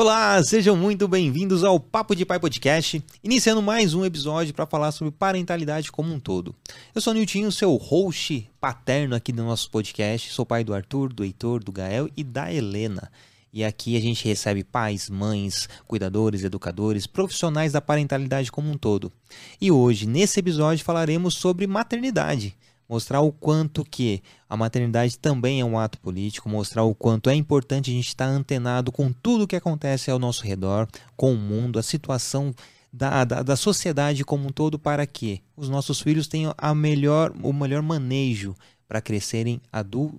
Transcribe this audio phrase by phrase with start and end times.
[0.00, 4.92] Olá, sejam muito bem-vindos ao Papo de Pai Podcast, iniciando mais um episódio para falar
[4.92, 6.54] sobre parentalidade como um todo.
[6.94, 10.32] Eu sou o Niltinho, seu host paterno aqui do nosso podcast.
[10.32, 13.12] Sou pai do Arthur, do Heitor, do Gael e da Helena.
[13.52, 19.12] E aqui a gente recebe pais, mães, cuidadores, educadores, profissionais da parentalidade como um todo.
[19.60, 22.56] E hoje, nesse episódio, falaremos sobre maternidade
[22.90, 27.34] mostrar o quanto que a maternidade também é um ato político, mostrar o quanto é
[27.36, 31.78] importante a gente estar antenado com tudo que acontece ao nosso redor, com o mundo,
[31.78, 32.52] a situação
[32.92, 37.32] da, da, da sociedade como um todo, para que os nossos filhos tenham a melhor,
[37.44, 38.56] o melhor manejo
[38.88, 39.60] para crescerem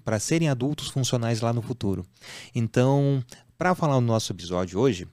[0.06, 2.06] para serem adultos funcionais lá no futuro.
[2.56, 3.22] Então,
[3.58, 5.06] para falar no nosso episódio hoje,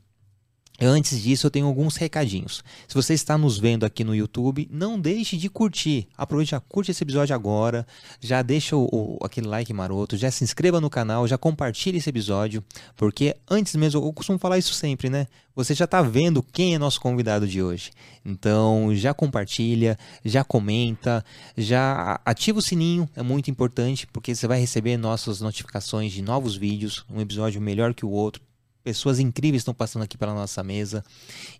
[0.80, 2.62] Antes disso, eu tenho alguns recadinhos.
[2.86, 6.06] Se você está nos vendo aqui no YouTube, não deixe de curtir.
[6.16, 7.84] Aproveite, já curte esse episódio agora,
[8.20, 12.08] já deixa o, o, aquele like maroto, já se inscreva no canal, já compartilhe esse
[12.08, 12.62] episódio,
[12.94, 15.26] porque antes mesmo, eu costumo falar isso sempre, né?
[15.56, 17.90] Você já está vendo quem é nosso convidado de hoje.
[18.24, 21.24] Então, já compartilha, já comenta,
[21.56, 26.54] já ativa o sininho, é muito importante, porque você vai receber nossas notificações de novos
[26.54, 28.47] vídeos, um episódio melhor que o outro
[28.82, 31.04] Pessoas incríveis estão passando aqui pela nossa mesa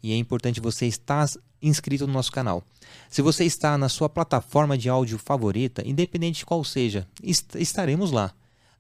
[0.03, 1.29] e é importante você estar
[1.61, 2.63] inscrito no nosso canal.
[3.11, 8.13] Se você está na sua plataforma de áudio favorita, independente de qual seja, est estaremos
[8.13, 8.33] lá.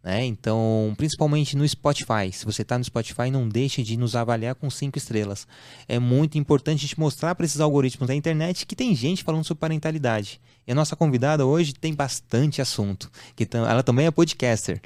[0.02, 0.24] Né?
[0.24, 2.32] Então, principalmente no Spotify.
[2.32, 5.46] Se você está no Spotify, não deixe de nos avaliar com cinco estrelas.
[5.88, 9.44] É muito importante a gente mostrar para esses algoritmos da internet que tem gente falando
[9.44, 10.40] sobre parentalidade.
[10.66, 13.10] E a nossa convidada hoje tem bastante assunto.
[13.34, 14.80] Que ela também é podcaster.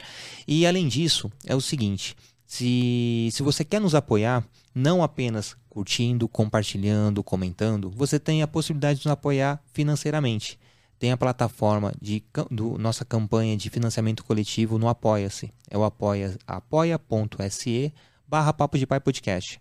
[0.49, 2.17] E além disso, é o seguinte:
[2.53, 9.01] se, se você quer nos apoiar, não apenas curtindo, compartilhando, comentando, você tem a possibilidade
[9.01, 10.61] de nos apoiar financeiramente.
[10.99, 15.51] Tem a plataforma de do, nossa campanha de financiamento coletivo no Apoia-se.
[15.71, 17.91] É o apoia, apoia.se
[18.29, 19.59] barra Papo de Pai Podcast.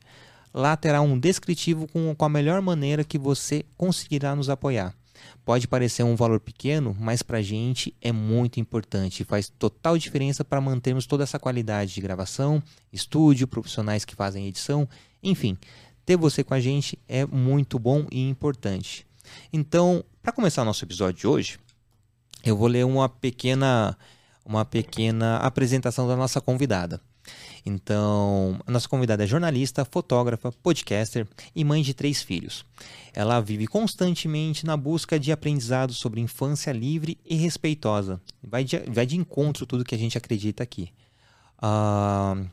[0.53, 4.93] Lá terá um descritivo com, com a melhor maneira que você conseguirá nos apoiar.
[5.43, 9.23] Pode parecer um valor pequeno, mas para a gente é muito importante.
[9.23, 12.61] Faz total diferença para mantermos toda essa qualidade de gravação,
[12.91, 14.87] estúdio, profissionais que fazem edição,
[15.23, 15.57] enfim.
[16.05, 19.05] Ter você com a gente é muito bom e importante.
[19.51, 21.59] Então, para começar nosso episódio de hoje,
[22.43, 23.97] eu vou ler uma pequena,
[24.45, 27.01] uma pequena apresentação da nossa convidada.
[27.65, 32.65] Então, a nossa convidada é jornalista, fotógrafa, podcaster e mãe de três filhos.
[33.13, 38.19] Ela vive constantemente na busca de aprendizado sobre infância livre e respeitosa.
[38.43, 40.91] Vai de, vai de encontro tudo que a gente acredita aqui.
[41.57, 42.47] Uh,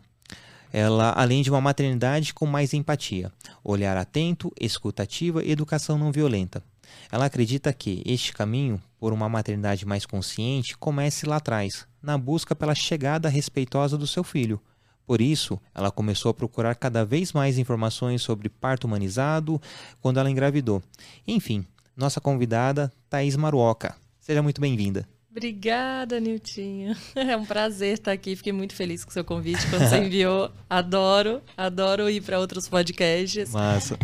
[0.70, 3.32] ela, além de uma maternidade com mais empatia,
[3.64, 6.62] olhar atento, escutativa e educação não violenta.
[7.10, 12.54] Ela acredita que este caminho por uma maternidade mais consciente comece lá atrás, na busca
[12.54, 14.60] pela chegada respeitosa do seu filho,
[15.08, 19.58] por isso, ela começou a procurar cada vez mais informações sobre parto humanizado
[20.02, 20.82] quando ela engravidou.
[21.26, 21.64] Enfim,
[21.96, 23.96] nossa convidada, Thaís Maruoca.
[24.20, 25.08] Seja muito bem-vinda.
[25.30, 26.94] Obrigada, Niltinho.
[27.16, 28.36] É um prazer estar aqui.
[28.36, 30.50] Fiquei muito feliz com o seu convite quando você enviou.
[30.68, 33.50] Adoro, adoro ir para outros podcasts.
[33.50, 33.98] Massa.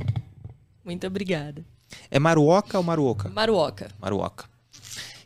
[0.83, 1.63] Muito obrigada.
[2.11, 3.29] É Maruoca ou Maruoca?
[3.29, 3.91] Maruoca.
[4.01, 4.47] Maruoca.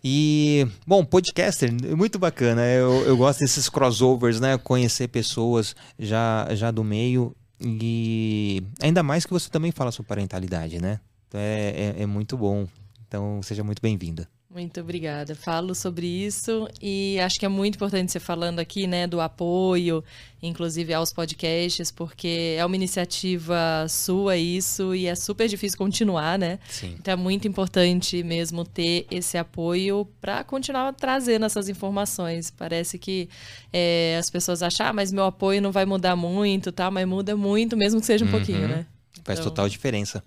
[0.02, 2.64] E, bom, podcaster, muito bacana.
[2.66, 4.56] Eu, eu gosto desses crossovers, né?
[4.58, 7.34] Conhecer pessoas já, já do meio.
[7.60, 11.00] E ainda mais que você também fala sobre parentalidade, né?
[11.26, 12.66] Então é, é, é muito bom.
[13.06, 14.28] Então seja muito bem-vinda.
[14.50, 15.34] Muito obrigada.
[15.34, 20.02] Falo sobre isso e acho que é muito importante você falando aqui, né, do apoio,
[20.42, 26.58] inclusive aos podcasts, porque é uma iniciativa sua isso e é super difícil continuar, né?
[26.66, 26.96] Sim.
[26.98, 32.50] Então é muito importante mesmo ter esse apoio para continuar trazendo essas informações.
[32.50, 33.28] Parece que
[33.70, 36.90] é, as pessoas acham, ah, mas meu apoio não vai mudar muito, tá?
[36.90, 38.32] Mas muda muito, mesmo que seja um uhum.
[38.32, 38.86] pouquinho, né?
[39.24, 39.50] Faz então...
[39.50, 40.22] total diferença.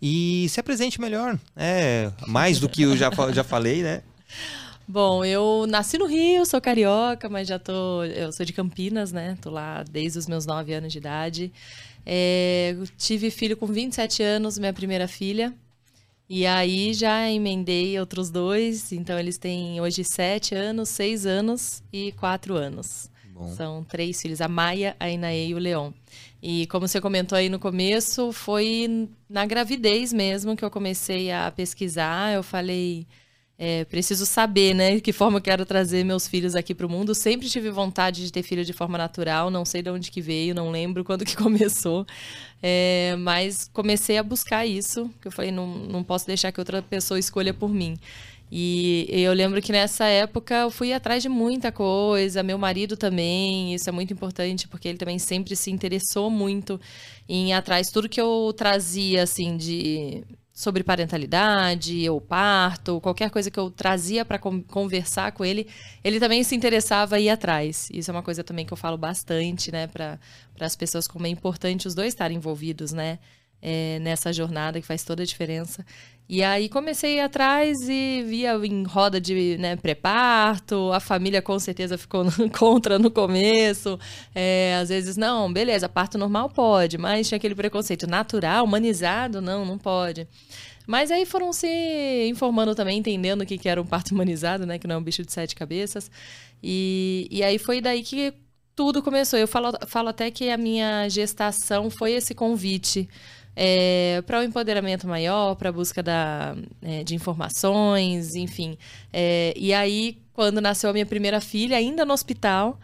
[0.00, 4.02] E se apresente melhor, é mais do que eu já, já falei, né?
[4.86, 8.04] Bom, eu nasci no Rio, sou carioca, mas já tô.
[8.04, 9.38] Eu sou de Campinas, né?
[9.40, 11.52] Tô lá desde os meus 9 anos de idade.
[12.04, 15.54] É, tive filho com 27 anos, minha primeira filha.
[16.28, 22.12] E aí já emendei outros dois, então eles têm hoje 7 anos, 6 anos e
[22.12, 23.10] 4 anos.
[23.34, 23.48] Bom.
[23.54, 25.92] São três filhos, a Maia, a Inaê e o Leon.
[26.46, 31.50] E como você comentou aí no começo, foi na gravidez mesmo que eu comecei a
[31.50, 32.34] pesquisar.
[32.34, 33.06] Eu falei,
[33.58, 37.14] é, preciso saber, né, que forma eu quero trazer meus filhos aqui para o mundo.
[37.14, 40.54] Sempre tive vontade de ter filho de forma natural, não sei de onde que veio,
[40.54, 42.06] não lembro quando que começou,
[42.62, 46.82] é, mas comecei a buscar isso, que eu falei, não, não posso deixar que outra
[46.82, 47.96] pessoa escolha por mim.
[48.56, 53.74] E eu lembro que nessa época eu fui atrás de muita coisa, meu marido também,
[53.74, 56.80] isso é muito importante porque ele também sempre se interessou muito
[57.28, 60.22] em ir atrás tudo que eu trazia assim de
[60.52, 65.66] sobre parentalidade ou parto, qualquer coisa que eu trazia para conversar com ele,
[66.04, 67.88] ele também se interessava em ir atrás.
[67.92, 70.16] Isso é uma coisa também que eu falo bastante, né, para
[70.60, 73.18] as pessoas como é importante os dois estarem envolvidos, né,
[73.60, 75.84] é, nessa jornada que faz toda a diferença.
[76.26, 81.98] E aí comecei atrás e via em roda de né, pré-parto, a família com certeza
[81.98, 82.24] ficou
[82.58, 83.98] contra no começo.
[84.34, 89.66] É, às vezes, não, beleza, parto normal pode, mas tinha aquele preconceito natural, humanizado, não,
[89.66, 90.26] não pode.
[90.86, 94.78] Mas aí foram se informando também, entendendo o que, que era um parto humanizado, né?
[94.78, 96.10] Que não é um bicho de sete cabeças.
[96.62, 98.34] E, e aí foi daí que
[98.74, 99.38] tudo começou.
[99.38, 103.08] Eu falo, falo até que a minha gestação foi esse convite
[103.56, 108.76] é, para o um empoderamento maior, para a busca da, é, de informações, enfim.
[109.12, 112.78] É, e aí, quando nasceu a minha primeira filha, ainda no hospital,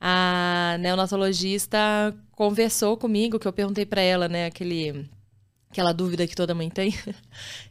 [0.00, 5.08] a neonatologista conversou comigo, que eu perguntei para ela, né, aquele
[5.70, 6.94] aquela dúvida que toda mãe tem.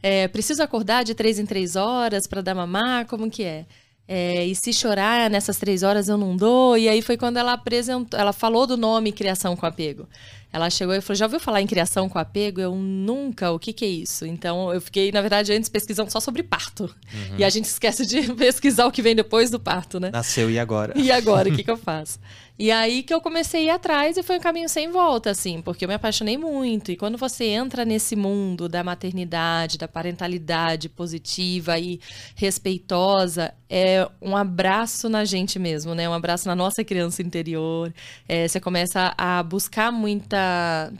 [0.01, 3.07] É, preciso acordar de três em três horas para dar mamar?
[3.07, 3.65] Como que é?
[4.05, 6.77] É, e se chorar nessas três horas eu não dou.
[6.77, 10.07] E aí foi quando ela apresentou, ela falou do nome criação com apego.
[10.53, 12.61] Ela chegou e falou: já ouviu falar em criação com apego?
[12.61, 14.23] Eu nunca, o que, que é isso?
[14.23, 16.83] Então eu fiquei, na verdade, antes pesquisando só sobre parto.
[16.83, 17.37] Uhum.
[17.39, 20.11] E a gente esquece de pesquisar o que vem depois do parto, né?
[20.11, 20.93] Nasceu e agora?
[20.95, 22.19] E agora, o que, que eu faço?
[22.57, 25.59] E aí que eu comecei a ir atrás e foi um caminho sem volta, assim,
[25.59, 26.91] porque eu me apaixonei muito.
[26.91, 31.99] E quando você entra nesse mundo da maternidade, da parentalidade positiva e
[32.35, 36.07] respeitosa, é um abraço na gente mesmo, né?
[36.07, 37.91] Um abraço na nossa criança interior.
[38.29, 40.42] É, você começa a buscar muita.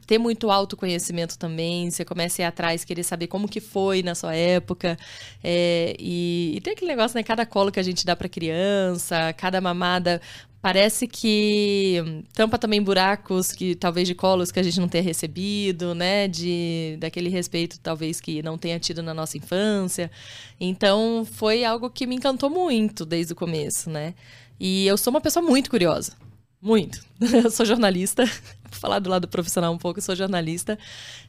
[0.06, 1.90] Ter muito autoconhecimento também.
[1.90, 4.98] Você começa a ir atrás, querer saber como que foi na sua época.
[5.44, 7.24] É, e, e tem aquele negócio, né?
[7.24, 10.22] Cada colo que a gente dá pra criança, cada mamada
[10.64, 15.94] Parece que tampa também buracos que talvez de colos que a gente não tenha recebido,
[15.94, 16.26] né?
[16.26, 20.10] De daquele respeito talvez que não tenha tido na nossa infância.
[20.58, 24.14] Então foi algo que me encantou muito desde o começo, né?
[24.58, 26.14] E eu sou uma pessoa muito curiosa.
[26.64, 27.04] Muito.
[27.44, 28.24] Eu sou jornalista.
[28.72, 30.80] Vou falar do lado profissional um pouco, eu sou jornalista.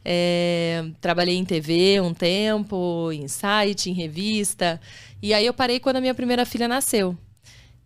[0.03, 4.81] É, trabalhei em TV um tempo, em site, em revista.
[5.21, 7.15] E aí eu parei quando a minha primeira filha nasceu.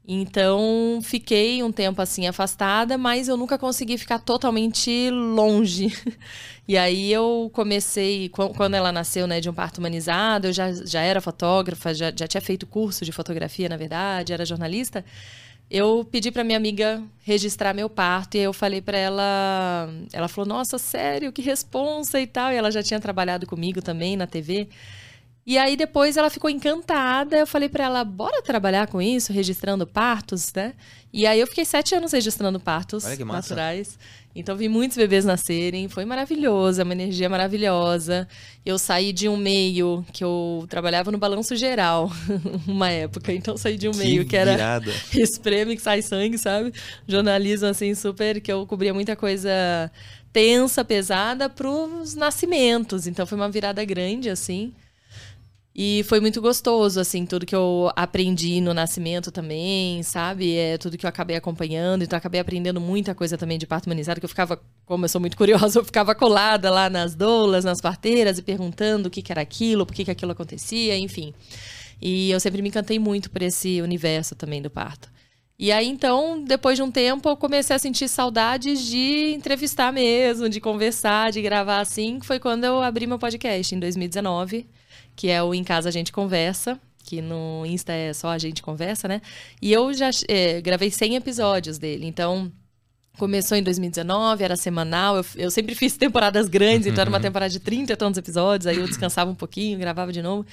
[0.08, 5.94] Então, fiquei um tempo assim afastada, mas eu nunca consegui ficar totalmente longe.
[6.68, 11.02] E aí eu comecei, quando ela nasceu, né, de um parto humanizado, eu já, já
[11.02, 15.04] era fotógrafa, já, já tinha feito curso de fotografia, na verdade, era jornalista.
[15.70, 20.48] Eu pedi para minha amiga registrar meu parto e eu falei para ela, ela falou:
[20.48, 22.52] "Nossa, sério, que responsa e tal".
[22.52, 24.68] E ela já tinha trabalhado comigo também na TV.
[25.50, 27.36] E aí depois ela ficou encantada.
[27.36, 30.76] Eu falei para ela, bora trabalhar com isso, registrando partos, né?
[31.12, 33.04] E aí eu fiquei sete anos registrando partos
[33.50, 33.98] naturais.
[34.36, 38.28] Então vi muitos bebês nascerem, foi maravilhoso, é uma energia maravilhosa.
[38.64, 42.12] Eu saí de um meio que eu trabalhava no balanço geral,
[42.68, 43.34] uma época.
[43.34, 44.80] Então saí de um meio que, que era
[45.18, 46.72] espreme que sai sangue, sabe?
[47.08, 49.92] Jornalismo assim super que eu cobria muita coisa
[50.32, 53.08] tensa, pesada para os nascimentos.
[53.08, 54.72] Então foi uma virada grande assim.
[55.82, 60.54] E foi muito gostoso, assim, tudo que eu aprendi no nascimento também, sabe?
[60.54, 62.04] É tudo que eu acabei acompanhando.
[62.04, 65.22] Então, acabei aprendendo muita coisa também de parto humanizado, que eu ficava, como eu sou
[65.22, 69.32] muito curiosa, eu ficava colada lá nas doulas, nas parteiras e perguntando o que, que
[69.32, 71.34] era aquilo, por que, que aquilo acontecia, enfim.
[72.02, 75.10] E eu sempre me encantei muito por esse universo também do parto.
[75.60, 80.48] E aí, então, depois de um tempo, eu comecei a sentir saudades de entrevistar mesmo,
[80.48, 82.20] de conversar, de gravar assim.
[82.22, 84.66] Foi quando eu abri meu podcast, em 2019
[85.20, 88.62] que é o Em Casa a Gente Conversa, que no Insta é só a gente
[88.62, 89.22] conversa, né?
[89.62, 92.50] E eu já é, gravei 100 episódios dele, então
[93.18, 97.52] começou em 2019, era semanal, eu, eu sempre fiz temporadas grandes, então era uma temporada
[97.52, 100.46] de 30 e tantos episódios, aí eu descansava um pouquinho, gravava de novo.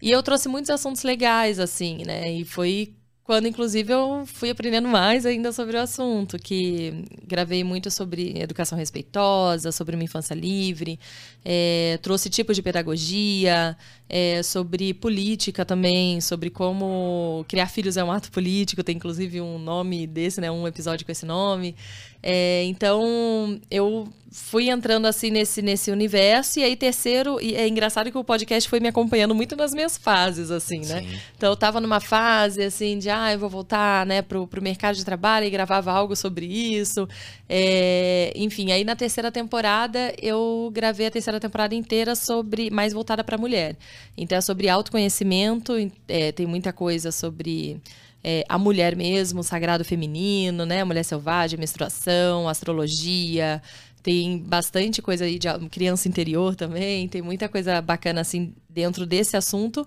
[0.00, 2.32] E eu trouxe muitos assuntos legais, assim, né?
[2.32, 2.94] E foi
[3.28, 8.78] quando inclusive eu fui aprendendo mais ainda sobre o assunto, que gravei muito sobre educação
[8.78, 10.98] respeitosa, sobre uma infância livre,
[11.44, 13.76] é, trouxe tipos de pedagogia,
[14.08, 19.58] é, sobre política também, sobre como criar filhos é um ato político, tem inclusive um
[19.58, 21.74] nome desse, né, um episódio com esse nome.
[22.22, 26.58] É, então, eu fui entrando assim nesse, nesse universo.
[26.58, 29.96] E aí, terceiro, e é engraçado que o podcast foi me acompanhando muito nas minhas
[29.96, 31.00] fases, assim, né?
[31.00, 31.18] Sim.
[31.36, 34.96] Então, eu tava numa fase, assim, de, ah, eu vou voltar né, pro, pro mercado
[34.96, 37.08] de trabalho e gravava algo sobre isso.
[37.48, 43.24] É, enfim, aí na terceira temporada eu gravei a terceira temporada inteira sobre mais voltada
[43.24, 43.76] para mulher.
[44.16, 45.72] Então é sobre autoconhecimento,
[46.06, 47.80] é, tem muita coisa sobre
[48.22, 50.82] é, a mulher mesmo, o sagrado feminino, né?
[50.84, 53.62] Mulher selvagem, menstruação, astrologia.
[54.02, 57.08] Tem bastante coisa aí de criança interior também.
[57.08, 59.86] Tem muita coisa bacana assim dentro desse assunto.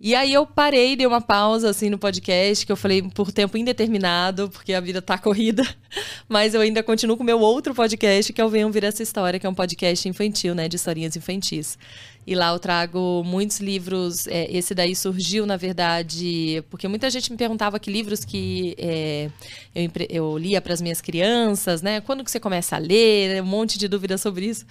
[0.00, 3.58] E aí eu parei, dei uma pausa assim no podcast, que eu falei por tempo
[3.58, 5.66] indeterminado, porque a vida tá corrida.
[6.28, 9.02] Mas eu ainda continuo com o meu outro podcast, que é o Venham Vir Essa
[9.02, 10.68] História, que é um podcast infantil, né?
[10.68, 11.76] De historinhas infantis.
[12.24, 14.28] E lá eu trago muitos livros.
[14.28, 19.30] É, esse daí surgiu, na verdade, porque muita gente me perguntava que livros que é,
[19.74, 22.00] eu, eu lia para as minhas crianças, né?
[22.02, 23.42] Quando que você começa a ler?
[23.42, 24.64] Um monte de dúvidas sobre isso.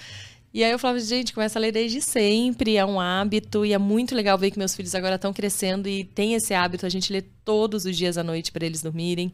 [0.53, 3.77] E aí eu falava, gente, começa a ler desde sempre, é um hábito, e é
[3.77, 7.11] muito legal ver que meus filhos agora estão crescendo e tem esse hábito, a gente
[7.11, 9.31] lê todos os dias à noite para eles dormirem.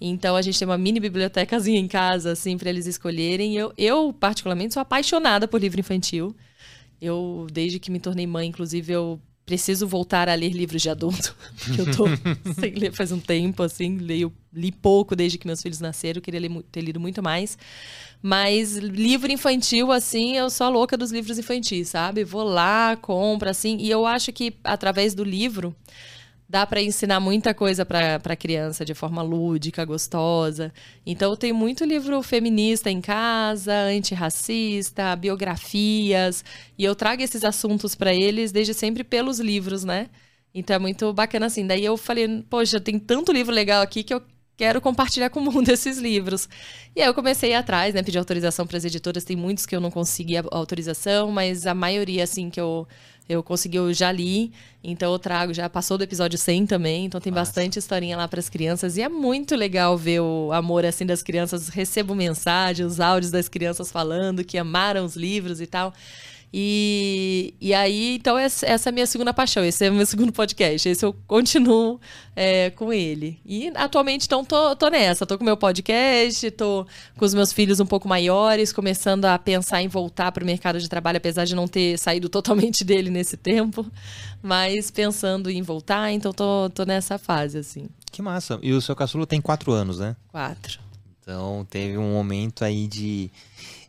[0.00, 3.56] Então a gente tem uma mini bibliotecazinha em casa, assim, para eles escolherem.
[3.56, 6.36] Eu, eu, particularmente, sou apaixonada por livro infantil.
[7.00, 11.34] Eu, desde que me tornei mãe, inclusive, eu preciso voltar a ler livros de adulto,
[11.64, 12.04] porque eu tô
[12.60, 16.40] sem ler faz um tempo, assim, leio, li pouco desde que meus filhos nasceram, queria
[16.40, 17.56] ler, ter lido muito mais.
[18.22, 22.24] Mas livro infantil, assim, eu sou a louca dos livros infantis, sabe?
[22.24, 23.76] Vou lá, compro, assim.
[23.78, 25.74] E eu acho que através do livro
[26.48, 30.72] dá para ensinar muita coisa para criança de forma lúdica, gostosa.
[31.04, 36.44] Então, eu tenho muito livro feminista em casa, antirracista, biografias.
[36.78, 40.08] E eu trago esses assuntos para eles desde sempre pelos livros, né?
[40.54, 41.66] Então é muito bacana assim.
[41.66, 44.22] Daí eu falei, poxa, tem tanto livro legal aqui que eu
[44.56, 46.48] quero compartilhar com o mundo esses livros.
[46.94, 49.24] E aí eu comecei atrás, né, pedir autorização para as editoras.
[49.24, 52.88] Tem muitos que eu não consegui a autorização, mas a maioria, assim, que eu,
[53.28, 54.52] eu consegui, eu já li.
[54.82, 57.04] Então eu trago, já passou do episódio 100 também.
[57.04, 57.50] Então tem Nossa.
[57.50, 58.96] bastante historinha lá para as crianças.
[58.96, 61.68] E é muito legal ver o amor, assim, das crianças.
[61.68, 65.92] Recebo mensagens, os áudios das crianças falando que amaram os livros e tal.
[66.58, 69.62] E, e aí, então, essa, essa é a minha segunda paixão.
[69.62, 70.88] Esse é o meu segundo podcast.
[70.88, 72.00] Esse eu continuo
[72.34, 73.38] é, com ele.
[73.44, 75.26] E atualmente, então, tô, tô nessa.
[75.26, 76.86] Tô com o meu podcast, tô
[77.18, 80.80] com os meus filhos um pouco maiores, começando a pensar em voltar para o mercado
[80.80, 83.84] de trabalho, apesar de não ter saído totalmente dele nesse tempo.
[84.42, 87.86] Mas pensando em voltar, então tô, tô nessa fase, assim.
[88.10, 88.58] Que massa.
[88.62, 90.16] E o seu caçulo tem quatro anos, né?
[90.28, 90.80] Quatro.
[91.20, 93.30] Então, teve um momento aí de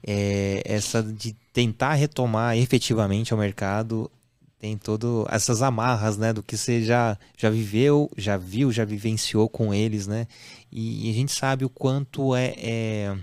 [0.05, 4.11] é, essa de tentar retomar efetivamente ao mercado
[4.59, 9.49] tem todo essas amarras, né, do que você já, já viveu, já viu, já vivenciou
[9.49, 10.27] com eles, né,
[10.71, 13.17] e, e a gente sabe o quanto é, é,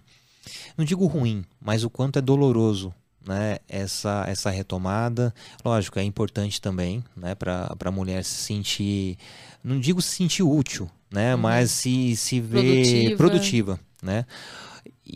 [0.76, 2.92] não digo ruim, mas o quanto é doloroso,
[3.24, 5.32] né, essa, essa retomada,
[5.64, 9.16] lógico, é importante também, né, para a mulher se sentir,
[9.62, 11.40] não digo se sentir útil, né, uhum.
[11.40, 14.26] mas se, se ver produtiva, produtiva né,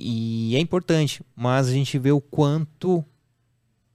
[0.02, 3.04] e é importante, mas a gente vê o quanto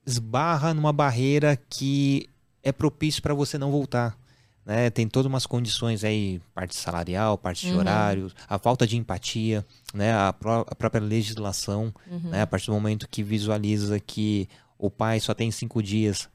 [0.06, 2.30] esbarra numa barreira que
[2.62, 4.18] é propício para você não voltar.
[4.66, 4.90] Né?
[4.90, 7.80] Tem todas umas condições aí, parte salarial, parte de uhum.
[7.80, 10.14] horários, a falta de empatia, né?
[10.14, 12.30] a, pró a própria legislação, uhum.
[12.30, 12.42] né?
[12.42, 16.30] a partir do momento que visualiza que o pai só tem cinco dias,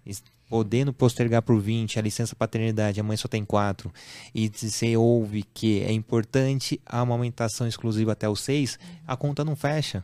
[0.48, 3.92] podendo postergar por 20 a licença paternidade, a mãe só tem 4,
[4.34, 9.54] e você ouve que é importante a amamentação exclusiva até os 6, a conta não
[9.54, 10.02] fecha.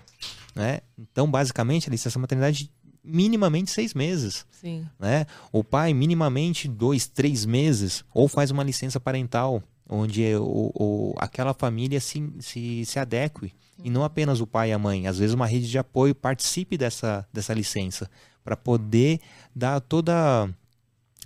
[0.55, 0.81] Né?
[0.99, 2.71] Então, basicamente, a licença maternidade
[3.03, 4.47] minimamente seis meses.
[4.51, 4.87] Sim.
[4.99, 5.27] Né?
[5.53, 11.53] O pai, minimamente dois, três meses, ou faz uma licença parental, onde o, o, aquela
[11.53, 13.53] família se, se, se adeque.
[13.83, 16.79] E não apenas o pai e a mãe, às vezes uma rede de apoio participe
[16.79, 18.09] dessa, dessa licença
[18.45, 19.21] para poder
[19.55, 20.49] dar toda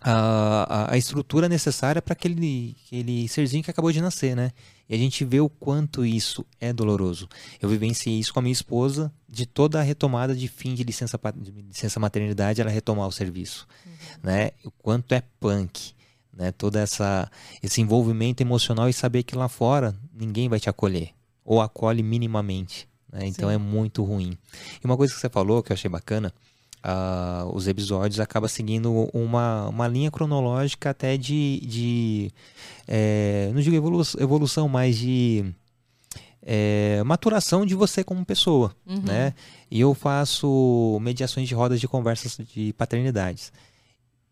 [0.00, 4.52] a, a, estrutura necessária para aquele, aquele serzinho que acabou de nascer, né?
[4.88, 7.28] E a gente vê o quanto isso é doloroso.
[7.60, 11.20] Eu vivenciei isso com a minha esposa, de toda a retomada de fim de licença,
[11.36, 13.92] de licença maternidade, ela retomar o serviço, uhum.
[14.22, 14.50] né?
[14.64, 15.92] O quanto é punk,
[16.32, 16.52] né?
[16.52, 17.30] Todo essa,
[17.62, 21.10] esse envolvimento emocional e saber que lá fora ninguém vai te acolher,
[21.44, 23.26] ou acolhe minimamente, né?
[23.26, 23.56] Então Sim.
[23.56, 24.38] é muito ruim.
[24.82, 26.32] E uma coisa que você falou, que eu achei bacana,
[26.84, 32.32] uh, os episódios acaba seguindo uma, uma linha cronológica até de, de
[32.86, 35.44] é, não digo evolução, evolução mas de
[36.42, 39.02] é, maturação de você como pessoa, uhum.
[39.02, 39.34] né?
[39.70, 43.52] E eu faço mediações de rodas de conversas de paternidades.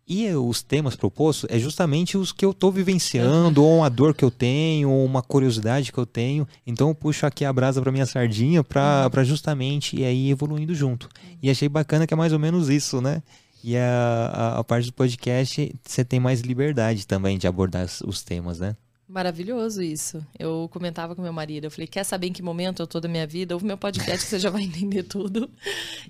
[0.08, 4.24] E os temas propostos é justamente os que eu estou vivenciando, ou uma dor que
[4.24, 6.46] eu tenho, ou uma curiosidade que eu tenho.
[6.64, 9.24] Então eu puxo aqui a brasa para minha sardinha para uhum.
[9.24, 11.08] justamente ir aí evoluindo junto.
[11.42, 13.20] E achei bacana que é mais ou menos isso, né?
[13.64, 18.22] E a, a, a parte do podcast você tem mais liberdade também de abordar os
[18.22, 18.76] temas, né?
[19.08, 20.24] Maravilhoso isso.
[20.36, 23.08] Eu comentava com meu marido, eu falei, quer saber em que momento eu tô da
[23.08, 23.54] minha vida?
[23.54, 25.48] Ouve meu podcast que você já vai entender tudo.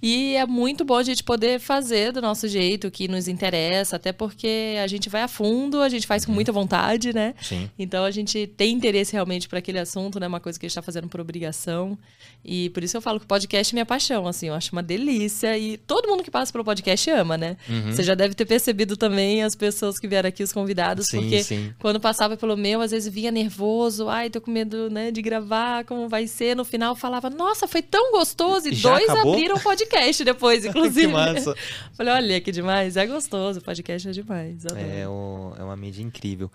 [0.00, 4.12] E é muito bom a gente poder fazer do nosso jeito, que nos interessa, até
[4.12, 7.34] porque a gente vai a fundo, a gente faz com muita vontade, né?
[7.42, 7.70] Sim.
[7.78, 10.26] Então a gente tem interesse realmente para aquele assunto, né?
[10.26, 11.98] Uma coisa que a gente está fazendo por obrigação.
[12.42, 14.82] E por isso eu falo que o podcast é minha paixão, assim, eu acho uma
[14.82, 15.58] delícia.
[15.58, 17.58] E todo mundo que passa pelo podcast ama, né?
[17.68, 17.92] Uhum.
[17.92, 21.44] Você já deve ter percebido também as pessoas que vieram aqui, os convidados, Sim, porque
[21.44, 21.74] sim.
[21.78, 25.84] quando passava pelo meu, às vezes vinha nervoso, ai, tô com medo, né, de gravar,
[25.84, 26.56] como vai ser.
[26.56, 28.68] No final falava, nossa, foi tão gostoso.
[28.68, 29.34] E Já dois acabou?
[29.34, 31.06] abriram podcast depois, inclusive.
[31.06, 31.54] Que massa.
[31.94, 34.64] Falei, olha que demais, é gostoso, o podcast é demais.
[34.74, 36.50] É, o- é uma mídia incrível.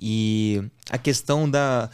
[0.00, 1.88] E a questão da.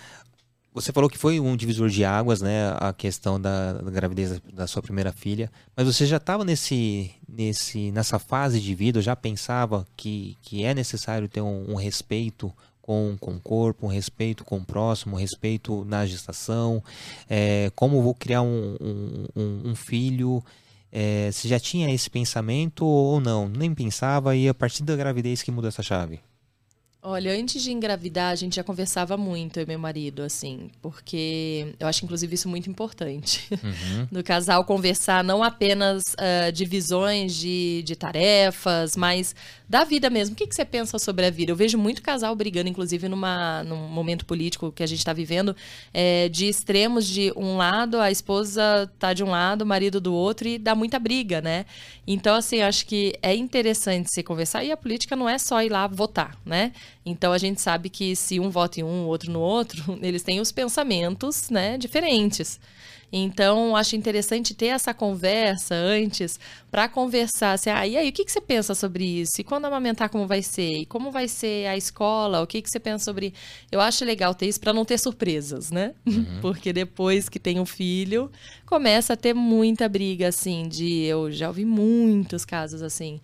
[0.75, 2.75] Você falou que foi um divisor de águas, né?
[2.81, 5.51] A questão da, da gravidez da, da sua primeira filha.
[5.77, 10.73] Mas você já estava nesse, nesse, nessa fase de vida, já pensava que, que é
[10.73, 12.51] necessário ter um, um respeito
[12.83, 16.83] com, com o corpo, um respeito com o próximo, um respeito na gestação.
[17.31, 18.77] É, como vou criar um,
[19.35, 20.45] um, um- filho?
[20.91, 23.49] É, você já tinha esse pensamento ou não?
[23.49, 26.21] Nem pensava e a partir da gravidez que muda essa chave?
[27.05, 31.75] Olha, antes de engravidar, a gente já conversava muito, eu e meu marido, assim, porque
[31.81, 33.49] eu acho, inclusive, isso muito importante.
[33.51, 34.07] Uhum.
[34.13, 39.35] do casal conversar não apenas ah, divisões de, de tarefas, mas
[39.73, 40.35] da vida mesmo.
[40.35, 41.51] O que, que você pensa sobre a vida?
[41.51, 45.57] Eu vejo muito casal brigando, inclusive numa, num momento político que a gente está vivendo,
[45.95, 50.13] é, de extremos de um lado, a esposa tá de um lado, o marido do
[50.13, 51.65] outro, e dá muita briga, né?
[52.07, 55.71] Então, assim, acho que é interessante se conversar, e a política não é só ir
[55.71, 56.73] lá votar, né?
[57.07, 60.39] Então a gente sabe que se um vota em um, outro no outro, eles têm
[60.39, 62.61] os pensamentos, né, diferentes.
[63.13, 66.41] Então, acho interessante ter essa conversa antes
[66.71, 69.39] para conversar assim, ah, e aí, o que, que você pensa sobre isso?
[69.39, 70.79] E quando amamentar, como vai ser?
[70.79, 72.41] E como vai ser a escola?
[72.41, 73.35] O que, que você pensa sobre...
[73.71, 75.93] Eu acho legal ter isso para não ter surpresas, né?
[76.41, 78.33] Porque depois que tem um filho,
[78.65, 81.03] começa a ter muita briga, assim, de...
[81.03, 83.21] Eu já ouvi muitos casos, assim...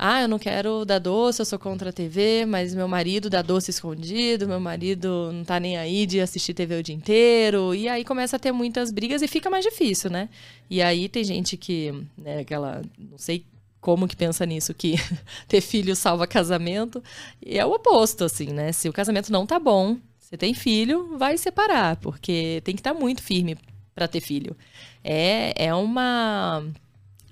[0.00, 3.42] Ah, eu não quero dar doce, eu sou contra a TV, mas meu marido dá
[3.42, 7.74] doce escondido, meu marido não tá nem aí de assistir TV o dia inteiro.
[7.74, 10.28] E aí começa a ter muitas brigas e fica mais difícil, né?
[10.70, 13.44] E aí tem gente que, né, aquela, não sei
[13.80, 14.94] como que pensa nisso, que
[15.48, 17.02] ter filho salva casamento.
[17.44, 18.70] E é o oposto, assim, né?
[18.70, 22.94] Se o casamento não tá bom, você tem filho, vai separar, porque tem que estar
[22.94, 23.58] muito firme
[23.96, 24.56] para ter filho.
[25.02, 26.64] É, é uma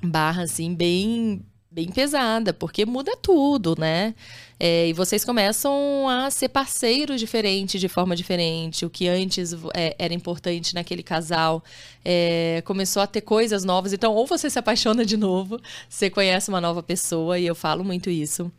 [0.03, 1.45] barra, assim, bem
[1.77, 4.15] bem pesada, porque muda tudo, né?
[4.59, 8.87] É, e vocês começam a ser parceiros diferentes, de forma diferente.
[8.87, 11.62] O que antes é, era importante naquele casal
[12.03, 13.93] é, começou a ter coisas novas.
[13.93, 17.85] Então, ou você se apaixona de novo, você conhece uma nova pessoa, e eu falo
[17.85, 18.51] muito isso.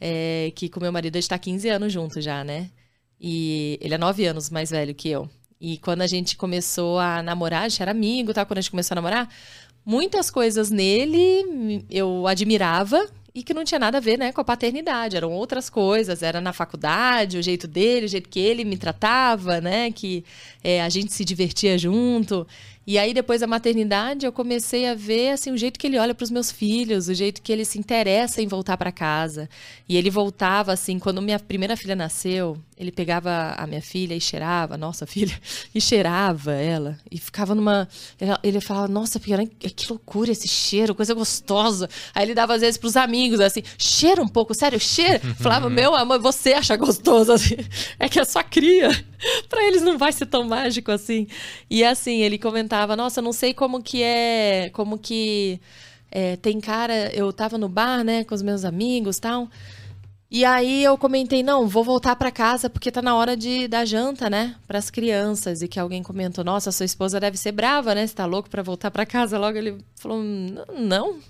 [0.00, 2.70] É, que com meu marido a gente tá 15 anos junto já, né?
[3.20, 5.28] E ele é 9 anos mais velho que eu.
[5.60, 8.44] E quando a gente começou a namorar, a gente era amigo, tá?
[8.44, 9.28] Quando a gente começou a namorar,
[9.84, 14.44] muitas coisas nele eu admirava e que não tinha nada a ver né, com a
[14.44, 18.76] paternidade, eram outras coisas, era na faculdade, o jeito dele, o jeito que ele me
[18.76, 19.90] tratava, né?
[19.90, 20.24] Que
[20.62, 22.46] é, a gente se divertia junto.
[22.86, 26.14] E aí, depois da maternidade, eu comecei a ver assim, o jeito que ele olha
[26.14, 29.48] para os meus filhos, o jeito que ele se interessa em voltar para casa.
[29.88, 34.20] E ele voltava assim, quando minha primeira filha nasceu, ele pegava a minha filha e
[34.20, 35.38] cheirava, nossa filha,
[35.74, 36.98] e cheirava ela.
[37.10, 37.88] E ficava numa.
[38.42, 41.88] Ele falava, nossa, Piora, que loucura esse cheiro, coisa gostosa.
[42.14, 45.20] Aí ele dava às vezes pros amigos, assim, cheira um pouco, sério, cheira.
[45.40, 47.56] Falava, meu amor, você acha gostoso assim.
[47.98, 48.90] É que é sua cria.
[49.48, 51.26] pra eles não vai ser tão mágico assim.
[51.70, 54.70] E assim, ele comentava, nossa, não sei como que é.
[54.72, 55.60] Como que.
[56.10, 59.48] É, tem cara, eu tava no bar, né, com os meus amigos tal.
[60.30, 63.84] E aí eu comentei, não, vou voltar para casa porque tá na hora de dar
[63.84, 65.62] janta, né, para as crianças.
[65.62, 68.06] E que alguém comentou, nossa, sua esposa deve ser brava, né?
[68.06, 69.38] Você tá louco para voltar para casa?
[69.38, 70.22] Logo ele falou,
[70.76, 71.20] não.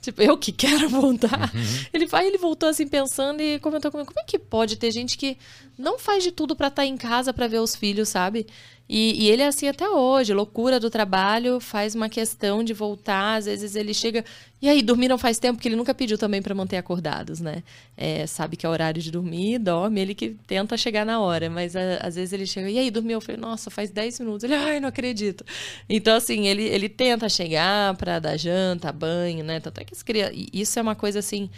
[0.00, 1.50] Tipo, eu que quero voltar.
[1.54, 1.84] Uhum.
[1.92, 5.18] Ele vai, ele voltou assim pensando e comentou comigo, como é que pode ter gente
[5.18, 5.36] que
[5.76, 8.46] não faz de tudo para estar tá em casa para ver os filhos, sabe?
[8.92, 13.36] E, e, ele é assim até hoje, loucura do trabalho, faz uma questão de voltar,
[13.36, 14.24] às vezes ele chega.
[14.60, 17.62] E aí, dormiram faz tempo, porque ele nunca pediu também para manter acordados, né?
[17.96, 21.76] É, sabe que é horário de dormir, dorme, ele que tenta chegar na hora, mas
[21.76, 23.18] a, às vezes ele chega, e aí, dormiu?
[23.18, 24.42] Eu falei, nossa, faz 10 minutos.
[24.42, 25.44] Ele, ai, não acredito.
[25.88, 29.60] Então, assim, ele, ele tenta chegar para dar janta, banho, né?
[29.60, 30.34] Tanto é que crianças.
[30.52, 31.48] Isso é uma coisa assim.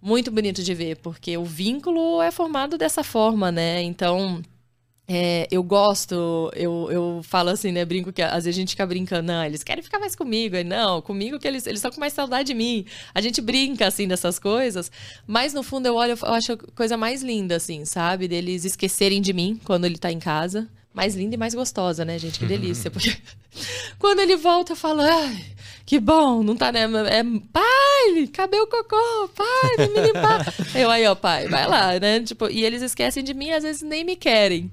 [0.00, 3.82] Muito bonito de ver, porque o vínculo é formado dessa forma, né?
[3.82, 4.40] Então,
[5.12, 7.84] é, eu gosto, eu, eu falo assim, né?
[7.84, 10.54] Brinco que às vezes a gente fica brincando, não, eles querem ficar mais comigo.
[10.54, 12.86] Aí, não, comigo que eles estão com mais saudade de mim.
[13.12, 14.88] A gente brinca, assim, dessas coisas.
[15.26, 18.28] Mas no fundo eu olho, eu acho a coisa mais linda, assim, sabe?
[18.28, 20.68] Deles esquecerem de mim quando ele tá em casa.
[20.94, 22.38] Mais linda e mais gostosa, né, gente?
[22.38, 22.88] Que delícia.
[22.92, 23.16] Porque
[23.98, 25.44] quando ele volta, eu falo, ai,
[25.84, 26.82] que bom, não tá, né?
[26.82, 29.28] É, pai, cadê o cocô?
[29.34, 30.54] Pai, vem me limpar.
[30.72, 32.20] eu, aí, ó, pai, vai lá, né?
[32.20, 34.70] Tipo, e eles esquecem de mim, às vezes nem me querem.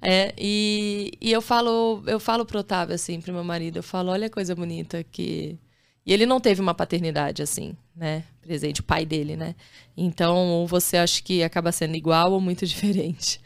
[0.00, 4.10] É, e, e eu falo, eu falo pro Otávio, assim, pro meu marido, eu falo,
[4.10, 5.58] olha a coisa bonita que.
[6.04, 8.24] E ele não teve uma paternidade, assim, né?
[8.40, 9.56] Presente, o pai dele, né?
[9.96, 13.40] Então, você acha que acaba sendo igual ou muito diferente.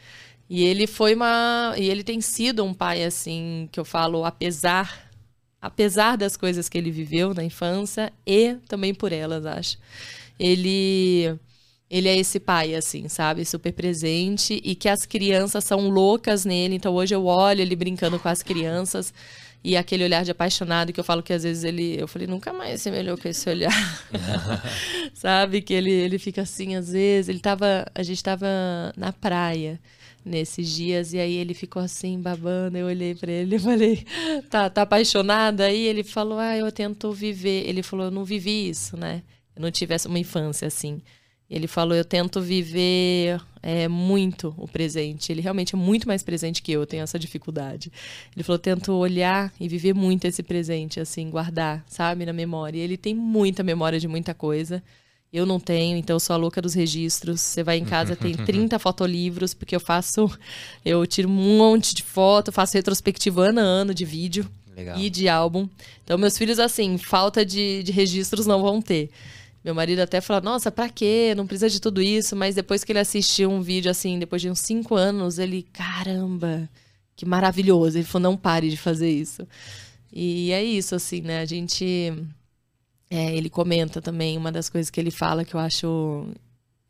[0.49, 1.73] E ele foi uma.
[1.77, 5.09] E ele tem sido um pai, assim, que eu falo, apesar.
[5.61, 9.77] Apesar das coisas que ele viveu na infância e também por elas, acho.
[10.39, 11.39] Ele
[11.91, 13.43] ele é esse pai, assim, sabe?
[13.43, 16.75] Super presente e que as crianças são loucas nele.
[16.75, 19.13] Então hoje eu olho ele brincando com as crianças
[19.61, 21.99] e aquele olhar de apaixonado que eu falo que às vezes ele.
[21.99, 23.73] Eu falei, nunca mais você me olhou com esse olhar.
[25.13, 25.61] sabe?
[25.61, 27.27] Que ele, ele fica assim, às vezes.
[27.27, 27.85] Ele tava.
[27.93, 28.47] A gente tava
[28.95, 29.77] na praia
[30.23, 34.05] nesses dias e aí ele ficou assim babando eu olhei para ele e falei
[34.51, 38.69] tá tá apaixonada aí ele falou ah eu tento viver ele falou eu não vivi
[38.69, 39.23] isso né
[39.55, 41.01] eu não tivesse uma infância assim
[41.51, 45.33] ele falou: Eu tento viver é, muito o presente.
[45.33, 47.91] Ele realmente é muito mais presente que eu, tenho essa dificuldade.
[48.33, 52.79] Ele falou: Tento olhar e viver muito esse presente, assim, guardar, sabe, na memória.
[52.79, 54.81] E ele tem muita memória de muita coisa.
[55.31, 57.41] Eu não tenho, então eu sou a louca dos registros.
[57.41, 60.31] Você vai em casa, tem 30 fotolivros, porque eu faço.
[60.85, 64.97] Eu tiro um monte de foto, faço retrospectiva ano a ano de vídeo Legal.
[64.97, 65.67] e de álbum.
[66.03, 69.09] Então, meus filhos, assim, falta de, de registros não vão ter.
[69.63, 71.33] Meu marido até falou, nossa, pra quê?
[71.35, 72.35] Não precisa de tudo isso.
[72.35, 76.69] Mas depois que ele assistiu um vídeo, assim, depois de uns cinco anos, ele, caramba,
[77.15, 77.97] que maravilhoso.
[77.97, 79.47] Ele falou, não pare de fazer isso.
[80.11, 81.39] E é isso, assim, né?
[81.41, 82.13] A gente.
[83.09, 86.27] É, ele comenta também, uma das coisas que ele fala que eu acho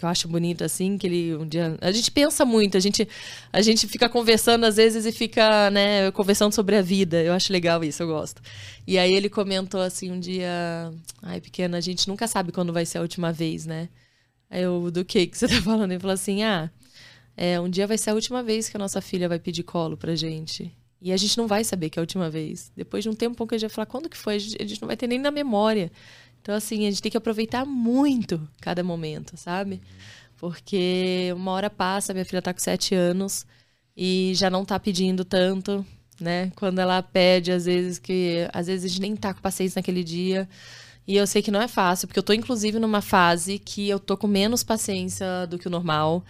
[0.02, 3.08] que eu acho bonito assim, que ele um dia a gente pensa muito, a gente
[3.54, 7.22] a gente fica conversando às vezes e fica, né, conversando sobre a vida.
[7.24, 8.42] Eu acho legal isso, eu gosto.
[8.88, 12.86] E aí ele comentou assim um dia, ai, pequena, a gente nunca sabe quando vai
[12.86, 13.90] ser a última vez, né?
[14.50, 15.92] Aí eu, do que que você tá falando?
[15.92, 16.70] Ele falou assim: "Ah,
[17.38, 19.98] é, um dia vai ser a última vez que a nossa filha vai pedir colo
[19.98, 20.76] pra gente.
[21.02, 22.72] E a gente não vai saber que é a última vez.
[22.76, 24.88] Depois de um tempo que a gente vai falar quando que foi, a gente não
[24.88, 25.92] vai ter nem na memória.
[26.42, 29.82] Então, assim, a gente tem que aproveitar muito cada momento, sabe?
[30.38, 33.46] Porque uma hora passa, minha filha tá com sete anos
[33.96, 35.86] e já não tá pedindo tanto,
[36.20, 36.52] né?
[36.56, 38.48] Quando ela pede, às vezes que.
[38.52, 40.50] Às vezes a gente nem tá com paciência naquele dia.
[41.08, 44.00] E eu sei que não é fácil, porque eu tô, inclusive, numa fase que eu
[44.00, 46.24] tô com menos paciência do que o normal.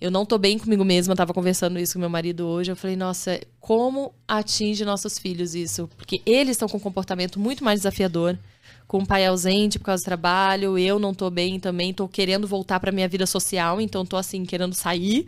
[0.00, 2.70] Eu não tô bem comigo mesma, eu tava conversando isso com meu marido hoje.
[2.70, 5.88] Eu falei, nossa, como atinge nossos filhos isso?
[5.96, 8.38] Porque eles estão com um comportamento muito mais desafiador
[8.86, 12.46] com o pai ausente por causa do trabalho, eu não tô bem também, tô querendo
[12.46, 15.26] voltar para minha vida social, então tô assim querendo sair,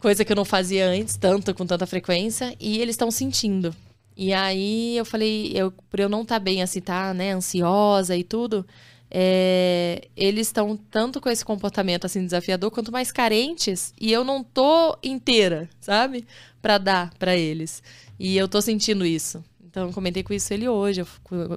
[0.00, 3.74] coisa que eu não fazia antes, tanto com tanta frequência, e eles estão sentindo.
[4.16, 8.16] E aí eu falei, eu, por eu não estar tá bem assim, tá, né, ansiosa
[8.16, 8.66] e tudo,
[9.14, 14.42] é, eles estão tanto com esse comportamento assim desafiador quanto mais carentes e eu não
[14.42, 16.26] tô inteira, sabe?
[16.62, 17.82] Para dar para eles.
[18.18, 19.44] E eu tô sentindo isso.
[19.72, 21.02] Então, eu comentei com isso ele hoje,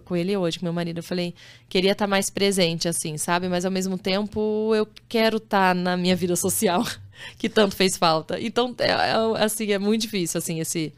[0.06, 1.00] com ele hoje, com meu marido.
[1.00, 1.36] Eu falei,
[1.68, 3.50] queria estar tá mais presente, assim, sabe?
[3.50, 6.82] Mas ao mesmo tempo, eu quero estar tá na minha vida social,
[7.38, 8.40] que tanto fez falta.
[8.40, 10.94] Então, é, é, assim, é muito difícil, assim, esse,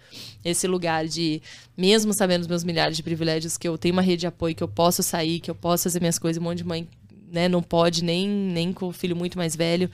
[0.45, 1.41] esse lugar de,
[1.75, 4.63] mesmo sabendo os meus milhares de privilégios, que eu tenho uma rede de apoio, que
[4.63, 6.87] eu posso sair, que eu posso fazer minhas coisas, um monte de mãe
[7.31, 9.89] né, não pode, nem, nem com o filho muito mais velho.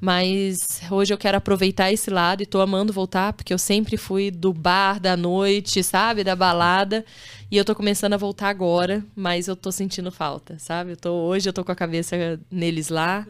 [0.00, 4.30] Mas hoje eu quero aproveitar esse lado e tô amando voltar, porque eu sempre fui
[4.30, 6.24] do bar da noite, sabe?
[6.24, 7.04] Da balada.
[7.50, 10.92] E eu tô começando a voltar agora, mas eu tô sentindo falta, sabe?
[10.92, 13.26] Eu tô, hoje eu tô com a cabeça neles lá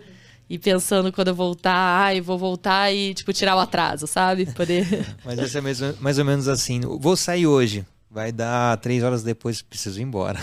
[0.49, 4.47] e pensando quando eu voltar, ai, vou voltar e, tipo, tirar o atraso, sabe?
[4.47, 4.87] Poder.
[5.25, 6.81] mas vai ser mais, mais ou menos assim.
[6.81, 7.85] Vou sair hoje.
[8.09, 10.39] Vai dar três horas depois, preciso ir embora.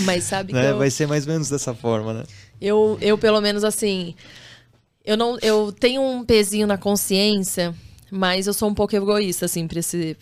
[0.00, 0.62] Mas sabe né?
[0.62, 0.66] que.
[0.68, 0.78] Eu...
[0.78, 2.24] Vai ser mais ou menos dessa forma, né?
[2.60, 4.16] Eu, eu pelo menos, assim
[5.08, 7.74] eu não eu tenho um pezinho na consciência,
[8.10, 10.14] mas eu sou um pouco egoísta assim para esse,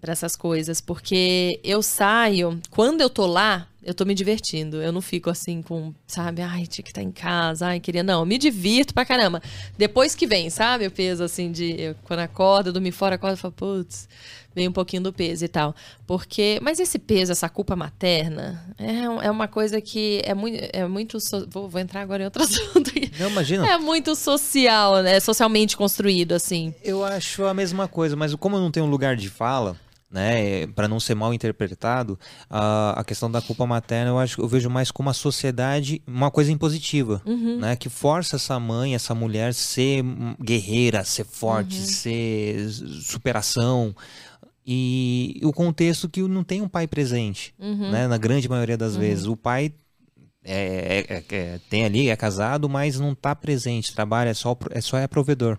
[0.00, 4.82] para essas coisas, porque eu saio, quando eu tô lá, eu tô me divertindo.
[4.82, 8.02] Eu não fico assim com, sabe, ai, tinha que estar em casa, ai, queria.
[8.02, 9.42] Não, eu me divirto pra caramba.
[9.78, 11.74] Depois que vem, sabe, o peso assim de.
[11.80, 14.06] Eu, quando acorda, dormir fora, acorda e falo, putz,
[14.54, 15.74] vem um pouquinho do peso e tal.
[16.06, 16.58] Porque.
[16.60, 20.58] Mas esse peso, essa culpa materna, é, é uma coisa que é muito.
[20.70, 22.92] É muito so, vou, vou, entrar agora em outro assunto.
[23.18, 23.66] Não, imagina.
[23.66, 25.18] É muito social, né?
[25.18, 26.74] Socialmente construído, assim.
[26.84, 29.78] Eu acho a mesma coisa, mas como eu não tenho lugar de fala
[30.10, 32.18] né, para não ser mal interpretado,
[32.48, 36.30] a, a questão da culpa materna eu acho eu vejo mais como a sociedade uma
[36.30, 37.58] coisa impositiva, uhum.
[37.58, 40.02] né, que força essa mãe, essa mulher ser
[40.42, 41.84] guerreira, ser forte, uhum.
[41.84, 42.70] ser
[43.02, 43.94] superação
[44.66, 47.90] e o contexto que não tem um pai presente, uhum.
[47.90, 49.00] né, na grande maioria das uhum.
[49.00, 49.72] vezes o pai
[50.44, 54.80] é, é, é, é, tem ali é casado, mas não está presente, trabalha só é
[54.80, 55.58] só é provedor.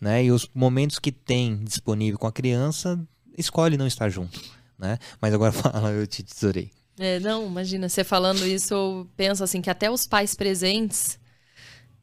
[0.00, 0.24] Né?
[0.24, 3.00] E os momentos que tem disponível com a criança
[3.36, 4.40] escolhe não estar junto,
[4.78, 4.98] né?
[5.20, 6.70] Mas agora fala, eu te tesourei.
[6.98, 11.18] É, não, imagina, você falando isso, eu penso assim, que até os pais presentes,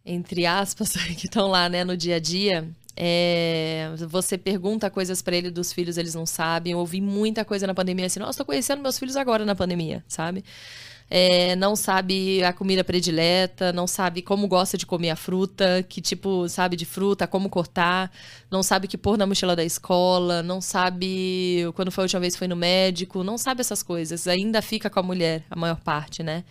[0.05, 5.35] entre aspas, que estão lá, né, no dia a dia, é, você pergunta coisas para
[5.35, 6.73] ele dos filhos, eles não sabem.
[6.73, 10.03] Eu ouvi muita coisa na pandemia assim, nossa, tô conhecendo meus filhos agora na pandemia,
[10.07, 10.43] sabe?
[11.13, 15.99] É, não sabe a comida predileta, não sabe como gosta de comer a fruta, que
[15.99, 18.09] tipo, sabe de fruta, como cortar,
[18.49, 22.21] não sabe o que pôr na mochila da escola, não sabe quando foi a última
[22.21, 24.25] vez foi no médico, não sabe essas coisas.
[24.25, 26.45] Ainda fica com a mulher, a maior parte, né?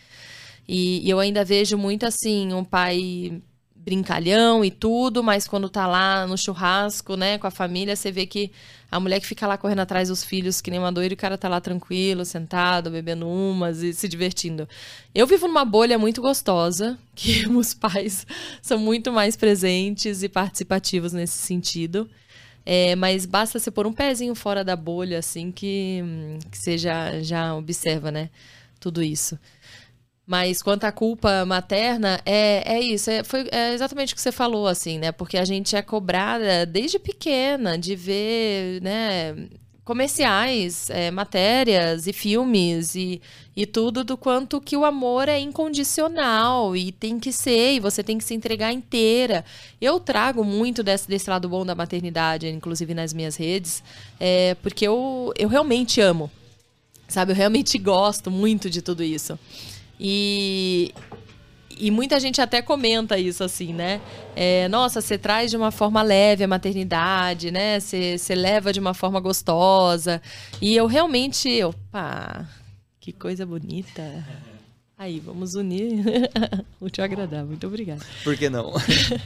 [0.68, 3.40] E, e eu ainda vejo muito assim, um pai
[3.74, 8.26] brincalhão e tudo, mas quando tá lá no churrasco, né, com a família, você vê
[8.26, 8.52] que
[8.90, 11.16] a mulher que fica lá correndo atrás dos filhos, que nem uma doida, e o
[11.16, 14.68] cara tá lá tranquilo, sentado, bebendo umas e se divertindo.
[15.14, 18.26] Eu vivo numa bolha muito gostosa, que os pais
[18.60, 22.10] são muito mais presentes e participativos nesse sentido.
[22.66, 26.02] É, mas basta você pôr um pezinho fora da bolha, assim, que,
[26.50, 28.28] que você já, já observa, né,
[28.78, 29.38] tudo isso.
[30.26, 33.10] Mas quanto à culpa materna, é, é isso.
[33.10, 35.10] É, foi é exatamente o que você falou, assim, né?
[35.10, 39.48] Porque a gente é cobrada desde pequena de ver, né?
[39.90, 43.20] comerciais, é, matérias e filmes e,
[43.56, 48.00] e tudo do quanto que o amor é incondicional e tem que ser, e você
[48.00, 49.44] tem que se entregar inteira.
[49.80, 53.82] Eu trago muito desse, desse lado bom da maternidade, inclusive nas minhas redes,
[54.20, 56.30] é, porque eu, eu realmente amo,
[57.08, 57.32] sabe?
[57.32, 59.36] Eu realmente gosto muito de tudo isso.
[60.02, 60.94] E,
[61.78, 64.00] e muita gente até comenta isso assim, né?
[64.34, 67.78] É, Nossa, você traz de uma forma leve a maternidade, né?
[67.78, 70.22] Você, leva de uma forma gostosa.
[70.60, 72.48] E eu realmente, opa,
[72.98, 74.24] que coisa bonita.
[74.96, 76.02] Aí, vamos unir
[76.80, 77.44] o te agradar.
[77.44, 78.04] Muito obrigada.
[78.24, 78.72] Por que não?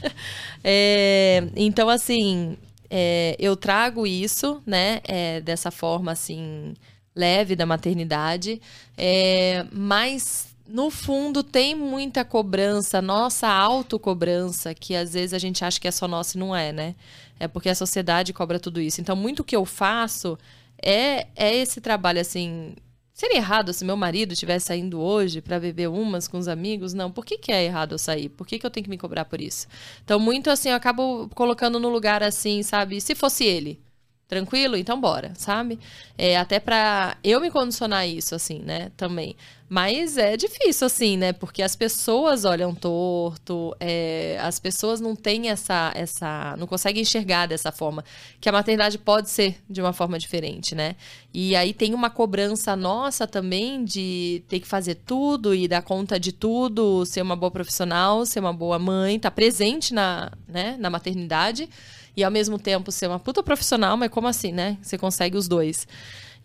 [0.63, 2.57] é, então, assim,
[2.89, 4.99] é, eu trago isso, né?
[5.05, 6.73] É, dessa forma, assim,
[7.15, 8.61] leve da maternidade.
[8.97, 15.79] É, mas no fundo tem muita cobrança, nossa autocobrança, que às vezes a gente acha
[15.79, 16.95] que é só nossa e não é, né?
[17.39, 18.99] É porque a sociedade cobra tudo isso.
[19.01, 20.37] Então, muito que eu faço
[20.81, 22.75] é, é esse trabalho assim.
[23.13, 26.93] Seria errado se meu marido estivesse saindo hoje para beber umas com os amigos?
[26.93, 27.09] Não.
[27.11, 28.27] Por que, que é errado eu sair?
[28.29, 29.67] Por que, que eu tenho que me cobrar por isso?
[30.03, 32.99] Então, muito assim, eu acabo colocando no lugar assim, sabe?
[32.99, 33.79] Se fosse ele,
[34.27, 34.75] Tranquilo?
[34.75, 35.79] Então bora, sabe?
[36.17, 38.91] É, até pra eu me condicionar isso, assim, né?
[38.97, 39.35] Também.
[39.69, 41.31] Mas é difícil, assim, né?
[41.31, 46.55] Porque as pessoas olham torto, é, as pessoas não têm essa, essa.
[46.57, 48.03] não conseguem enxergar dessa forma.
[48.41, 50.95] Que a maternidade pode ser de uma forma diferente, né?
[51.31, 56.19] E aí tem uma cobrança nossa também de ter que fazer tudo e dar conta
[56.19, 60.77] de tudo, ser uma boa profissional, ser uma boa mãe, estar tá presente na, né,
[60.79, 61.69] na maternidade
[62.15, 64.77] e ao mesmo tempo ser uma puta profissional, mas como assim, né?
[64.81, 65.87] Você consegue os dois.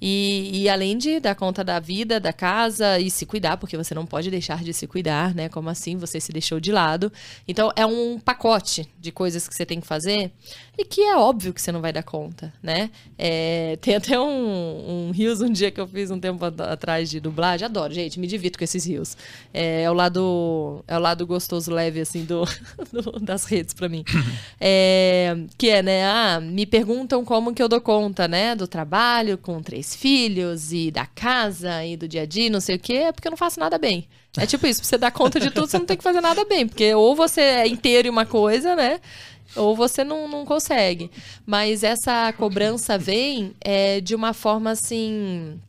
[0.01, 3.95] E, e, além de dar conta da vida, da casa e se cuidar, porque você
[3.95, 5.49] não pode deixar de se cuidar, né?
[5.49, 7.13] Como assim você se deixou de lado.
[7.47, 10.33] Então é um pacote de coisas que você tem que fazer
[10.79, 12.91] e que é óbvio que você não vai dar conta, né?
[13.19, 17.21] É, tem até um, um rios um dia que eu fiz um tempo atrás de
[17.21, 17.67] dublagem.
[17.67, 19.17] Adoro, gente, me divirto com esses rios.
[19.53, 22.45] É, é o lado é o lado gostoso leve assim do,
[22.91, 24.05] do das redes para mim.
[24.63, 26.05] É, que é, né?
[26.05, 28.55] Ah, me perguntam como que eu dou conta, né?
[28.55, 32.77] Do trabalho com três filhos e da casa e do dia a dia, não sei
[32.77, 34.09] o quê, é porque eu não faço nada bem.
[34.37, 36.67] É tipo isso, você dar conta de tudo, você não tem que fazer nada bem,
[36.67, 39.01] porque ou você é inteiro em uma coisa, né?
[39.57, 41.11] Ou você não, não consegue.
[41.45, 45.61] Mas essa cobrança vem é, de uma forma assim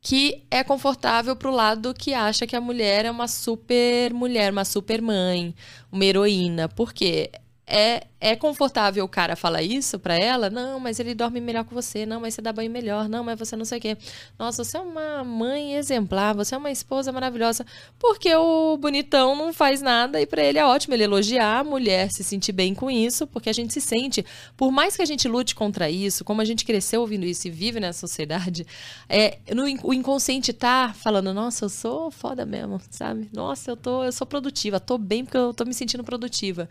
[0.00, 4.64] que é confortável pro lado que acha que a mulher é uma super mulher, uma
[4.64, 5.52] super mãe,
[5.90, 6.68] uma heroína.
[6.68, 7.30] Por quê?
[7.68, 10.48] É, é confortável o cara falar isso pra ela?
[10.48, 12.06] Não, mas ele dorme melhor com você.
[12.06, 13.08] Não, mas você dá banho melhor.
[13.08, 13.96] Não, mas você não sei o quê.
[14.38, 16.32] Nossa, você é uma mãe exemplar.
[16.36, 17.66] Você é uma esposa maravilhosa.
[17.98, 22.08] Porque o bonitão não faz nada e para ele é ótimo ele elogiar a mulher,
[22.12, 24.24] se sentir bem com isso, porque a gente se sente.
[24.56, 27.50] Por mais que a gente lute contra isso, como a gente cresceu ouvindo isso e
[27.50, 28.64] vive nessa sociedade,
[29.08, 33.28] é, no, o inconsciente tá falando: nossa, eu sou foda mesmo, sabe?
[33.32, 34.78] Nossa, eu, tô, eu sou produtiva.
[34.78, 36.68] Tô bem porque eu tô me sentindo produtiva.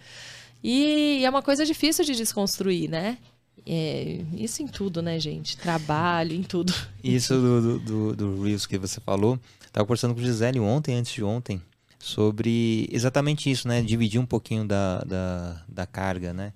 [0.68, 3.20] E é uma coisa difícil de desconstruir, né?
[3.68, 5.56] É, isso em tudo, né, gente?
[5.58, 6.74] Trabalho, em tudo.
[7.04, 9.40] Isso do, do, do Reels que você falou.
[9.64, 11.62] Estava conversando com Gisele ontem, antes de ontem,
[12.00, 13.84] sobre exatamente isso, né?
[13.84, 16.52] Dividir um pouquinho da, da, da carga, né?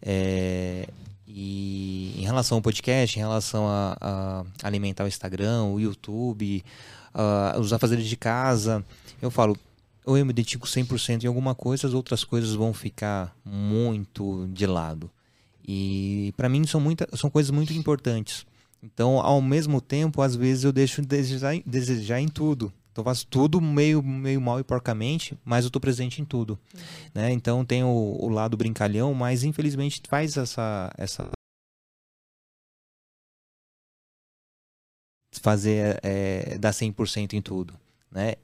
[0.00, 0.88] É,
[1.26, 6.64] e em relação ao podcast, em relação a, a alimentar o Instagram, o YouTube,
[7.12, 8.84] a, os afazeres de casa,
[9.20, 9.56] eu falo,
[10.08, 14.66] ou eu me dedico 100% em alguma coisa, as outras coisas vão ficar muito de
[14.66, 15.10] lado.
[15.66, 18.46] E para mim são, muita, são coisas muito importantes.
[18.82, 22.72] Então, ao mesmo tempo, às vezes eu deixo de desejar, desejar em tudo.
[22.90, 26.58] Então, eu faço tudo meio, meio mal e porcamente, mas eu estou presente em tudo.
[26.72, 26.80] Uhum.
[27.14, 27.32] Né?
[27.32, 31.28] Então, tem o, o, lado brincalhão, mas infelizmente faz essa, essa
[35.42, 37.74] fazer é, dar 100% em tudo.
[38.10, 38.36] Né?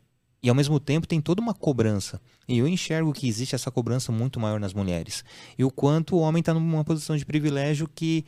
[0.45, 2.21] E ao mesmo tempo tem toda uma cobrança.
[2.47, 5.25] E eu enxergo que existe essa cobrança muito maior nas mulheres.
[5.57, 8.27] E o quanto o homem está numa posição de privilégio que.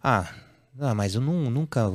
[0.00, 0.32] Ah,
[0.78, 1.88] ah, mas eu não, nunca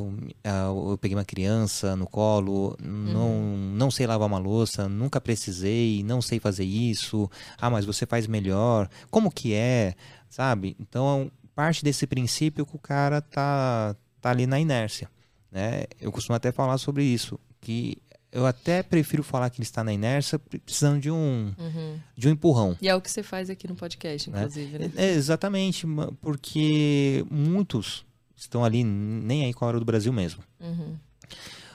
[0.43, 3.73] ah, eu peguei uma criança no colo, não, uhum.
[3.73, 7.31] não sei lavar uma louça, nunca precisei, não sei fazer isso.
[7.57, 8.89] Ah, mas você faz melhor.
[9.09, 9.95] Como que é?
[10.29, 10.75] Sabe?
[10.77, 15.09] Então, parte desse princípio que o cara tá, tá ali na inércia.
[15.49, 15.85] Né?
[16.01, 17.97] Eu costumo até falar sobre isso, que
[18.33, 21.99] eu até prefiro falar que ele está na inércia, precisando de um, uhum.
[22.17, 22.75] de um empurrão.
[22.81, 24.39] E é o que você faz aqui no podcast, né?
[24.39, 24.91] inclusive, né?
[24.95, 25.85] É, exatamente,
[26.19, 28.03] porque muitos
[28.35, 30.43] estão ali nem aí com a hora do Brasil mesmo.
[30.59, 30.97] Uhum.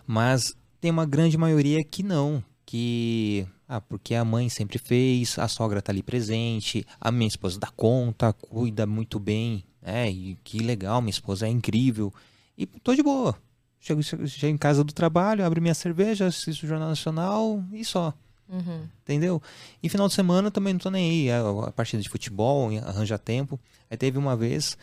[0.05, 5.47] Mas tem uma grande maioria que não, que ah, porque a mãe sempre fez, a
[5.47, 10.11] sogra está ali presente, a minha esposa dá conta, cuida muito bem, né?
[10.11, 12.13] E que legal, minha esposa é incrível.
[12.57, 13.39] E tô de boa.
[13.81, 18.13] Chego, chego, em casa do trabalho, abro minha cerveja, assisto o Jornal Nacional e só.
[18.49, 18.87] Uhum.
[19.03, 19.43] Entendeu?
[19.83, 21.31] E final de semana também não tô nem aí.
[21.31, 23.61] A, a partida de futebol, arranja tempo.
[23.91, 24.77] Aí teve uma vez,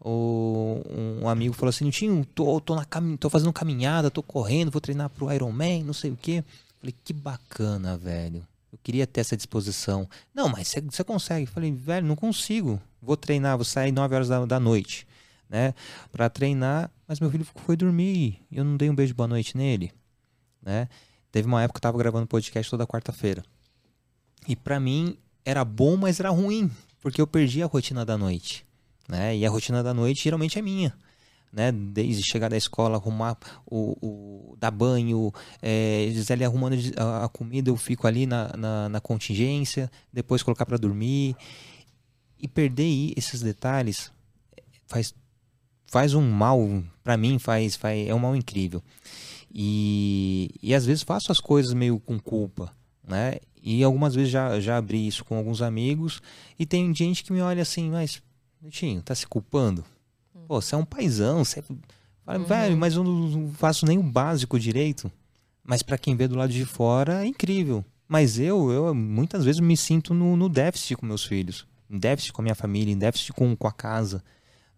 [0.00, 0.80] o,
[1.20, 3.16] um amigo falou assim: Tinho, tô, tô, na cam...
[3.16, 6.42] tô fazendo caminhada, tô correndo, vou treinar pro Ironman, não sei o quê.
[6.80, 8.46] Falei, que bacana, velho.
[8.72, 10.08] Eu queria ter essa disposição.
[10.34, 11.46] Não, mas você consegue.
[11.46, 12.80] Falei, velho, não consigo.
[13.00, 15.06] Vou treinar, vou sair 9 horas da, da noite
[15.52, 15.74] né,
[16.10, 19.54] para treinar, mas meu filho foi dormir e eu não dei um beijo boa noite
[19.54, 19.92] nele,
[20.62, 20.88] né?
[21.30, 23.44] Teve uma época que eu tava gravando podcast toda quarta-feira.
[24.48, 26.70] E para mim era bom, mas era ruim,
[27.02, 28.64] porque eu perdi a rotina da noite,
[29.06, 29.36] né?
[29.36, 30.94] E a rotina da noite geralmente é minha.
[31.52, 37.28] Né, desde chegar da escola, arrumar o, o dar banho, é, Gisele arrumando a, a,
[37.28, 41.36] comida, eu fico ali na, na, na contingência, depois colocar para dormir.
[42.38, 44.10] E perder esses detalhes
[44.86, 45.14] faz
[45.92, 46.58] faz um mal,
[47.04, 48.82] para mim faz, faz é um mal incrível.
[49.54, 52.72] E, e às vezes faço as coisas meio com culpa,
[53.06, 53.36] né?
[53.62, 56.22] E algumas vezes já, já abri isso com alguns amigos
[56.58, 58.22] e tem gente que me olha assim, mas,
[58.62, 59.84] Netinho, tá se culpando?
[60.48, 61.62] Pô, você é um paizão, você é...
[62.24, 62.44] Fala, uhum.
[62.46, 65.12] velho, mas eu não faço nem o básico direito.
[65.62, 67.84] Mas para quem vê do lado de fora, é incrível.
[68.08, 72.32] Mas eu, eu muitas vezes me sinto no, no déficit com meus filhos, em déficit
[72.32, 74.24] com a minha família, em déficit com, com a casa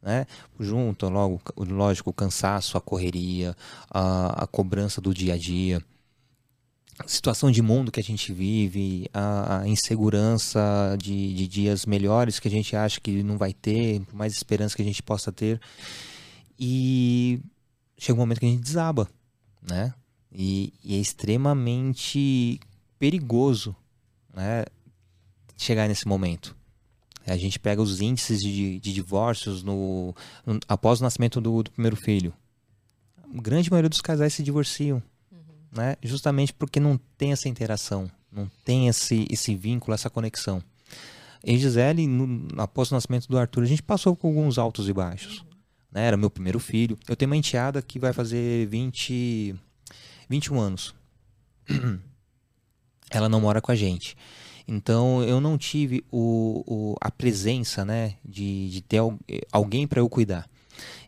[0.04, 0.26] né?
[0.60, 3.56] Junto, logo, lógico, o cansaço, a correria,
[3.90, 5.82] a, a cobrança do dia a dia,
[7.06, 12.50] situação de mundo que a gente vive, a, insegurança de, de, dias melhores que a
[12.50, 15.58] gente acha que não vai ter, mais esperança que a gente possa ter.
[16.58, 17.40] E
[17.96, 19.08] chega um momento que a gente desaba,
[19.62, 19.94] né?
[20.30, 22.60] E, e é extremamente
[22.98, 23.74] perigoso,
[24.34, 24.64] né?
[25.56, 26.54] Chegar nesse momento.
[27.26, 31.70] A gente pega os índices de, de divórcios no, no, após o nascimento do, do,
[31.70, 32.32] primeiro filho.
[33.22, 35.38] A grande maioria dos casais se divorciam, uhum.
[35.72, 35.96] né?
[36.02, 40.62] justamente porque não tem essa interação, não tem esse, esse vínculo, essa conexão.
[41.42, 44.92] E Gisele, no, após o nascimento do Arthur, a gente passou por alguns altos e
[44.92, 45.38] baixos.
[45.40, 45.46] Uhum.
[45.92, 46.06] Né?
[46.06, 46.98] Era meu primeiro filho.
[47.08, 49.54] Eu tenho uma enteada que vai fazer 20,
[50.28, 50.94] 21 anos.
[53.10, 54.16] Ela não mora com a gente.
[54.66, 59.00] Então eu não tive o, o a presença né, de, de ter
[59.52, 60.48] alguém para eu cuidar.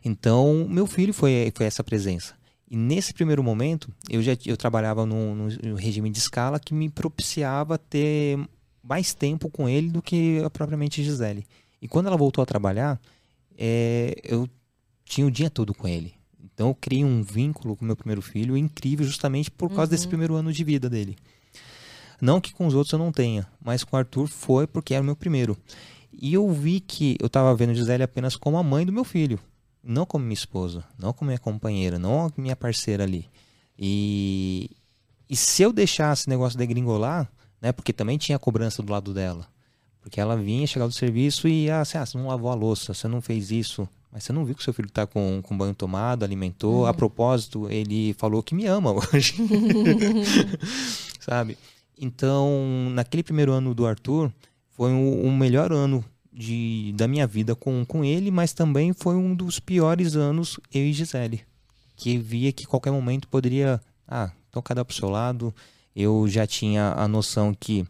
[0.03, 2.35] Então meu filho foi, foi essa presença.
[2.69, 6.89] E nesse primeiro momento eu já eu trabalhava num, num regime de escala que me
[6.89, 8.39] propiciava ter
[8.83, 11.45] mais tempo com ele do que a propriamente Gisele.
[11.81, 12.99] E quando ela voltou a trabalhar,
[13.57, 14.47] é, eu
[15.03, 16.13] tinha o dia todo com ele.
[16.43, 19.89] Então eu criei um vínculo com meu primeiro filho incrível justamente por causa uhum.
[19.89, 21.15] desse primeiro ano de vida dele.
[22.19, 25.03] Não que com os outros eu não tenha, mas com o Arthur foi porque era
[25.03, 25.57] o meu primeiro.
[26.11, 29.39] E eu vi que eu estava vendo Gisele apenas como a mãe do meu filho,
[29.83, 33.29] não como minha esposa, não como minha companheira, não minha parceira ali.
[33.77, 34.71] E,
[35.29, 37.29] e se eu deixasse esse negócio de gringolar,
[37.61, 39.45] né, porque também tinha cobrança do lado dela,
[40.01, 42.93] porque ela vinha, chegava do serviço e ah, assim, ah, você não lavou a louça,
[42.93, 45.75] você não fez isso, mas você não viu que seu filho está com, com banho
[45.75, 46.81] tomado, alimentou.
[46.81, 46.85] Uhum.
[46.87, 49.35] A propósito, ele falou que me ama hoje.
[51.19, 51.57] Sabe?
[51.99, 54.31] Então, naquele primeiro ano do Arthur,
[54.69, 59.15] foi o, o melhor ano de, da minha vida com, com ele, mas também foi
[59.15, 61.41] um dos piores anos eu e Gisele.
[61.95, 65.53] Que via que qualquer momento poderia, ah, tocar para o seu lado.
[65.95, 67.83] Eu já tinha a noção que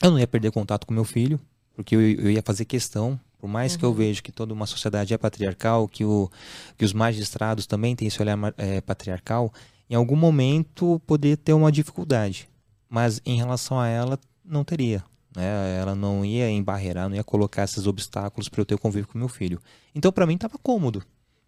[0.00, 1.40] eu não ia perder contato com meu filho,
[1.74, 3.78] porque eu, eu ia fazer questão, por mais uhum.
[3.78, 3.94] que eu uhum.
[3.96, 6.30] veja que toda uma sociedade é patriarcal, que, o,
[6.76, 9.52] que os magistrados também têm esse olhar é, patriarcal,
[9.90, 12.48] em algum momento poderia ter uma dificuldade.
[12.96, 15.04] Mas em relação a ela, não teria.
[15.36, 15.78] Né?
[15.78, 19.28] Ela não ia embarrear, não ia colocar esses obstáculos para eu ter convívio com meu
[19.28, 19.60] filho.
[19.94, 21.02] Então, para mim, estava cômodo.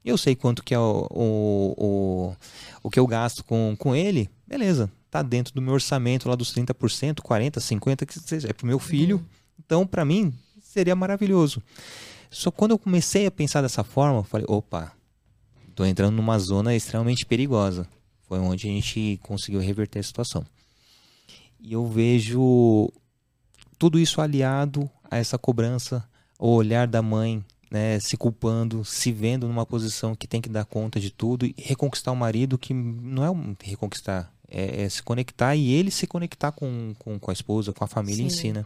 [0.05, 2.37] Eu sei quanto que é o, o, o,
[2.83, 6.53] o que eu gasto com, com ele, beleza, tá dentro do meu orçamento lá dos
[6.53, 9.17] 30%, 40%, 50%, que seja, é pro meu filho.
[9.17, 9.25] Uhum.
[9.59, 11.63] Então, para mim, seria maravilhoso.
[12.31, 14.93] Só quando eu comecei a pensar dessa forma, eu falei, opa,
[15.75, 17.89] tô entrando numa zona extremamente perigosa.
[18.29, 20.45] Foi onde a gente conseguiu reverter a situação.
[21.61, 22.91] E eu vejo
[23.79, 29.47] tudo isso aliado a essa cobrança, o olhar da mãe, né, se culpando, se vendo
[29.47, 33.25] numa posição que tem que dar conta de tudo e reconquistar o marido que não
[33.25, 37.35] é um reconquistar, é, é se conectar e ele se conectar com, com, com a
[37.35, 38.27] esposa, com a família Sim.
[38.27, 38.65] em si, né?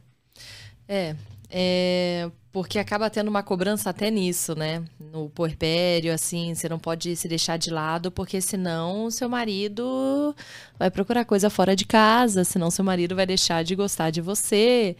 [0.88, 1.16] É,
[1.50, 4.84] é, porque acaba tendo uma cobrança até nisso, né?
[5.00, 10.36] No puerpério, assim, você não pode se deixar de lado, porque senão seu marido
[10.78, 14.94] vai procurar coisa fora de casa, senão seu marido vai deixar de gostar de você.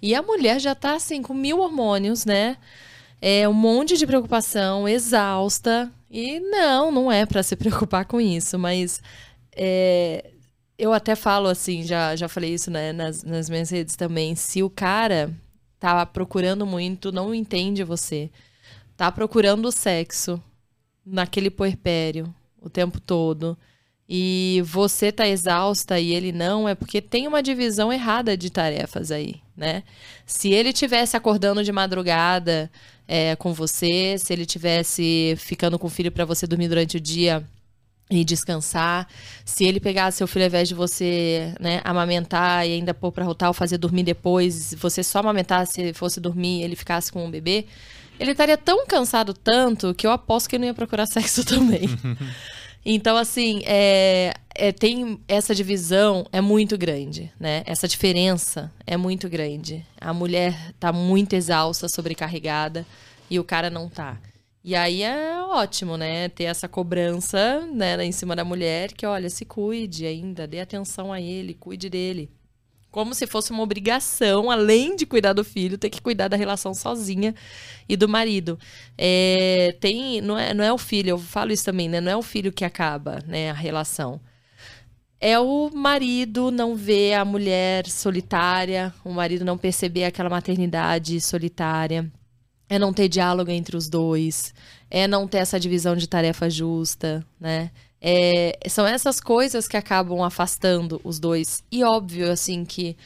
[0.00, 2.56] E a mulher já tá, assim, com mil hormônios, né?
[3.20, 5.92] É um monte de preocupação, exausta.
[6.10, 9.02] E não, não é para se preocupar com isso, mas
[9.54, 10.30] é,
[10.78, 14.34] eu até falo assim, já, já falei isso né, nas, nas minhas redes também.
[14.34, 15.30] Se o cara
[15.78, 18.30] tá procurando muito, não entende você,
[18.96, 20.42] tá procurando sexo
[21.04, 23.56] naquele puerpério o tempo todo
[24.08, 29.10] e você tá exausta e ele não, é porque tem uma divisão errada de tarefas
[29.10, 29.82] aí, né?
[30.26, 32.70] Se ele tivesse acordando de madrugada
[33.08, 37.00] é, com você, se ele tivesse ficando com o filho para você dormir durante o
[37.00, 37.46] dia
[38.10, 39.08] e descansar.
[39.44, 43.24] Se ele pegasse seu filho ao invés de você, né, amamentar e ainda pôr para
[43.24, 47.30] rotar ou fazer dormir depois, você só amamentar se fosse dormir, ele ficasse com o
[47.30, 47.66] bebê,
[48.18, 51.88] ele estaria tão cansado tanto que eu aposto que ele não ia procurar sexo também.
[52.84, 57.62] então, assim, é, é, tem essa divisão é muito grande, né?
[57.66, 59.84] Essa diferença é muito grande.
[60.00, 62.86] A mulher tá muito exausta, sobrecarregada
[63.28, 64.16] e o cara não tá.
[64.64, 66.30] E aí é ótimo, né?
[66.30, 71.12] Ter essa cobrança né, em cima da mulher que, olha, se cuide ainda, dê atenção
[71.12, 72.30] a ele, cuide dele.
[72.90, 76.72] Como se fosse uma obrigação, além de cuidar do filho, ter que cuidar da relação
[76.72, 77.34] sozinha
[77.86, 78.58] e do marido.
[78.96, 82.00] É, tem, não, é, não é o filho, eu falo isso também, né?
[82.00, 84.18] Não é o filho que acaba né, a relação.
[85.20, 92.10] É o marido não ver a mulher solitária, o marido não perceber aquela maternidade solitária
[92.68, 94.54] é não ter diálogo entre os dois,
[94.90, 97.70] é não ter essa divisão de tarefa justa, né?
[98.00, 101.64] É, são essas coisas que acabam afastando os dois.
[101.72, 102.96] E óbvio, assim, que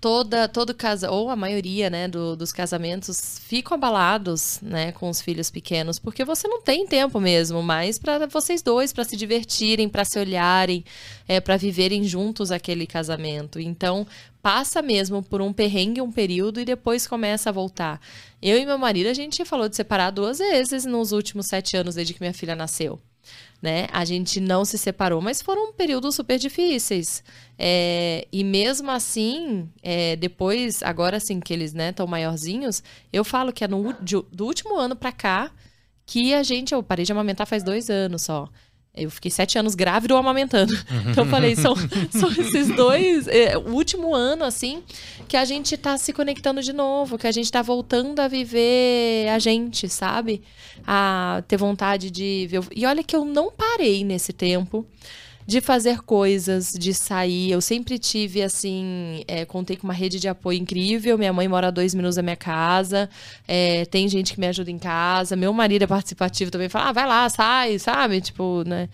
[0.00, 5.20] toda todo casa ou a maioria né do, dos casamentos ficam abalados né com os
[5.20, 9.88] filhos pequenos porque você não tem tempo mesmo mais para vocês dois para se divertirem
[9.88, 10.84] para se olharem
[11.30, 13.60] é, para viverem juntos aquele casamento.
[13.60, 14.06] Então
[14.42, 18.00] passa mesmo por um perrengue um período e depois começa a voltar.
[18.42, 21.94] Eu e meu marido a gente falou de separar duas vezes nos últimos sete anos
[21.94, 23.00] desde que minha filha nasceu
[23.60, 23.86] né?
[23.92, 27.22] A gente não se separou, mas foram períodos super difíceis.
[27.58, 32.82] É, e mesmo assim, é, depois, agora assim que eles estão né, maiorzinhos,
[33.12, 35.52] eu falo que é no, do último ano para cá
[36.06, 38.48] que a gente, eu parei de amamentar faz dois anos só.
[38.94, 40.74] Eu fiquei sete anos grávida ou amamentando.
[41.10, 41.74] Então eu falei, são,
[42.10, 44.82] são esses dois, é, o último ano, assim,
[45.28, 49.28] que a gente tá se conectando de novo, que a gente tá voltando a viver
[49.28, 50.42] a gente, sabe?
[50.86, 52.62] A ter vontade de ver.
[52.74, 54.84] E olha que eu não parei nesse tempo.
[55.46, 57.50] De fazer coisas, de sair.
[57.50, 61.18] Eu sempre tive, assim, é, contei com uma rede de apoio incrível.
[61.18, 63.08] Minha mãe mora a dois minutos da minha casa.
[63.48, 65.36] É, tem gente que me ajuda em casa.
[65.36, 66.68] Meu marido é participativo também.
[66.68, 68.20] Fala, ah, vai lá, sai, sabe?
[68.20, 68.88] Tipo, né?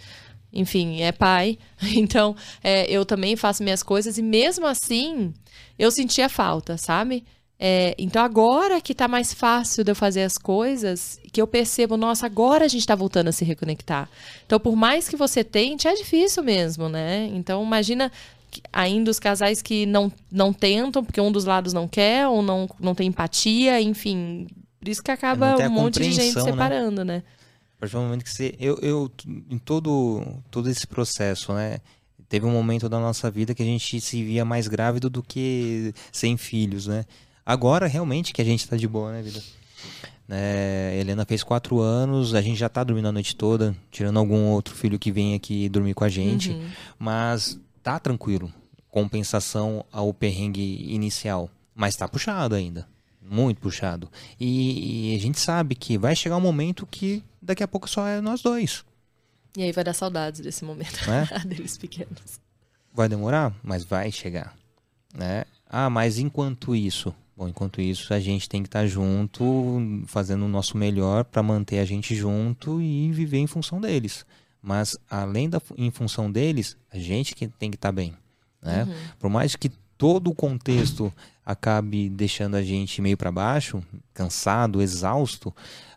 [0.52, 1.58] Enfim, é pai.
[1.94, 2.34] Então,
[2.64, 4.16] é, eu também faço minhas coisas.
[4.18, 5.32] E mesmo assim,
[5.78, 7.24] eu sentia falta, sabe?
[7.58, 11.96] É, então agora que tá mais fácil de eu fazer as coisas, que eu percebo,
[11.96, 14.10] nossa, agora a gente tá voltando a se reconectar.
[14.44, 17.30] Então, por mais que você tente, é difícil mesmo, né?
[17.32, 18.12] Então, imagina
[18.72, 22.68] ainda os casais que não, não tentam, porque um dos lados não quer, ou não,
[22.78, 24.46] não tem empatia, enfim.
[24.78, 26.42] Por isso que acaba um monte de gente né?
[26.42, 27.16] separando, né?
[27.16, 27.22] né?
[27.76, 28.54] A partir do momento que você.
[28.58, 29.10] Eu, eu,
[29.50, 31.78] em todo, todo esse processo, né?
[32.28, 35.94] Teve um momento da nossa vida que a gente se via mais grávido do que
[36.10, 37.04] sem filhos, né?
[37.46, 39.40] Agora, realmente, que a gente tá de boa, né, vida?
[40.28, 44.46] É, Helena fez quatro anos, a gente já tá dormindo a noite toda, tirando algum
[44.46, 46.50] outro filho que vem aqui dormir com a gente.
[46.50, 46.68] Uhum.
[46.98, 48.52] Mas tá tranquilo.
[48.90, 51.48] Compensação ao perrengue inicial.
[51.72, 52.88] Mas tá puxado ainda.
[53.22, 54.10] Muito puxado.
[54.40, 58.06] E, e, a gente sabe que vai chegar um momento que daqui a pouco só
[58.06, 58.84] é nós dois.
[59.56, 60.98] E aí vai dar saudades desse momento.
[61.08, 61.38] É?
[61.46, 62.40] Deles pequenos.
[62.92, 64.56] Vai demorar, mas vai chegar.
[65.14, 65.44] Né?
[65.68, 69.44] Ah, mas enquanto isso, Bom, enquanto isso, a gente tem que estar tá junto,
[70.06, 74.24] fazendo o nosso melhor para manter a gente junto e viver em função deles.
[74.62, 78.14] Mas, além da em função deles, a gente que tem que estar tá bem.
[78.62, 78.84] Né?
[78.84, 78.94] Uhum.
[79.18, 79.68] Por mais que
[79.98, 81.12] todo o contexto
[81.44, 83.82] acabe deixando a gente meio para baixo,
[84.14, 85.50] cansado, exausto,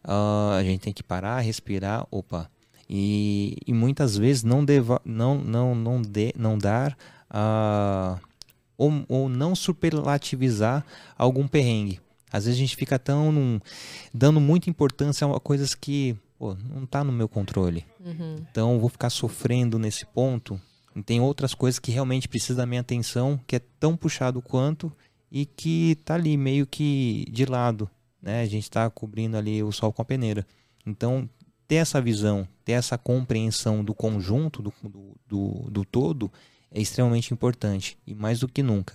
[0.03, 2.49] uh, a gente tem que parar, respirar, opa.
[2.89, 6.97] E, e muitas vezes não, deva, não, não, não, de, não dar
[7.29, 8.17] a.
[8.21, 8.28] Uh,
[8.79, 10.85] ou, ou não superlativizar
[11.17, 11.99] algum perrengue.
[12.31, 13.59] Às vezes a gente fica tão num,
[14.13, 17.85] dando muita importância a coisas que pô, não está no meu controle.
[17.99, 18.37] Uhum.
[18.49, 20.59] Então vou ficar sofrendo nesse ponto.
[20.95, 24.91] E tem outras coisas que realmente precisam da minha atenção, que é tão puxado quanto
[25.31, 27.89] e que tá ali meio que de lado.
[28.21, 28.41] Né?
[28.41, 30.47] A gente está cobrindo ali o sol com a peneira.
[30.85, 31.29] Então
[31.67, 36.31] ter essa visão, ter essa compreensão do conjunto, do, do, do, do todo,
[36.71, 38.93] é extremamente importante e mais do que nunca.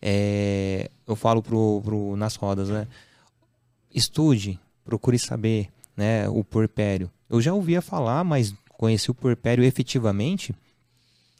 [0.00, 2.86] É, eu falo pro, pro, nas rodas, né?
[3.94, 6.28] Estude, procure saber, né?
[6.28, 7.10] O porpério.
[7.30, 10.54] Eu já ouvia falar, mas conheci o porpério efetivamente.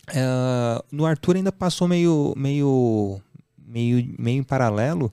[0.09, 3.21] É, no Arthur ainda passou meio, meio,
[3.59, 5.13] meio, meio em paralelo,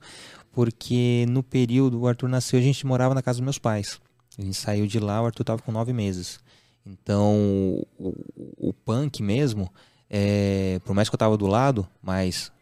[0.52, 4.00] porque no período o Arthur nasceu, a gente morava na casa dos meus pais.
[4.38, 6.40] A gente saiu de lá, o Arthur estava com nove meses.
[6.86, 8.14] Então, o,
[8.56, 9.70] o punk mesmo,
[10.14, 12.52] é, por mais que eu estava do lado, mas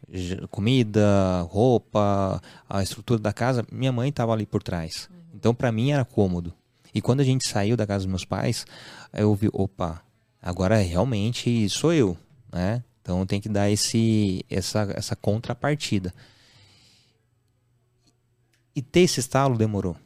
[0.51, 5.09] comida, roupa, a estrutura da casa, minha mãe estava ali por trás.
[5.11, 5.17] Uhum.
[5.35, 6.55] Então, para mim era cômodo.
[6.95, 8.65] E quando a gente saiu da casa dos meus pais,
[9.13, 10.01] eu vi, opa,
[10.41, 12.17] agora realmente sou eu,
[12.53, 12.85] né?
[13.03, 16.15] Então tem que dar esse, essa, essa contrapartida.
[18.75, 19.97] E ter esse estalo demorou,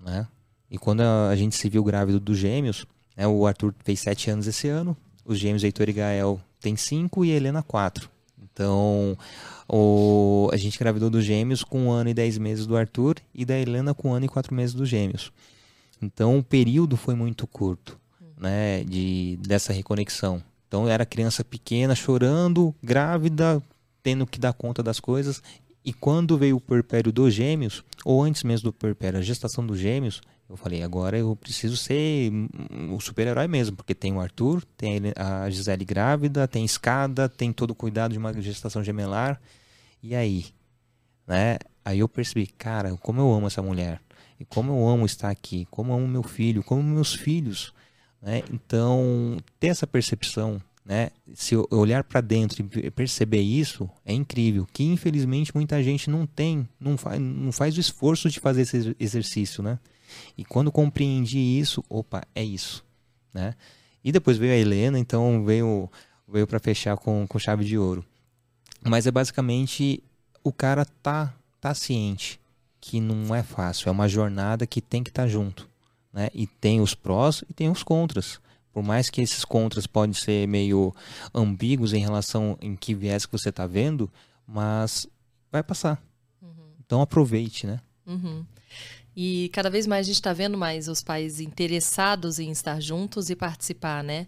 [0.00, 0.26] né?
[0.68, 4.46] E quando a gente se viu grávido dos gêmeos, né, o Arthur fez sete anos
[4.46, 8.10] esse ano, os gêmeos Heitor e Gael tem cinco e a Helena quatro.
[8.52, 9.16] Então,
[9.68, 13.44] o, a gente engravidou dos gêmeos com um ano e dez meses do Arthur e
[13.44, 15.32] da Helena com um ano e quatro meses dos gêmeos.
[16.00, 17.98] Então, o período foi muito curto,
[18.36, 20.42] né, de, dessa reconexão.
[20.68, 23.62] Então, era criança pequena, chorando, grávida,
[24.02, 25.42] tendo que dar conta das coisas.
[25.84, 29.78] E quando veio o puerpério dos gêmeos, ou antes mesmo do puerpério, a gestação dos
[29.78, 32.30] gêmeos, eu falei, agora eu preciso ser
[32.90, 37.70] o super-herói mesmo, porque tem o Arthur, tem a Gisele grávida, tem escada, tem todo
[37.70, 39.40] o cuidado de uma gestação gemelar.
[40.02, 40.46] E aí?
[41.26, 41.56] Né?
[41.84, 44.00] Aí eu percebi, cara, como eu amo essa mulher.
[44.38, 47.72] E como eu amo estar aqui, como eu amo meu filho, como meus filhos.
[48.20, 48.42] Né?
[48.52, 51.10] Então, ter essa percepção, né?
[51.32, 54.66] se olhar para dentro e perceber isso, é incrível.
[54.72, 58.94] Que infelizmente muita gente não tem, não faz, não faz o esforço de fazer esse
[58.98, 59.62] exercício.
[59.62, 59.78] Né?
[60.36, 62.84] E quando compreendi isso, opa, é isso,
[63.32, 63.54] né?
[64.04, 65.90] E depois veio a Helena, então veio
[66.26, 68.04] veio para fechar com, com chave de ouro.
[68.82, 70.02] Mas é basicamente
[70.42, 72.40] o cara tá tá ciente
[72.80, 75.68] que não é fácil, é uma jornada que tem que estar tá junto,
[76.12, 76.28] né?
[76.34, 78.40] E tem os prós e tem os contras.
[78.72, 80.94] Por mais que esses contras podem ser meio
[81.32, 84.10] ambíguos em relação em que viés que você está vendo,
[84.46, 85.06] mas
[85.50, 86.02] vai passar.
[86.40, 86.72] Uhum.
[86.84, 87.80] Então aproveite, né?
[88.06, 88.44] Uhum.
[89.16, 93.30] E cada vez mais a gente está vendo mais os pais interessados em estar juntos
[93.30, 94.26] e participar, né?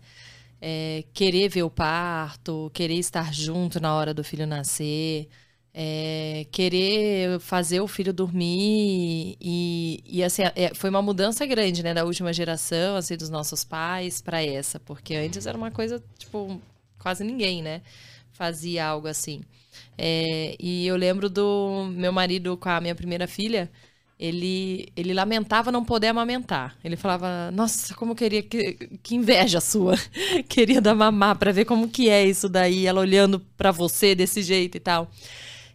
[0.61, 5.29] É, querer ver o parto, querer estar junto na hora do filho nascer,
[5.75, 11.93] é, querer fazer o filho dormir e, e assim é, foi uma mudança grande, né,
[11.93, 16.61] da última geração, assim, dos nossos pais para essa, porque antes era uma coisa tipo
[16.99, 17.83] quase ninguém, né?
[18.33, 19.43] Fazia algo assim.
[19.99, 23.71] É, e eu lembro do meu marido com a minha primeira filha,
[24.19, 26.77] ele, ele lamentava não poder amamentar.
[26.85, 29.97] Ele falava, nossa, como queria, que, que inveja sua.
[30.49, 34.43] queria dar mamar para ver como que é isso daí, ela olhando para você desse
[34.43, 35.11] jeito e tal.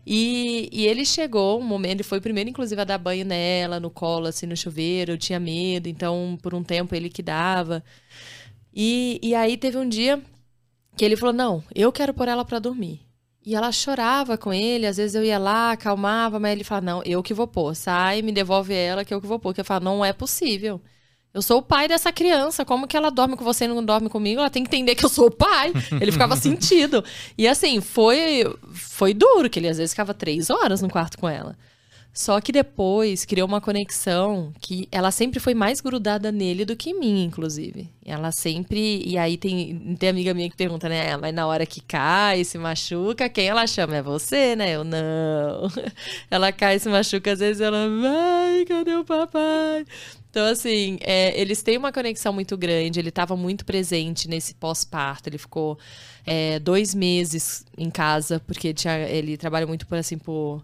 [0.06, 3.80] E, e, ele chegou um momento, ele foi o primeiro, inclusive, a dar banho nela,
[3.80, 5.12] no colo, assim, no chuveiro.
[5.12, 7.84] Eu tinha medo, então, por um tempo, ele que dava.
[8.74, 10.22] E, e aí teve um dia
[10.98, 13.02] que ele falou: Não, eu quero pôr ela para dormir.
[13.46, 17.04] E ela chorava com ele, às vezes eu ia lá, acalmava, mas ele falava: Não,
[17.04, 19.54] eu que vou pôr, sai, me devolve ela, que eu que vou pôr.
[19.54, 20.82] Que eu falava: Não é possível.
[21.34, 22.66] Eu sou o pai dessa criança.
[22.66, 24.40] Como que ela dorme com você e não dorme comigo?
[24.40, 25.72] Ela tem que entender que eu sou o pai.
[26.02, 27.04] Ele ficava sentido.
[27.38, 31.30] E assim, foi, foi duro, que ele às vezes ficava três horas no quarto com
[31.30, 31.56] ela.
[32.20, 36.90] Só que depois criou uma conexão que ela sempre foi mais grudada nele do que
[36.90, 37.90] em mim, inclusive.
[38.06, 39.02] Ela sempre.
[39.06, 41.16] E aí tem, tem amiga minha que pergunta, né?
[41.16, 43.96] Mas na hora que cai, se machuca, quem ela chama?
[43.96, 44.76] É você, né?
[44.76, 45.70] Eu não.
[46.30, 47.88] Ela cai, se machuca, às vezes ela.
[47.88, 49.86] Vai, cadê o papai?
[50.30, 53.00] Então, assim, é, eles têm uma conexão muito grande.
[53.00, 55.30] Ele estava muito presente nesse pós-parto.
[55.30, 55.80] Ele ficou
[56.26, 60.62] é, dois meses em casa, porque tinha, ele trabalha muito por assim por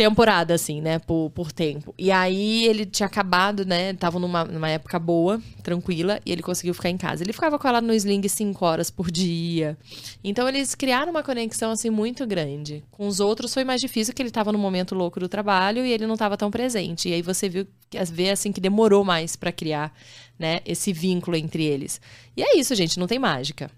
[0.00, 0.98] temporada, assim, né?
[0.98, 1.94] Por, por tempo.
[1.98, 3.92] E aí ele tinha acabado, né?
[3.92, 7.22] Tava numa, numa época boa, tranquila, e ele conseguiu ficar em casa.
[7.22, 9.76] Ele ficava com ela no sling cinco horas por dia.
[10.24, 12.82] Então eles criaram uma conexão, assim, muito grande.
[12.90, 15.92] Com os outros foi mais difícil, que ele tava no momento louco do trabalho e
[15.92, 17.10] ele não tava tão presente.
[17.10, 17.66] E aí você viu,
[18.10, 19.92] vê, assim, que demorou mais para criar,
[20.38, 20.60] né?
[20.64, 22.00] Esse vínculo entre eles.
[22.34, 23.70] E é isso, gente, não tem mágica.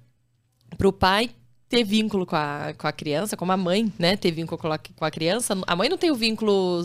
[0.79, 1.31] Pro pai
[1.73, 4.77] ter vínculo com a, com a criança, como a mãe, né, ter vínculo com a,
[4.77, 5.57] com a criança.
[5.67, 6.83] A mãe não tem o vínculo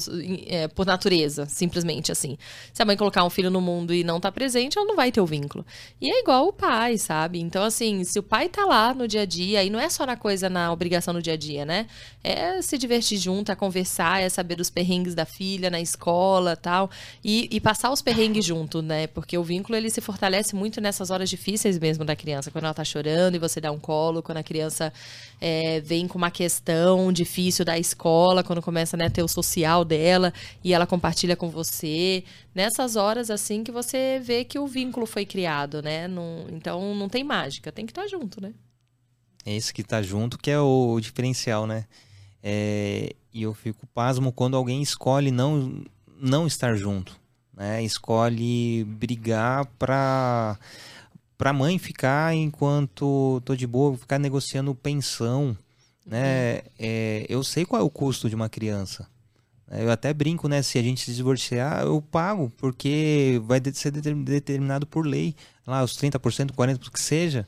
[0.47, 2.37] é, por natureza, simplesmente assim.
[2.71, 5.11] Se a mãe colocar um filho no mundo e não tá presente, ela não vai
[5.11, 5.65] ter o vínculo.
[5.99, 7.37] E é igual o pai, sabe?
[7.41, 10.05] Então, assim, se o pai tá lá no dia a dia, e não é só
[10.05, 11.87] na coisa, na obrigação no dia a dia, né?
[12.23, 16.89] É se divertir junto, é conversar, é saber dos perrengues da filha na escola tal.
[17.21, 19.07] E, e passar os perrengues junto, né?
[19.07, 22.49] Porque o vínculo, ele se fortalece muito nessas horas difíceis mesmo da criança.
[22.49, 24.93] Quando ela tá chorando e você dá um colo, quando a criança criança
[25.39, 29.83] é, vem com uma questão difícil da escola, quando começa né, a ter o social
[29.83, 32.23] dela e ela compartilha com você.
[32.53, 36.07] Nessas horas, assim, que você vê que o vínculo foi criado, né?
[36.07, 38.53] Não, então, não tem mágica, tem que estar junto, né?
[39.45, 41.85] É isso que tá junto que é o diferencial, né?
[42.41, 45.83] É, e eu fico pasmo quando alguém escolhe não,
[46.19, 47.15] não estar junto,
[47.53, 47.83] né?
[47.83, 50.57] Escolhe brigar para
[51.37, 55.55] para a mãe ficar enquanto tô de boa, ficar negociando pensão,
[56.05, 56.61] né?
[56.79, 59.07] É, eu sei qual é o custo de uma criança.
[59.69, 60.61] É, eu até brinco, né?
[60.61, 65.35] Se a gente se divorciar, eu pago, porque vai ser determinado por lei.
[65.65, 67.45] Lá, os 30%, 40%, que seja.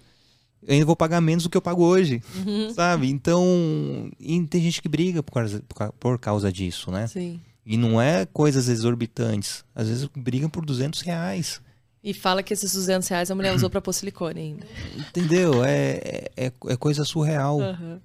[0.61, 2.73] Eu ainda vou pagar menos do que eu pago hoje, uhum.
[2.73, 3.09] sabe?
[3.09, 4.11] Então,
[4.49, 5.63] tem gente que briga por causa,
[5.97, 7.07] por causa disso, né?
[7.07, 7.39] Sim.
[7.65, 9.63] E não é coisas exorbitantes.
[9.73, 11.61] Às vezes brigam por 200 reais.
[12.03, 14.67] E fala que esses 200 reais a mulher usou para pôr silicone ainda.
[14.97, 15.63] Entendeu?
[15.63, 17.59] É, é, é coisa surreal.
[17.59, 17.99] Uhum.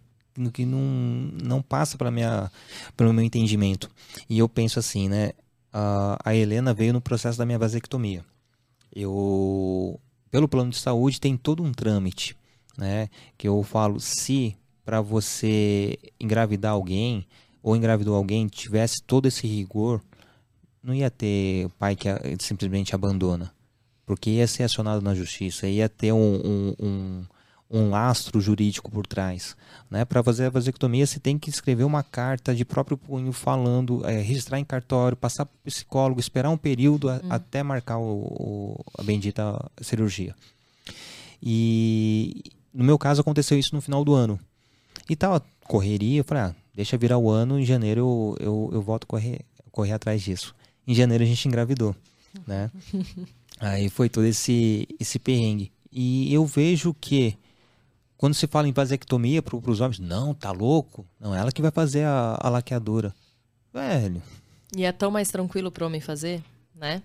[0.53, 2.51] Que não, não passa para minha
[2.97, 3.89] pelo meu entendimento.
[4.29, 5.31] E eu penso assim, né?
[5.73, 8.25] A, a Helena veio no processo da minha vasectomia.
[8.93, 10.01] Eu,
[10.33, 12.37] pelo plano de saúde, tem todo um trâmite,
[12.77, 13.09] né?
[13.39, 17.27] Que eu falo, se para você engravidar alguém
[17.63, 20.03] ou engravidou alguém tivesse todo esse rigor,
[20.83, 22.09] não ia ter pai que
[22.41, 23.54] simplesmente abandona
[24.07, 27.25] porque ia ser acionado na justiça, ia ter um, um, um,
[27.71, 29.57] um lastro jurídico por trás.
[29.91, 30.05] Né?
[30.05, 34.21] Para fazer a vasectomia, você tem que escrever uma carta de próprio punho falando, é,
[34.21, 37.21] registrar em cartório, passar para o psicólogo, esperar um período a, hum.
[37.31, 40.35] até marcar o, o, a bendita cirurgia.
[41.43, 42.43] E
[42.73, 44.39] no meu caso aconteceu isso no final do ano.
[45.09, 48.83] E tal, correria, eu falei, ah, deixa virar o ano, em janeiro eu, eu, eu
[48.83, 49.41] volto a correr,
[49.71, 50.55] correr atrás disso.
[50.87, 51.95] Em janeiro a gente engravidou,
[52.47, 52.71] né?
[53.65, 55.73] Aí foi todo esse, esse perrengue.
[55.91, 57.37] E eu vejo que
[58.17, 61.07] quando se fala em vasectomia para os homens, não, tá louco?
[61.19, 63.15] Não, ela que vai fazer a, a laqueadura.
[63.73, 64.23] Velho.
[64.77, 66.43] E é tão mais tranquilo para o homem fazer,
[66.75, 67.03] né?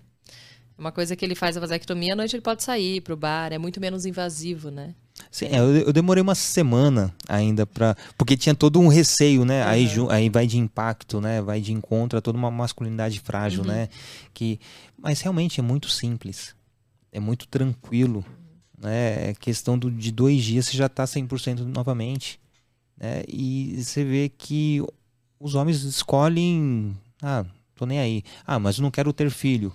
[0.77, 3.51] Uma coisa que ele faz a vasectomia, à noite ele pode sair para o bar,
[3.51, 4.95] é muito menos invasivo, né?
[5.29, 9.63] Sim, é, eu, eu, demorei uma semana ainda para porque tinha todo um receio, né?
[9.63, 9.69] Uhum.
[9.69, 11.41] Aí, aí vai de impacto, né?
[11.41, 13.67] Vai de encontro a toda uma masculinidade frágil, uhum.
[13.67, 13.89] né?
[14.33, 14.59] Que,
[15.01, 16.55] mas realmente é muito simples,
[17.11, 18.23] é muito tranquilo,
[18.77, 19.29] né?
[19.29, 22.39] É questão do, de dois dias você já está 100% novamente,
[22.97, 23.23] né?
[23.27, 24.83] E você vê que
[25.39, 27.45] os homens escolhem, ah,
[27.75, 29.73] tô nem aí, ah, mas não quero ter filho,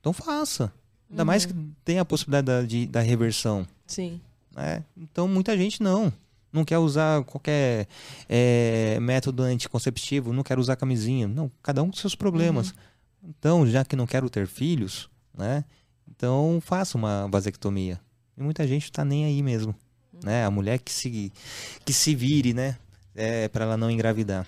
[0.00, 0.72] então faça.
[1.10, 1.26] Ainda uhum.
[1.26, 1.54] mais que
[1.84, 3.66] tem a possibilidade da, de, da reversão.
[3.86, 4.20] Sim.
[4.54, 4.84] Né?
[4.96, 6.12] Então, muita gente não.
[6.52, 7.86] Não quer usar qualquer
[8.28, 11.28] é, método anticonceptivo, não quer usar camisinha.
[11.28, 12.70] Não, cada um com seus problemas.
[12.70, 12.76] Uhum.
[13.26, 15.64] Então, já que não quero ter filhos, né?
[16.08, 18.00] Então, faça uma vasectomia.
[18.36, 19.74] E muita gente está nem aí mesmo.
[20.22, 20.44] Né?
[20.44, 21.32] A mulher que se,
[21.84, 22.78] que se vire, né?
[23.14, 24.46] É, para ela não engravidar.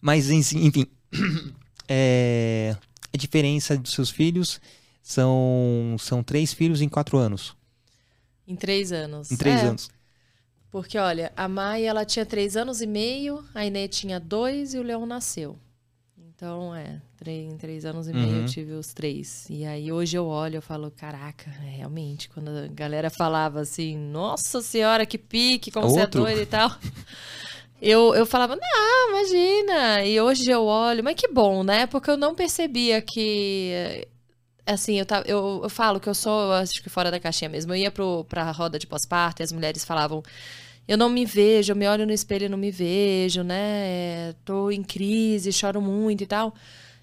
[0.00, 0.86] Mas, enfim,
[1.88, 2.74] é,
[3.12, 4.60] a diferença dos seus filhos
[5.02, 7.54] são, são três filhos em quatro anos.
[8.46, 9.30] Em três anos.
[9.30, 9.90] Em três é, anos.
[10.70, 14.78] Porque, olha, a Maia, ela tinha três anos e meio, a Inê tinha dois e
[14.78, 15.58] o Leão nasceu.
[16.40, 18.40] Então, é, três, em três anos e meio uhum.
[18.40, 19.44] eu tive os três.
[19.50, 23.94] E aí, hoje eu olho e falo, caraca, é, realmente, quando a galera falava assim,
[23.94, 26.74] nossa senhora, que pique, como você é doida e tal...
[27.78, 30.02] eu, eu falava, não, imagina.
[30.02, 31.86] E hoje eu olho, mas que bom, né?
[31.86, 34.08] Porque eu não percebia que.
[34.64, 37.74] Assim, eu, tava, eu, eu falo que eu sou, acho que fora da caixinha mesmo.
[37.74, 40.22] Eu ia pro, pra roda de pós-parto e as mulheres falavam.
[40.86, 44.34] Eu não me vejo, eu me olho no espelho e não me vejo, né?
[44.44, 46.54] Tô em crise, choro muito e tal.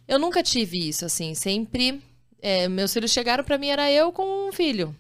[0.07, 1.34] Eu nunca tive isso, assim.
[1.34, 2.01] Sempre.
[2.41, 4.95] É, meus filhos chegaram para mim, era eu com um filho.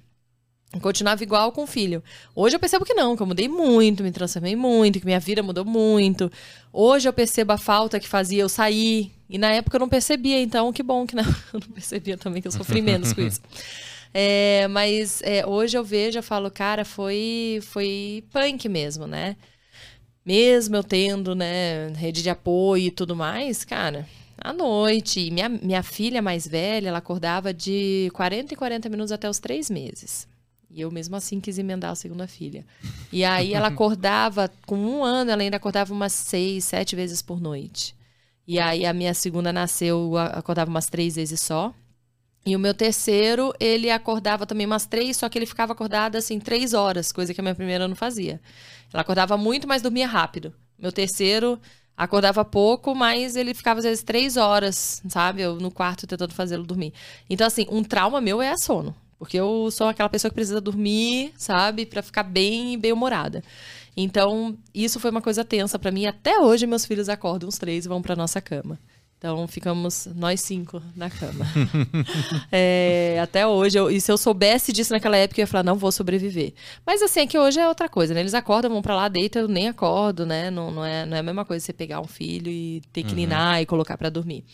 [0.81, 2.03] Continuava igual com o filho.
[2.35, 5.41] Hoje eu percebo que não, que eu mudei muito, me transformei muito, que minha vida
[5.41, 6.29] mudou muito.
[6.73, 9.13] Hoje eu percebo a falta que fazia eu sair.
[9.29, 11.23] E na época eu não percebia, então que bom que não,
[11.53, 13.41] eu não percebia também, que eu sofri menos com isso.
[14.19, 19.37] É, mas é, hoje eu vejo, eu falo, cara, foi, foi punk mesmo, né?
[20.25, 24.07] Mesmo eu tendo, né, rede de apoio e tudo mais, cara,
[24.43, 25.29] à noite.
[25.29, 29.69] Minha, minha filha mais velha, ela acordava de 40 e 40 minutos até os três
[29.69, 30.27] meses.
[30.71, 32.65] E eu mesmo assim quis emendar a segunda filha.
[33.13, 37.39] E aí ela acordava, com um ano, ela ainda acordava umas seis, sete vezes por
[37.39, 37.95] noite.
[38.47, 41.71] E aí a minha segunda nasceu, acordava umas três vezes só.
[42.47, 46.39] E o meu terceiro, ele acordava também umas três, só que ele ficava acordado assim
[46.39, 48.39] três horas, coisa que a minha primeira não fazia.
[48.93, 50.53] Ela acordava muito, mas dormia rápido.
[50.79, 51.59] Meu terceiro
[51.97, 55.41] acordava pouco, mas ele ficava às vezes três horas, sabe?
[55.41, 56.93] Eu no quarto tentando fazê-lo dormir.
[57.29, 58.95] Então, assim, um trauma meu é sono.
[59.19, 63.43] Porque eu sou aquela pessoa que precisa dormir, sabe, para ficar bem e bem humorada.
[63.97, 66.05] Então, isso foi uma coisa tensa para mim.
[66.05, 68.79] Até hoje, meus filhos acordam os três e vão para nossa cama.
[69.17, 71.43] Então, ficamos nós cinco na cama.
[72.51, 73.77] é, até hoje.
[73.77, 76.53] Eu, e se eu soubesse disso naquela época, eu ia falar, não vou sobreviver.
[76.85, 78.19] Mas, assim, é que hoje é outra coisa, né?
[78.19, 80.51] Eles acordam, vão para lá, deitam, eu nem acordo, né?
[80.51, 83.09] Não, não, é, não é a mesma coisa você pegar um filho e ter que
[83.09, 83.15] uhum.
[83.15, 84.45] ninar e colocar para dormir.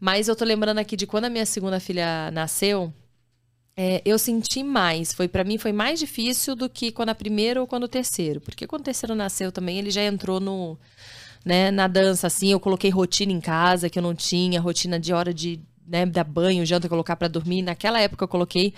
[0.00, 2.92] Mas eu tô lembrando aqui de quando a minha segunda filha nasceu,
[3.76, 5.12] é, eu senti mais.
[5.12, 8.40] Foi para mim foi mais difícil do que quando a primeira ou quando o terceiro,
[8.40, 10.76] porque quando o terceiro nasceu também ele já entrou no,
[11.44, 12.52] né, na dança assim.
[12.52, 16.24] Eu coloquei rotina em casa que eu não tinha, rotina de hora de né, dar
[16.24, 17.62] banho, janta, colocar para dormir.
[17.62, 18.72] Naquela época eu coloquei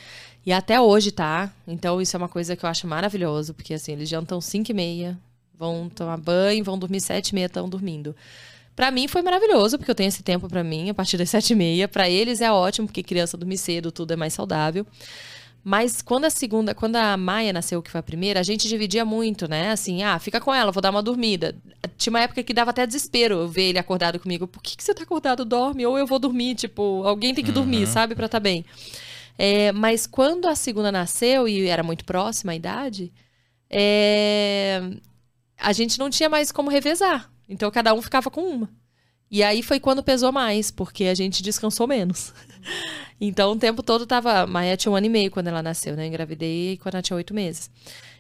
[0.45, 1.53] e até hoje tá.
[1.67, 4.75] Então isso é uma coisa que eu acho maravilhoso, porque assim eles jantam cinco e
[4.75, 5.19] meia,
[5.57, 8.15] vão tomar banho, vão dormir sete e meia, estão dormindo.
[8.75, 11.53] Para mim foi maravilhoso, porque eu tenho esse tempo para mim, a partir das sete
[11.53, 11.87] e meia.
[11.87, 14.85] Para eles é ótimo, porque criança dormir cedo, tudo é mais saudável.
[15.65, 19.03] Mas quando a segunda, quando a Maia nasceu, que foi a primeira, a gente dividia
[19.03, 19.71] muito, né?
[19.71, 21.57] Assim, ah, fica com ela, vou dar uma dormida.
[21.97, 24.47] Tinha uma época que dava até desespero ver ele acordado comigo.
[24.47, 25.43] Por que, que você tá acordado?
[25.43, 25.87] Dorme.
[25.87, 27.55] Ou eu vou dormir, tipo, alguém tem que uhum.
[27.55, 28.15] dormir, sabe?
[28.15, 28.63] Pra estar tá bem.
[29.39, 33.11] É, mas quando a segunda nasceu, e era muito próxima a idade,
[33.71, 34.83] é,
[35.59, 37.31] a gente não tinha mais como revezar.
[37.49, 38.84] Então cada um ficava com uma.
[39.31, 42.33] E aí foi quando pesou mais, porque a gente descansou menos.
[43.21, 44.47] então o tempo todo tava.
[44.47, 46.05] Maia tinha um ano e meio quando ela nasceu, né?
[46.05, 47.71] Eu engravidei quando ela tinha oito meses.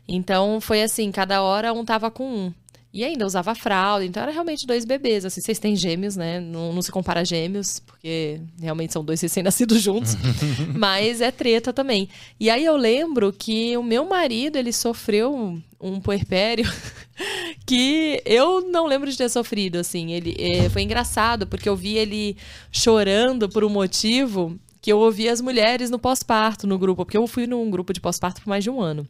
[0.09, 2.55] Então foi assim, cada hora um tava com um.
[2.95, 5.24] E ainda usava fralda, então era realmente dois bebês.
[5.24, 6.38] Assim, vocês têm gêmeos, né?
[6.38, 10.14] Não, não se compara gêmeos, porque realmente são dois recém-nascidos juntos.
[10.78, 12.09] mas é treta também.
[12.38, 16.72] E aí eu lembro que o meu marido, ele sofreu um, um puerpério
[17.66, 20.12] que eu não lembro de ter sofrido, assim.
[20.12, 22.36] Ele é, foi engraçado, porque eu vi ele
[22.70, 27.26] chorando por um motivo que eu ouvi as mulheres no pós-parto, no grupo, porque eu
[27.26, 29.05] fui num grupo de pós-parto por mais de um ano.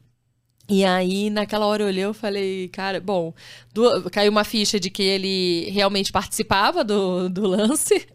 [0.69, 3.35] E aí, naquela hora eu olhei e falei, cara, bom,
[3.73, 8.07] do, caiu uma ficha de que ele realmente participava do, do lance.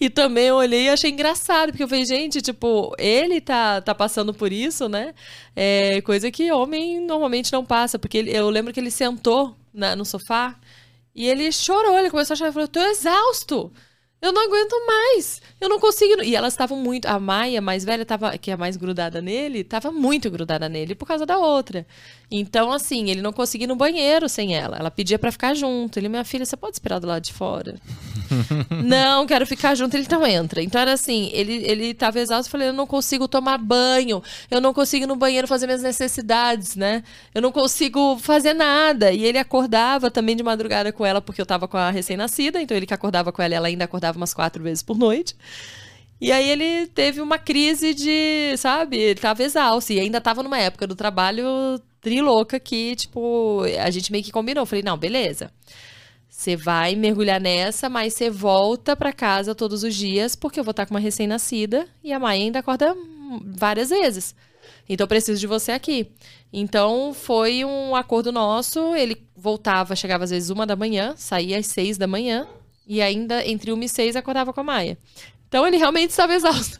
[0.00, 3.94] E também eu olhei e achei engraçado, porque eu falei, gente, tipo, ele tá, tá
[3.94, 5.14] passando por isso, né?
[5.54, 9.94] É coisa que homem normalmente não passa, porque ele, eu lembro que ele sentou na,
[9.94, 10.58] no sofá
[11.14, 13.70] e ele chorou, ele começou a chorar, falou, tô exausto.
[14.20, 15.40] Eu não aguento mais.
[15.60, 16.22] Eu não consigo.
[16.22, 17.06] E elas estavam muito.
[17.06, 21.06] A Maia, mais velha, tava, que é mais grudada nele, estava muito grudada nele por
[21.06, 21.86] causa da outra.
[22.30, 24.76] Então, assim, ele não conseguia ir no banheiro sem ela.
[24.76, 25.98] Ela pedia para ficar junto.
[25.98, 27.76] Ele, minha filha, você pode esperar do lado de fora?
[28.84, 29.96] não, quero ficar junto.
[29.96, 30.62] Ele não entra.
[30.62, 32.48] Então era assim, ele, ele tava exausto.
[32.48, 34.22] Eu falei, eu não consigo tomar banho.
[34.50, 37.02] Eu não consigo ir no banheiro fazer minhas necessidades, né?
[37.34, 39.10] Eu não consigo fazer nada.
[39.10, 42.60] E ele acordava também de madrugada com ela, porque eu tava com a recém-nascida.
[42.60, 45.34] Então ele que acordava com ela, ela ainda acordava umas quatro vezes por noite.
[46.20, 49.92] E aí ele teve uma crise de, sabe, ele tava exausto.
[49.92, 54.66] E ainda tava numa época do trabalho trilouca que, tipo, a gente meio que combinou.
[54.66, 55.50] falei, não, beleza.
[56.28, 60.70] Você vai mergulhar nessa, mas você volta para casa todos os dias, porque eu vou
[60.70, 62.96] estar com uma recém-nascida e a mãe ainda acorda
[63.56, 64.34] várias vezes.
[64.88, 66.10] Então eu preciso de você aqui.
[66.52, 68.94] Então foi um acordo nosso.
[68.94, 72.46] Ele voltava, chegava às vezes uma da manhã, saía às seis da manhã,
[72.86, 74.96] e ainda entre uma e seis acordava com a Maia.
[75.48, 76.78] Então ele realmente estava exausto.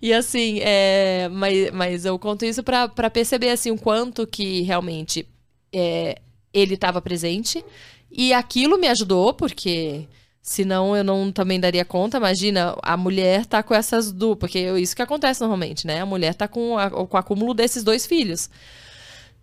[0.00, 5.26] E assim, é, mas, mas eu conto isso para perceber assim, o quanto que realmente
[5.72, 6.16] é,
[6.52, 7.64] ele estava presente.
[8.10, 10.06] E aquilo me ajudou, porque
[10.42, 12.16] senão eu não também daria conta.
[12.16, 16.00] Imagina, a mulher tá com essas duas, porque isso que acontece normalmente, né?
[16.00, 18.50] A mulher tá com, a, com o acúmulo desses dois filhos.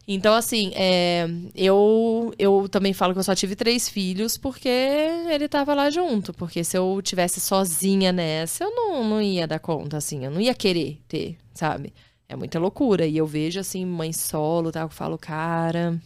[0.09, 5.45] Então, assim, é, eu, eu também falo que eu só tive três filhos porque ele
[5.45, 6.33] estava lá junto.
[6.33, 10.23] Porque se eu tivesse sozinha nessa, eu não, não ia dar conta, assim.
[10.23, 11.93] Eu não ia querer ter, sabe?
[12.29, 13.05] É muita loucura.
[13.05, 14.81] E eu vejo, assim, mãe solo, tá?
[14.81, 15.99] Eu falo, cara.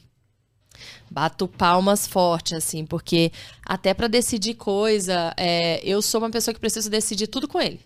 [1.09, 3.31] Bato palmas forte, assim, porque
[3.63, 7.79] até para decidir coisa, é, eu sou uma pessoa que preciso decidir tudo com ele.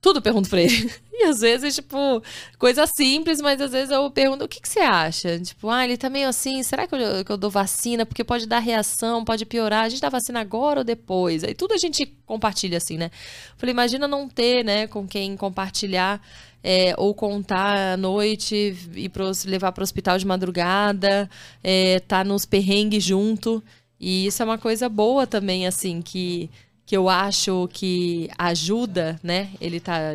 [0.00, 0.90] Tudo pergunto pra ele.
[1.20, 2.22] E às vezes, tipo,
[2.60, 5.36] coisa simples, mas às vezes eu pergunto, o que, que você acha?
[5.40, 8.06] Tipo, ah, ele tá meio assim, será que eu, que eu dou vacina?
[8.06, 9.82] Porque pode dar reação, pode piorar.
[9.82, 11.42] A gente dá vacina agora ou depois?
[11.42, 13.10] Aí tudo a gente compartilha assim, né?
[13.56, 16.22] Falei, imagina não ter, né, com quem compartilhar
[16.62, 21.28] é, ou contar à noite e pros, levar para o hospital de madrugada,
[21.64, 23.60] é, tá nos perrengues junto.
[23.98, 26.48] E isso é uma coisa boa também, assim, que
[26.88, 29.50] que eu acho que ajuda, né?
[29.60, 30.14] Ele tá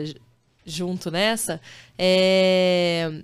[0.65, 1.61] junto nessa.
[1.95, 3.21] É...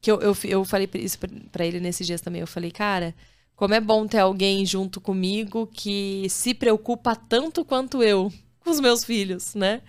[0.00, 1.16] Que eu, eu, eu falei isso
[1.52, 2.40] para ele nesses dias também.
[2.40, 3.14] Eu falei, cara,
[3.54, 8.32] como é bom ter alguém junto comigo que se preocupa tanto quanto eu
[8.70, 9.82] com os meus filhos, né?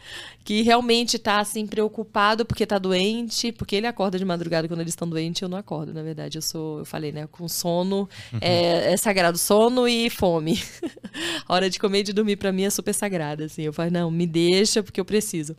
[0.43, 4.93] Que realmente tá assim preocupado porque tá doente, porque ele acorda de madrugada quando eles
[4.93, 6.39] estão doentes, eu não acordo, na verdade.
[6.39, 8.39] Eu sou, eu falei, né, com sono, uhum.
[8.41, 10.59] é, é, sagrado sono e fome.
[11.47, 13.61] a hora de comer e de dormir para mim é super sagrada, assim.
[13.61, 15.55] Eu falo, não, me deixa porque eu preciso.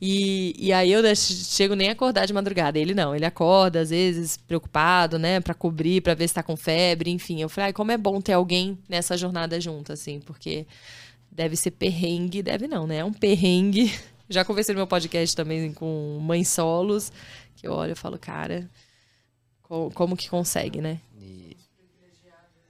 [0.00, 2.78] E, e aí eu chego nem a acordar de madrugada.
[2.78, 6.54] Ele não, ele acorda às vezes preocupado, né, para cobrir, para ver se tá com
[6.54, 7.40] febre, enfim.
[7.40, 10.66] Eu falei, como é bom ter alguém nessa jornada junto, assim, porque
[11.38, 12.96] deve ser perrengue, deve não, né?
[12.96, 13.94] É um perrengue.
[14.28, 17.12] Já conversei no meu podcast também com mães solos,
[17.54, 18.68] que eu olho e falo, cara,
[19.62, 21.00] como que consegue, né?
[21.16, 21.56] E...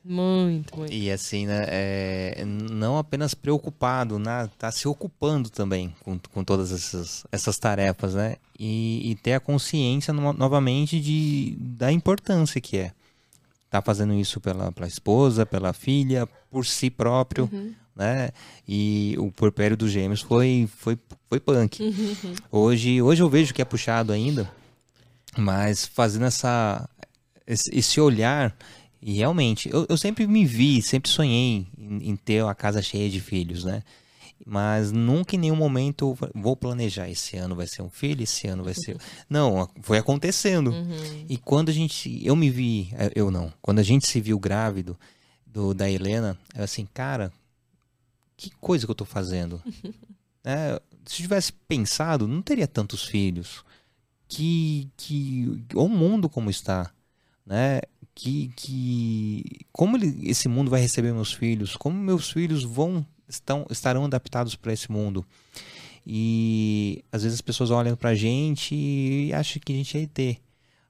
[0.04, 0.92] Muito, muito.
[0.92, 1.64] E assim, né?
[1.68, 4.48] É, não apenas preocupado, né?
[4.58, 8.36] Tá se ocupando também com, com todas essas, essas tarefas, né?
[8.58, 12.92] E, e ter a consciência no, novamente de, da importância que é.
[13.68, 17.48] Tá fazendo isso pela, pela esposa, pela filha, por si próprio.
[17.52, 18.30] Uhum né?
[18.66, 20.96] E o porpério dos gêmeos foi, foi,
[21.28, 21.82] foi punk.
[21.82, 22.34] Uhum.
[22.50, 24.48] Hoje, hoje eu vejo que é puxado ainda,
[25.36, 26.88] mas fazendo essa,
[27.46, 28.56] esse olhar,
[29.02, 33.10] e realmente, eu, eu sempre me vi, sempre sonhei em, em ter uma casa cheia
[33.10, 33.82] de filhos, né?
[34.46, 38.64] mas nunca em nenhum momento vou planejar esse ano vai ser um filho, esse ano
[38.64, 38.96] vai ser.
[39.28, 40.70] Não, foi acontecendo.
[40.70, 41.26] Uhum.
[41.28, 42.24] E quando a gente.
[42.24, 44.98] Eu me vi, eu não, quando a gente se viu grávido
[45.44, 47.32] do, da Helena, eu assim, cara,
[48.38, 49.60] que coisa que eu estou fazendo?
[50.44, 53.64] é, se eu tivesse pensado, não teria tantos filhos.
[54.28, 56.90] Que, que o mundo como está,
[57.44, 57.80] né?
[58.14, 61.76] Que, que como ele, esse mundo vai receber meus filhos?
[61.76, 65.26] Como meus filhos vão estão estarão adaptados para esse mundo?
[66.06, 70.02] E às vezes as pessoas olham para a gente e acham que a gente é
[70.02, 70.38] ET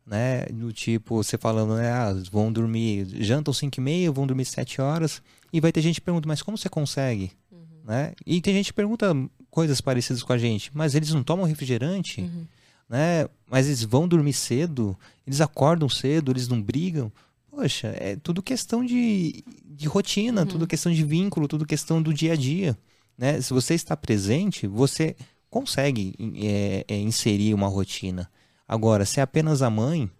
[0.08, 0.46] né?
[0.46, 1.92] Do tipo, você falando, né?
[1.92, 5.22] Ah, vão dormir, jantam 5 e meia, vão dormir 7 horas.
[5.52, 7.32] E vai ter gente que pergunta, mas como você consegue?
[7.50, 7.58] Uhum.
[7.84, 8.12] Né?
[8.26, 9.14] E tem gente que pergunta
[9.50, 12.46] coisas parecidas com a gente, mas eles não tomam refrigerante, uhum.
[12.88, 13.28] né?
[13.50, 14.96] Mas eles vão dormir cedo,
[15.26, 17.10] eles acordam cedo, eles não brigam.
[17.50, 20.46] Poxa, é tudo questão de, de rotina, uhum.
[20.46, 22.76] tudo questão de vínculo, tudo questão do dia a dia.
[23.16, 23.40] Né?
[23.40, 25.16] Se você está presente, você
[25.50, 28.30] consegue é, é, inserir uma rotina.
[28.66, 30.10] Agora, se é apenas a mãe,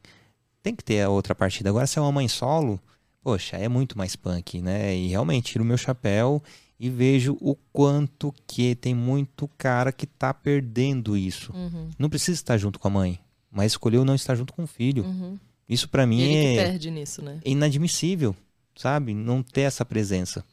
[0.62, 1.68] tem que ter a outra partida.
[1.68, 2.81] Agora, se é uma mãe solo,
[3.23, 4.97] poxa, é muito mais punk, né?
[4.97, 6.43] E realmente tiro o meu chapéu
[6.79, 11.53] e vejo o quanto que tem muito cara que tá perdendo isso.
[11.53, 11.91] Uhum.
[11.99, 13.19] Não precisa estar junto com a mãe,
[13.51, 15.05] mas escolheu não estar junto com o filho.
[15.05, 15.39] Uhum.
[15.69, 17.41] Isso para mim é, nisso, né?
[17.45, 18.35] é inadmissível,
[18.77, 19.12] sabe?
[19.12, 20.45] Não ter essa presença.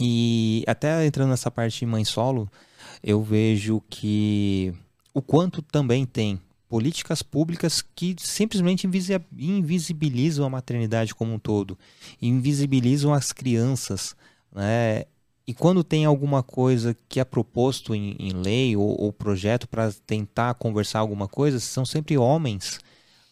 [0.00, 2.48] E até entrando nessa parte de mãe solo,
[3.02, 4.72] eu vejo que
[5.12, 6.40] o quanto também tem
[6.72, 11.78] políticas públicas que simplesmente invisi- invisibilizam a maternidade como um todo,
[12.20, 14.16] invisibilizam as crianças,
[14.50, 15.04] né?
[15.46, 19.92] E quando tem alguma coisa que é proposto em, em lei ou, ou projeto para
[20.06, 22.80] tentar conversar alguma coisa, são sempre homens,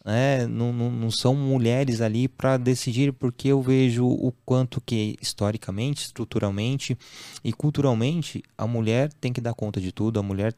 [0.05, 0.47] né?
[0.47, 6.03] Não, não, não são mulheres ali para decidir, porque eu vejo o quanto que historicamente,
[6.03, 6.95] estruturalmente
[7.43, 10.55] e culturalmente a mulher tem que dar conta de tudo, a mulher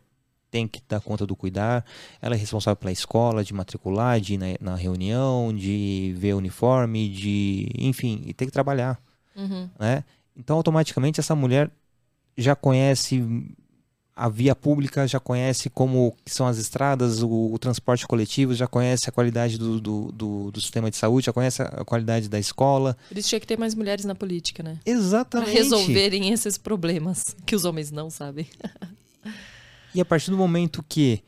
[0.52, 1.82] tem que dar conta do cuidar,
[2.20, 7.08] ela é responsável pela escola, de matricular, de ir na, na reunião, de ver uniforme,
[7.08, 9.00] de enfim, e tem que trabalhar
[9.34, 9.66] Uhum.
[9.78, 10.04] né?
[10.36, 11.70] Então, automaticamente, essa mulher
[12.36, 13.24] já conhece
[14.14, 19.08] a via pública, já conhece como são as estradas, o, o transporte coletivo, já conhece
[19.08, 22.96] a qualidade do, do, do, do sistema de saúde, já conhece a qualidade da escola.
[23.08, 24.78] Por isso tinha que ter mais mulheres na política, né?
[24.84, 25.52] Exatamente.
[25.52, 28.46] resolverem esses problemas que os homens não sabem.
[29.94, 31.22] E a partir do momento que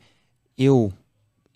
[0.57, 0.91] eu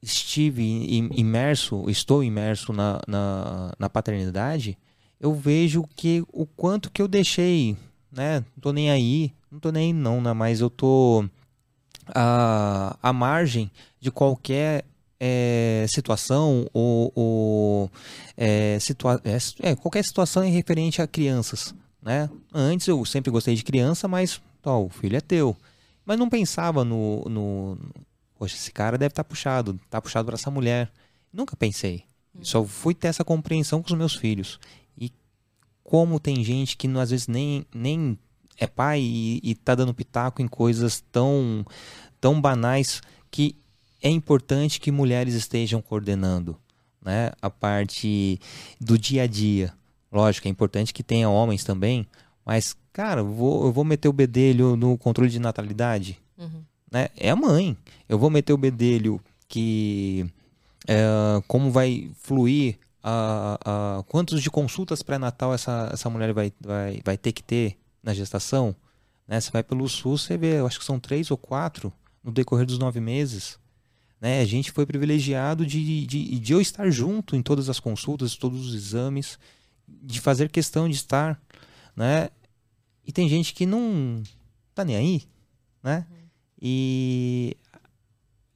[0.01, 4.77] estive im- imerso, estou imerso na, na, na paternidade,
[5.19, 7.75] eu vejo que o quanto que eu deixei,
[8.11, 8.39] né?
[8.55, 10.31] Não tô nem aí, não tô nem não, né?
[10.33, 11.25] Mas eu tô
[12.07, 14.85] à, à margem de qualquer
[15.19, 17.91] eh, situação ou, ou
[18.37, 22.29] eh, situa é, é, qualquer situação em referente a crianças, né?
[22.53, 25.55] Antes eu sempre gostei de criança, mas ó, o filho é teu.
[26.09, 27.77] Mas não pensava no, no
[28.33, 30.91] poxa, esse cara deve estar puxado, tá puxado para essa mulher.
[31.31, 32.03] Nunca pensei.
[32.41, 34.59] Só fui ter essa compreensão com os meus filhos.
[34.97, 35.13] E
[35.83, 38.17] como tem gente que às vezes nem, nem
[38.57, 41.63] é pai e, e tá dando pitaco em coisas tão,
[42.19, 43.55] tão banais que
[44.01, 46.57] é importante que mulheres estejam coordenando,
[47.05, 47.29] né?
[47.39, 48.39] A parte
[48.81, 49.71] do dia a dia.
[50.11, 52.07] Lógico, é importante que tenha homens também,
[52.45, 56.63] mas, cara, eu vou, eu vou meter o bedelho no controle de natalidade, Uhum.
[56.91, 57.09] né?
[57.17, 57.77] É a mãe.
[58.07, 60.25] Eu vou meter o bedelho que
[60.87, 61.05] é,
[61.47, 67.17] como vai fluir a, a quantos de consultas pré-natal essa, essa mulher vai, vai, vai
[67.17, 68.75] ter que ter na gestação,
[69.27, 69.39] né?
[69.39, 71.91] Você vai pelo SUS, você vê, eu acho que são três ou quatro
[72.23, 73.59] no decorrer dos nove meses.
[74.21, 74.41] Né?
[74.41, 78.67] A gente foi privilegiado de, de, de eu estar junto em todas as consultas, todos
[78.67, 79.37] os exames,
[79.87, 81.39] de fazer questão de estar,
[81.95, 82.29] né?
[83.05, 84.21] E tem gente que não
[84.73, 85.23] tá nem aí,
[85.83, 86.05] né?
[86.61, 87.55] E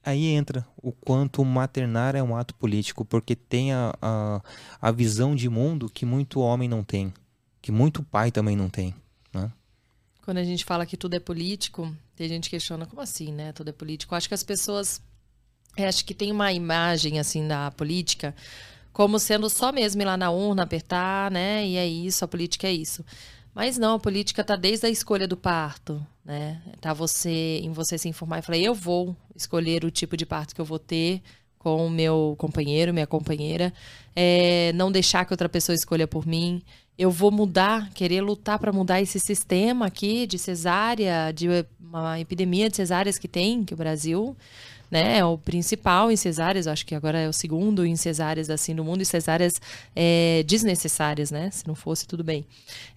[0.02, 4.42] aí entra o quanto maternar é um ato político, porque tem a, a,
[4.80, 7.12] a visão de mundo que muito homem não tem,
[7.62, 8.94] que muito pai também não tem.
[9.32, 9.50] Né?
[10.22, 13.52] Quando a gente fala que tudo é político, tem gente que questiona, como assim, né?
[13.52, 14.14] Tudo é político.
[14.14, 15.02] Acho que as pessoas.
[15.76, 18.34] é, acho que tem uma imagem, assim, da política
[18.94, 21.66] como sendo só mesmo ir lá na urna, apertar, né?
[21.66, 23.04] E é isso, a política é isso.
[23.52, 26.62] Mas não, a política tá desde a escolha do parto, né?
[26.80, 30.54] Tá você em você se informar e falar, eu vou escolher o tipo de parto
[30.54, 31.20] que eu vou ter
[31.58, 33.72] com o meu companheiro, minha companheira,
[34.14, 36.62] é, não deixar que outra pessoa escolha por mim.
[36.96, 41.48] Eu vou mudar, querer lutar para mudar esse sistema aqui de cesárea, de
[41.80, 44.36] uma epidemia de cesáreas que tem, que o Brasil
[44.90, 48.74] né, é o principal em cesáreas, acho que agora é o segundo em cesáreas assim
[48.74, 49.60] no mundo, e cesáreas
[49.94, 51.50] é, desnecessárias, né?
[51.50, 52.44] Se não fosse, tudo bem.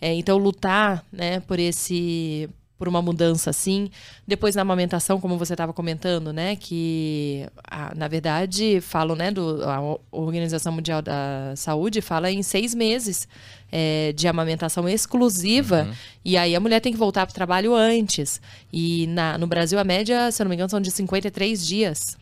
[0.02, 3.90] É, então, lutar né, por esse por uma mudança assim.
[4.28, 9.64] Depois na amamentação, como você estava comentando, né, que a, na verdade falam, né, do
[9.64, 13.28] a Organização Mundial da Saúde fala em seis meses
[13.72, 15.94] é, de amamentação exclusiva Uhum.
[16.24, 18.42] e aí a mulher tem que voltar para o trabalho antes.
[18.72, 22.18] E na, no Brasil a média, se eu não me engano, são de 53 dias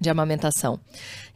[0.00, 0.78] de amamentação.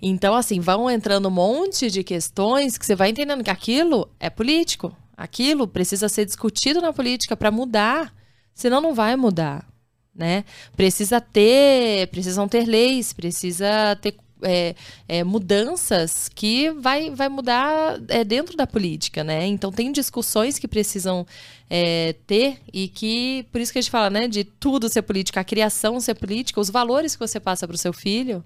[0.01, 4.28] Então, assim, vão entrando um monte de questões que você vai entendendo que aquilo é
[4.28, 4.94] político.
[5.16, 8.12] Aquilo precisa ser discutido na política para mudar.
[8.61, 9.67] Senão não vai mudar,
[10.15, 10.45] né?
[10.77, 14.75] Precisa ter, precisam ter leis, precisa ter é,
[15.09, 19.47] é, mudanças que vai, vai mudar é, dentro da política, né?
[19.47, 21.27] Então tem discussões que precisam
[21.71, 25.41] é, ter e que por isso que a gente fala, né, de tudo ser política,
[25.41, 28.45] a criação ser política, os valores que você passa para o seu filho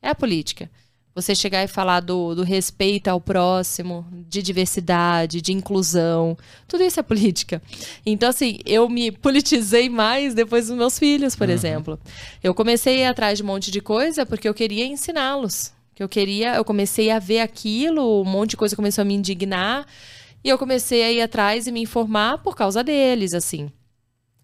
[0.00, 0.70] é a política.
[1.14, 6.38] Você chegar e falar do, do respeito ao próximo, de diversidade, de inclusão,
[6.68, 7.60] tudo isso é política.
[8.06, 11.98] Então, assim, eu me politizei mais depois dos meus filhos, por exemplo.
[12.42, 15.72] Eu comecei a ir atrás de um monte de coisa porque eu queria ensiná-los.
[15.94, 19.14] Que eu queria, eu comecei a ver aquilo, um monte de coisa começou a me
[19.14, 19.86] indignar.
[20.44, 23.70] E eu comecei a ir atrás e me informar por causa deles, assim.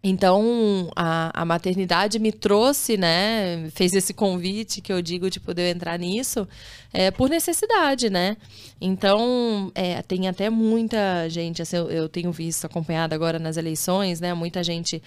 [0.09, 3.69] Então, a, a, maternidade me trouxe, né?
[3.75, 6.47] Fez esse convite que eu digo de poder entrar nisso
[6.93, 8.37] é, por necessidade, né?
[8.81, 14.21] Então, é, tem até muita gente, assim, eu, eu tenho visto, acompanhado agora nas eleições,
[14.21, 14.33] né?
[14.33, 15.03] Muita gente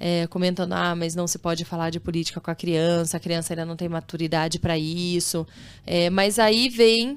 [0.00, 3.52] é, comentando, ah, mas não se pode falar de política com a criança, a criança
[3.52, 5.46] ainda não tem maturidade para isso.
[5.86, 7.16] É, mas aí vem,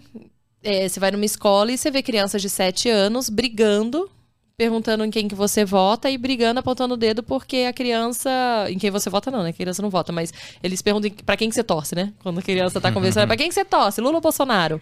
[0.61, 4.11] é, você vai numa escola e você vê crianças de 7 anos brigando
[4.57, 8.29] perguntando em quem que você vota e brigando, apontando o dedo porque a criança.
[8.69, 9.49] Em quem você vota, não, né?
[9.49, 10.33] A criança não vota, mas
[10.63, 12.13] eles perguntam para quem que você torce, né?
[12.19, 13.99] Quando a criança tá conversando, para quem que você torce?
[13.99, 14.81] Lula ou Bolsonaro?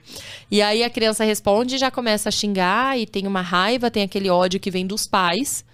[0.49, 4.03] E aí a criança responde e já começa a xingar e tem uma raiva, tem
[4.03, 5.65] aquele ódio que vem dos pais.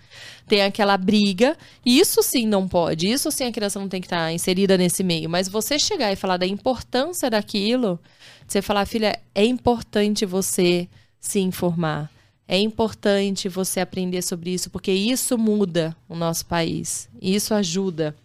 [0.47, 4.25] Tem aquela briga, isso sim não pode, isso sim a criança não tem que estar
[4.25, 5.29] tá inserida nesse meio.
[5.29, 7.99] Mas você chegar e falar da importância daquilo,
[8.47, 10.89] você falar, filha, é importante você
[11.19, 12.09] se informar
[12.51, 17.07] é importante você aprender sobre isso, porque isso muda o nosso país.
[17.21, 18.15] Isso ajuda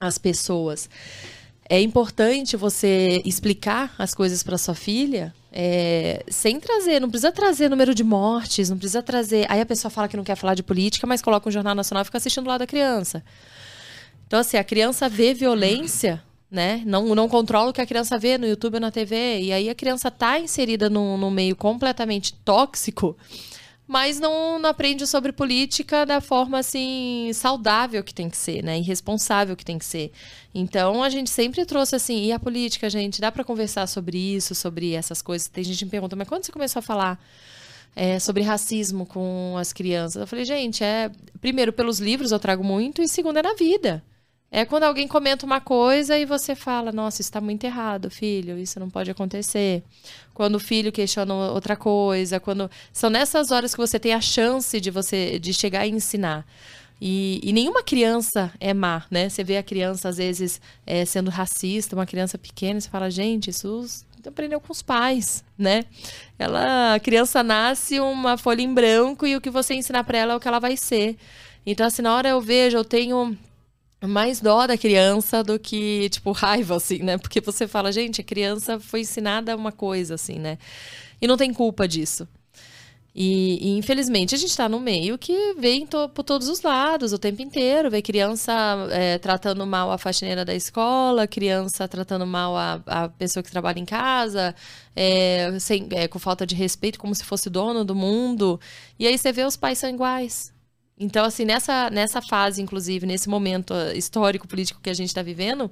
[0.00, 0.88] as pessoas.
[1.68, 7.68] É importante você explicar as coisas para sua filha é, sem trazer, não precisa trazer
[7.68, 9.44] número de mortes, não precisa trazer.
[9.50, 12.00] Aí a pessoa fala que não quer falar de política, mas coloca um jornal nacional
[12.00, 13.22] e fica assistindo lá da criança.
[14.26, 16.82] Então, assim, a criança vê violência, né?
[16.86, 19.42] Não, não controla o que a criança vê no YouTube ou na TV.
[19.42, 23.14] E aí a criança está inserida num, num meio completamente tóxico
[23.90, 28.78] mas não, não aprende sobre política da forma assim saudável que tem que ser, né?
[28.78, 30.12] Irresponsável que tem que ser.
[30.54, 34.54] Então a gente sempre trouxe assim, e a política, gente, dá para conversar sobre isso,
[34.54, 35.48] sobre essas coisas.
[35.48, 37.20] Tem gente que me pergunta, mas quando você começou a falar
[37.96, 40.20] é, sobre racismo com as crianças?
[40.20, 41.10] Eu falei, gente, é
[41.40, 44.04] primeiro pelos livros eu trago muito e segundo é na vida.
[44.52, 48.58] É quando alguém comenta uma coisa e você fala, nossa, isso está muito errado, filho,
[48.58, 49.84] isso não pode acontecer.
[50.34, 54.80] Quando o filho questiona outra coisa, quando são nessas horas que você tem a chance
[54.80, 56.44] de você de chegar e ensinar.
[57.00, 59.28] E, e nenhuma criança é má, né?
[59.28, 63.08] Você vê a criança às vezes é, sendo racista, uma criança pequena, e você fala,
[63.08, 63.86] gente, isso
[64.26, 65.84] aprendeu com os pais, né?
[66.38, 70.32] Ela, a criança nasce uma folha em branco e o que você ensinar para ela
[70.34, 71.16] é o que ela vai ser.
[71.64, 73.36] Então, assim, na hora eu vejo, eu tenho
[74.06, 77.18] mais dó da criança do que, tipo, raiva, assim, né?
[77.18, 80.58] Porque você fala, gente, a criança foi ensinada uma coisa, assim, né?
[81.20, 82.26] E não tem culpa disso.
[83.14, 87.12] E, e infelizmente, a gente está no meio que vem to, por todos os lados
[87.12, 87.90] o tempo inteiro.
[87.90, 88.52] Vê criança
[88.90, 93.80] é, tratando mal a faxineira da escola, criança tratando mal a, a pessoa que trabalha
[93.80, 94.54] em casa,
[94.94, 98.60] é, sem, é, com falta de respeito, como se fosse dono do mundo.
[98.98, 100.52] E aí você vê os pais são iguais.
[101.00, 105.22] Então, assim, nessa, nessa fase, inclusive, nesse momento uh, histórico, político que a gente está
[105.22, 105.70] vivendo,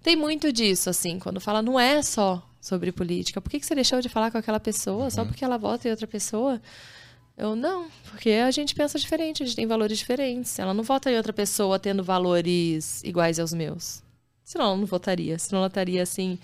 [0.00, 3.40] tem muito disso, assim, quando fala, não é só sobre política.
[3.40, 5.26] Por que, que você deixou de falar com aquela pessoa só uhum.
[5.26, 6.62] porque ela vota em outra pessoa?
[7.36, 10.56] Eu não, porque a gente pensa diferente, a gente tem valores diferentes.
[10.60, 14.00] Ela não vota em outra pessoa tendo valores iguais aos meus.
[14.44, 15.36] Senão ela não votaria.
[15.40, 16.38] Senão ela estaria assim,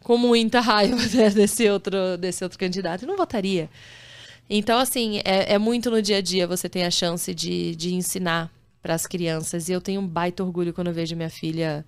[0.00, 3.02] com muita raiva né, desse, outro, desse outro candidato.
[3.02, 3.68] E não votaria.
[4.48, 7.94] Então, assim, é, é muito no dia a dia você tem a chance de, de
[7.94, 8.50] ensinar
[8.82, 9.68] para as crianças.
[9.68, 11.84] E eu tenho um baita orgulho quando eu vejo minha filha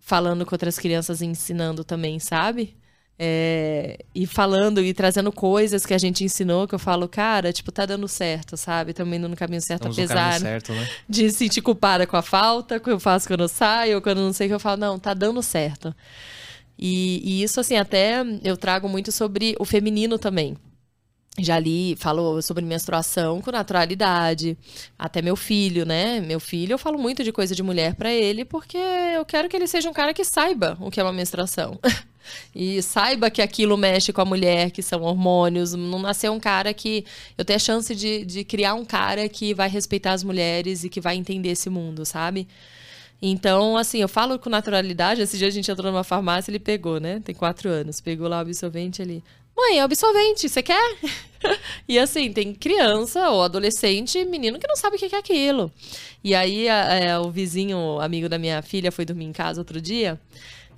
[0.00, 2.74] falando com outras crianças e ensinando também, sabe?
[3.18, 7.70] É, e falando e trazendo coisas que a gente ensinou, que eu falo, cara, tipo,
[7.70, 8.92] tá dando certo, sabe?
[8.92, 10.88] Estamos indo no caminho certo, Estamos apesar certo, né?
[11.06, 14.24] de sentir culpada com a falta, que eu faço quando eu saio, ou quando eu
[14.24, 15.94] não sei o que eu falo, não, tá dando certo.
[16.76, 20.56] E, e isso, assim, até eu trago muito sobre o feminino também
[21.38, 24.56] já li, falou sobre menstruação com naturalidade.
[24.98, 26.20] Até meu filho, né?
[26.20, 29.56] Meu filho, eu falo muito de coisa de mulher para ele porque eu quero que
[29.56, 31.78] ele seja um cara que saiba o que é uma menstruação.
[32.54, 35.72] e saiba que aquilo mexe com a mulher, que são hormônios.
[35.72, 37.04] Não nascer um cara que.
[37.36, 40.90] Eu tenho a chance de, de criar um cara que vai respeitar as mulheres e
[40.90, 42.46] que vai entender esse mundo, sabe?
[43.24, 45.22] Então, assim, eu falo com naturalidade.
[45.22, 47.20] Esse dia a gente entrou numa farmácia, ele pegou, né?
[47.24, 48.00] Tem quatro anos.
[48.00, 49.22] Pegou lá o absorvente ali.
[49.56, 50.96] Mãe, é absorvente, você quer?
[51.88, 55.70] e assim, tem criança ou adolescente, menino que não sabe o que é aquilo.
[56.24, 59.80] E aí, a, é, o vizinho, amigo da minha filha, foi dormir em casa outro
[59.80, 60.18] dia.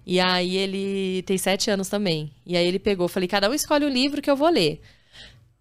[0.06, 2.30] E aí ele tem sete anos também.
[2.46, 4.80] E aí ele pegou, falei, cada um escolhe o livro que eu vou ler.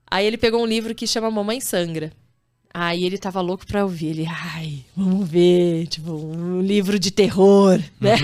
[0.09, 2.11] Aí ele pegou um livro que chama Mamãe Sangra.
[2.73, 4.07] Aí ele tava louco pra ouvir.
[4.07, 8.15] Ele, ai, vamos ver, tipo, um livro de terror, né?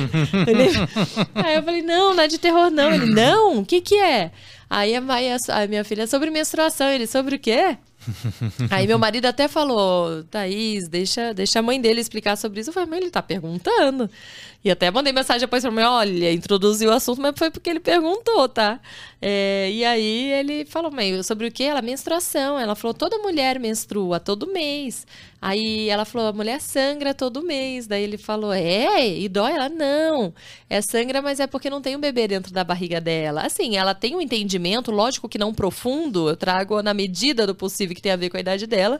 [0.47, 0.69] ele...
[1.35, 2.91] Aí eu falei, não, não é de terror, não.
[2.91, 4.31] Ele, não, o que que é?
[4.70, 6.89] Aí a, Maia, a minha filha, sobre menstruação.
[6.89, 7.78] Ele, sobre o quê?
[8.70, 12.70] Aí meu marido até falou, Thaís, deixa, deixa a mãe dele explicar sobre isso.
[12.70, 14.09] Eu falei, mas ele tá perguntando.
[14.63, 17.79] E até mandei mensagem depois pra mim, olha, introduziu o assunto, mas foi porque ele
[17.79, 18.79] perguntou, tá?
[19.21, 21.63] É, e aí ele falou, meio sobre o que?
[21.63, 22.59] Ela, menstruação.
[22.59, 25.05] Ela falou, toda mulher menstrua todo mês.
[25.41, 27.87] Aí ela falou, a mulher sangra todo mês.
[27.87, 29.07] Daí ele falou, é?
[29.07, 29.53] E dói?
[29.53, 30.33] Ela, não.
[30.70, 33.43] É sangra, mas é porque não tem um bebê dentro da barriga dela.
[33.43, 37.95] Assim, ela tem um entendimento, lógico que não profundo, eu trago na medida do possível
[37.95, 38.99] que tem a ver com a idade dela.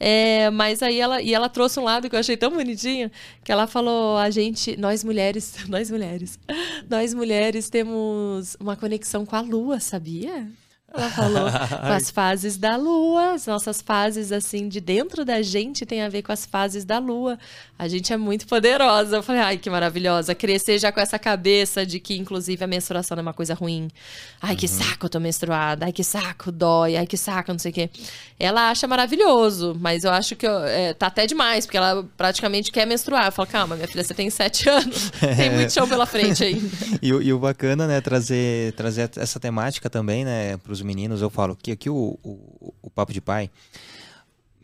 [0.00, 3.10] É, mas aí ela, e ela trouxe um lado que eu achei tão bonitinho,
[3.44, 6.38] que ela falou, a gente, nós mulheres, nós mulheres,
[6.88, 10.48] nós mulheres temos uma conexão com a lua, sabia?
[10.96, 15.84] Ela falou com as fases da lua, as nossas fases assim de dentro da gente
[15.84, 17.38] tem a ver com as fases da lua.
[17.76, 19.16] A gente é muito poderosa.
[19.16, 20.34] Eu falei, ai, que maravilhosa.
[20.34, 23.90] Crescer já com essa cabeça de que, inclusive, a menstruação é uma coisa ruim.
[24.40, 24.72] Ai, que uhum.
[24.72, 25.86] saco, eu tô menstruada.
[25.86, 26.96] Ai, que saco, dói.
[26.96, 27.90] Ai, que saco, não sei o quê.
[28.38, 32.70] Ela acha maravilhoso, mas eu acho que eu, é, tá até demais, porque ela praticamente
[32.70, 33.26] quer menstruar.
[33.26, 35.10] Eu falo, calma, minha filha, você tem sete anos.
[35.36, 36.68] Tem muito chão pela frente ainda.
[37.02, 41.22] e, e, o bacana, né, trazer, trazer essa temática também, né, pros meninos.
[41.22, 43.50] Eu falo que aqui o, o, o Papo de Pai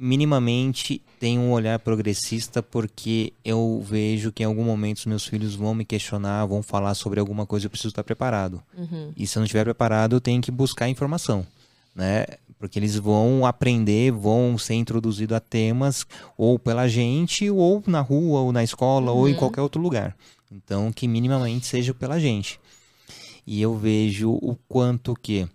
[0.01, 5.55] minimamente tem um olhar progressista porque eu vejo que em algum momento os meus filhos
[5.55, 8.63] vão me questionar, vão falar sobre alguma coisa, eu preciso estar preparado.
[8.75, 9.13] Uhum.
[9.15, 11.47] E se eu não estiver preparado, eu tenho que buscar informação,
[11.95, 12.25] né?
[12.59, 16.07] Porque eles vão aprender, vão ser introduzidos a temas
[16.37, 19.19] ou pela gente, ou na rua, ou na escola, uhum.
[19.19, 19.39] ou em uhum.
[19.39, 20.17] qualquer outro lugar.
[20.51, 22.59] Então, que minimamente seja pela gente.
[23.47, 25.47] E eu vejo o quanto que,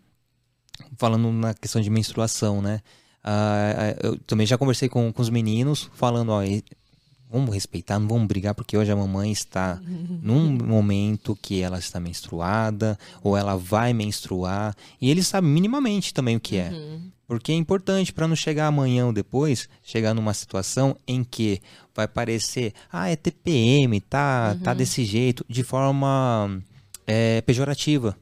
[0.98, 2.82] falando na questão de menstruação, né?
[3.24, 6.42] Uh, eu também já conversei com, com os meninos falando, ó,
[7.30, 9.80] vamos respeitar, não vamos brigar, porque hoje a mamãe está
[10.22, 16.36] num momento que ela está menstruada, ou ela vai menstruar, e eles sabem minimamente também
[16.36, 16.70] o que é.
[16.70, 17.12] Uhum.
[17.28, 21.60] Porque é importante para não chegar amanhã ou depois, chegar numa situação em que
[21.96, 24.60] vai parecer, ah, é TPM, tá, uhum.
[24.64, 26.62] tá desse jeito, de forma
[27.08, 28.16] é, pejorativa.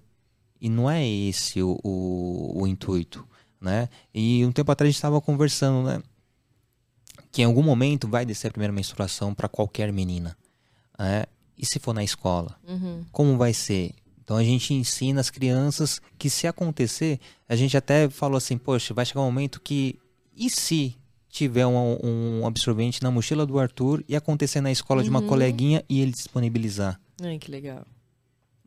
[0.64, 3.27] E não é esse o, o, o intuito
[3.64, 3.88] né?
[4.14, 6.03] E um tempo atrás a gente estava conversando, né?
[7.31, 10.38] Que em algum momento vai descer a primeira menstruação para qualquer menina.
[10.99, 11.23] Né?
[11.57, 12.60] E se for na escola?
[12.68, 13.06] Uhum.
[13.11, 13.94] Como vai ser?
[14.22, 18.94] Então a gente ensina as crianças que se acontecer, a gente até falou assim, poxa,
[18.94, 19.98] vai chegar um momento que
[20.35, 20.95] e se
[21.30, 25.03] tiver um, um absorvente na mochila do Arthur e acontecer na escola uhum.
[25.03, 25.27] de uma uhum.
[25.27, 26.99] coleguinha e ele disponibilizar?
[27.22, 27.85] Ai, que legal.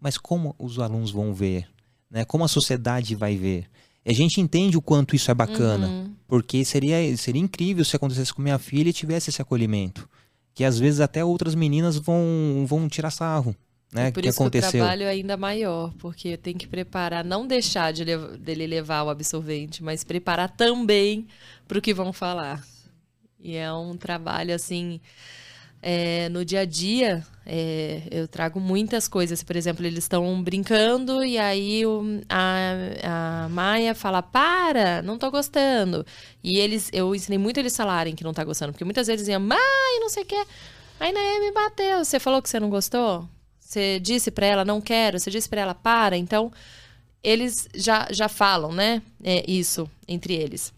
[0.00, 1.68] Mas como os alunos vão ver?
[2.10, 2.24] Né?
[2.24, 3.66] Como a sociedade vai ver?
[4.04, 6.14] A gente entende o quanto isso é bacana, uhum.
[6.28, 10.08] porque seria, seria incrível se acontecesse com minha filha e tivesse esse acolhimento.
[10.54, 13.54] Que às vezes até outras meninas vão, vão tirar sarro.
[13.92, 14.70] Né, por que isso aconteceu.
[14.70, 18.04] que o trabalho é ainda maior, porque tem que preparar, não deixar de
[18.38, 21.26] dele levar o absorvente, mas preparar também
[21.66, 22.66] para o que vão falar.
[23.40, 25.00] E é um trabalho assim
[25.82, 29.42] é, no dia a dia, é, eu trago muitas coisas.
[29.42, 35.30] Por exemplo, eles estão brincando e aí o, a, a Maia fala: Para, não tô
[35.30, 36.04] gostando.
[36.42, 39.40] E eles, eu ensinei muito eles falarem que não tá gostando, porque muitas vezes diziam:
[39.40, 40.44] Mãe, não sei o quê.
[40.98, 42.04] Aí Naê me bateu.
[42.04, 43.28] Você falou que você não gostou?
[43.60, 45.20] Você disse para ela: Não quero.
[45.20, 46.16] Você disse para ela: Para.
[46.16, 46.50] Então,
[47.22, 49.02] eles já, já falam, né?
[49.22, 50.72] É, isso entre eles.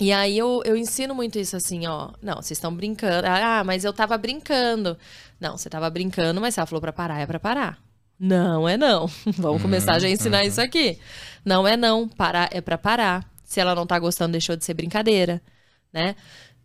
[0.00, 2.10] E aí eu, eu ensino muito isso assim, ó.
[2.22, 3.26] Não, vocês estão brincando.
[3.28, 4.96] Ah, mas eu tava brincando.
[5.38, 7.78] Não, você tava brincando, mas se ela falou pra parar, é pra parar.
[8.18, 9.06] Não é não.
[9.36, 10.98] Vamos começar já a ensinar isso aqui.
[11.44, 12.08] Não é não.
[12.08, 13.28] Parar é pra parar.
[13.44, 15.42] Se ela não tá gostando, deixou de ser brincadeira,
[15.92, 16.16] né?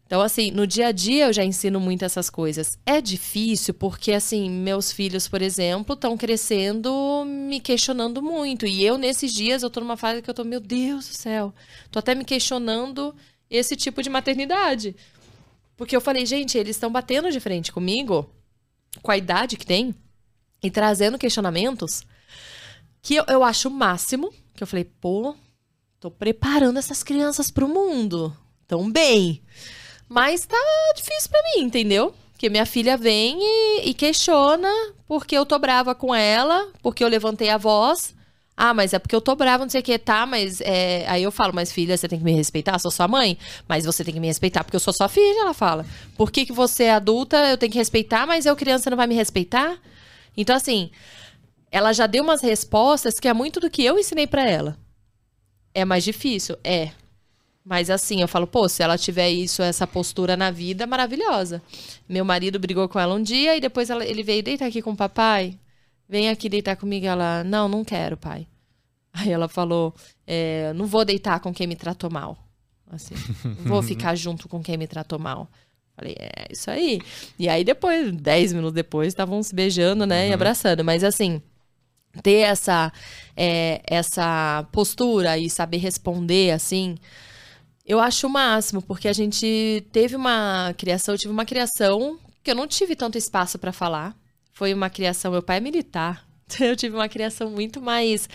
[0.06, 2.78] Então, assim, no dia a dia eu já ensino muito essas coisas.
[2.86, 8.68] É difícil porque, assim, meus filhos, por exemplo, estão crescendo me questionando muito.
[8.68, 11.54] E eu, nesses dias, eu tô numa fase que eu tô, meu Deus do céu,
[11.90, 13.16] tô até me questionando
[13.50, 14.96] esse tipo de maternidade.
[15.76, 18.30] Porque eu falei, gente, eles estão batendo de frente comigo,
[19.02, 19.94] com a idade que tem,
[20.62, 22.04] e trazendo questionamentos
[23.02, 24.34] que eu, eu acho o máximo.
[24.56, 25.36] Que eu falei, pô,
[26.00, 28.36] tô preparando essas crianças pro mundo.
[28.68, 29.44] Tão bem.
[30.08, 30.58] Mas tá
[30.96, 32.14] difícil para mim, entendeu?
[32.32, 34.70] Porque minha filha vem e, e, questiona
[35.08, 38.14] porque eu tô brava com ela, porque eu levantei a voz.
[38.58, 41.06] Ah, mas é porque eu tô brava, não sei o que, tá, mas é...
[41.08, 43.38] aí eu falo, mas filha, você tem que me respeitar, sou sua mãe,
[43.68, 45.86] mas você tem que me respeitar porque eu sou sua filha, ela fala.
[46.18, 49.08] Por que, que você é adulta, eu tenho que respeitar, mas eu criança não vai
[49.08, 49.78] me respeitar?
[50.38, 50.90] Então, assim,
[51.72, 54.78] ela já deu umas respostas que é muito do que eu ensinei para ela.
[55.74, 56.58] É mais difícil?
[56.64, 56.92] É.
[57.66, 61.64] Mas assim, eu falo, pô, se ela tiver isso, essa postura na vida, maravilhosa.
[62.08, 64.92] Meu marido brigou com ela um dia e depois ela, ele veio deitar aqui com
[64.92, 65.58] o papai.
[66.08, 67.08] Vem aqui deitar comigo.
[67.08, 68.46] Ela, não, não quero, pai.
[69.12, 69.96] Aí ela falou,
[70.28, 72.38] é, não vou deitar com quem me tratou mal.
[72.92, 75.50] Assim, não vou ficar junto com quem me tratou mal.
[75.96, 77.02] Falei, é isso aí.
[77.40, 80.30] E aí depois, dez minutos depois, estavam se beijando, né, uhum.
[80.30, 80.84] e abraçando.
[80.84, 81.42] Mas assim,
[82.22, 82.92] ter essa,
[83.36, 86.98] é, essa postura e saber responder, assim,
[87.86, 92.52] eu acho o máximo, porque a gente teve uma criação, eu tive uma criação que
[92.52, 94.16] eu não tive tanto espaço para falar.
[94.54, 96.26] Foi uma criação, meu pai é militar.
[96.60, 98.30] Eu tive uma criação muito mais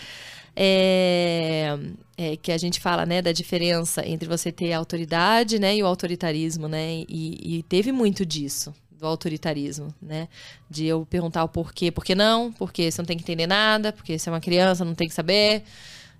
[0.55, 1.77] é,
[2.17, 5.81] é, que a gente fala, né, da diferença entre você ter a autoridade, né, e
[5.81, 10.27] o autoritarismo, né, e, e, teve muito disso, do autoritarismo, né,
[10.69, 13.93] de eu perguntar o porquê, por que não, porque você não tem que entender nada,
[13.93, 15.63] porque você é uma criança, não tem que saber,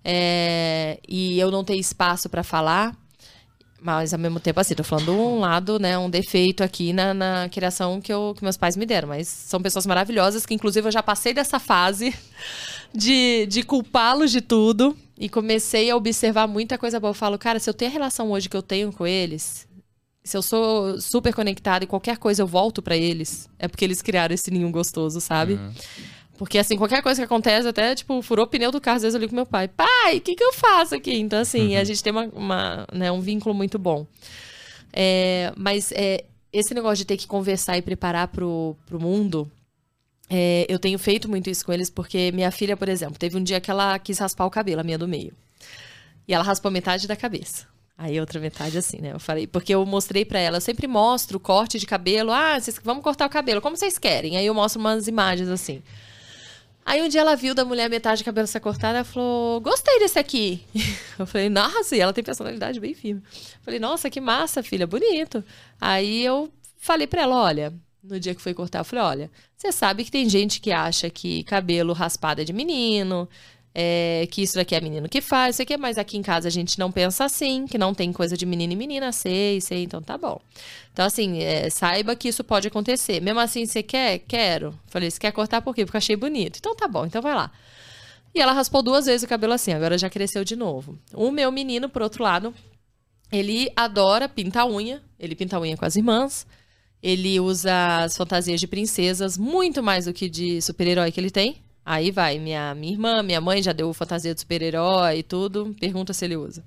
[0.04, 2.96] é, e eu não ter espaço para falar,
[3.82, 7.50] mas ao mesmo tempo, assim, tô falando um lado, né, um defeito aqui na, na
[7.50, 9.08] criação que, eu, que meus pais me deram.
[9.08, 12.14] Mas são pessoas maravilhosas que, inclusive, eu já passei dessa fase
[12.94, 14.96] de, de culpá-los de tudo.
[15.18, 17.10] E comecei a observar muita coisa boa.
[17.10, 19.68] Eu falo, cara, se eu tenho a relação hoje que eu tenho com eles,
[20.24, 24.02] se eu sou super conectada e qualquer coisa eu volto para eles, é porque eles
[24.02, 25.54] criaram esse ninho gostoso, sabe?
[25.54, 25.74] Uhum.
[26.38, 29.14] Porque, assim, qualquer coisa que acontece, até, tipo, furou o pneu do carro, às vezes
[29.14, 29.68] eu ligo com meu pai.
[29.68, 31.14] Pai, o que, que eu faço aqui?
[31.14, 31.82] Então, assim, uhum.
[31.82, 34.08] a gente tem uma, uma, né, um vínculo muito bom.
[34.92, 39.50] É, mas é, esse negócio de ter que conversar e preparar pro, pro mundo,
[40.30, 43.44] é, eu tenho feito muito isso com eles, porque minha filha, por exemplo, teve um
[43.44, 45.34] dia que ela quis raspar o cabelo, a minha do meio.
[46.28, 47.68] E ela raspou metade da cabeça.
[47.98, 49.14] Aí outra metade assim, né?
[49.14, 52.32] Eu falei, porque eu mostrei para ela, eu sempre mostro o corte de cabelo.
[52.32, 54.38] Ah, vocês, vamos cortar o cabelo, como vocês querem?
[54.38, 55.84] Aí eu mostro umas imagens assim.
[56.86, 60.00] Aí um dia ela viu da mulher metade do cabelo ser cortada e falou: Gostei
[60.00, 60.64] desse aqui.
[61.20, 63.22] Eu falei, nossa, e ela tem personalidade bem firme.
[63.24, 65.44] Eu falei, nossa, que massa, filha, bonito.
[65.80, 69.72] Aí eu falei pra ela: olha, no dia que foi cortar, eu falei: olha, você
[69.72, 73.30] sabe que tem gente que acha que cabelo raspado é de menino,
[73.74, 76.52] é, que isso daqui é menino que faz, isso aqui, mas aqui em casa a
[76.52, 80.02] gente não pensa assim, que não tem coisa de menino e menina, sei, sei, então
[80.02, 80.42] tá bom.
[80.92, 83.22] Então, assim, é, saiba que isso pode acontecer.
[83.22, 84.20] Mesmo assim, você quer?
[84.20, 84.78] Quero.
[84.88, 85.86] Falei, você quer cortar por quê?
[85.86, 86.58] Porque achei bonito.
[86.60, 87.52] Então tá bom, então vai lá.
[88.36, 90.98] E ela raspou duas vezes o cabelo assim, agora já cresceu de novo.
[91.14, 92.54] O meu menino, por outro lado,
[93.32, 96.46] ele adora pintar unha, ele pinta unha com as irmãs.
[97.02, 101.58] Ele usa as fantasias de princesas muito mais do que de super-herói que ele tem.
[101.86, 105.76] Aí vai, minha, minha irmã, minha mãe já deu fantasia de super-herói e tudo.
[105.80, 106.64] Pergunta se ele usa.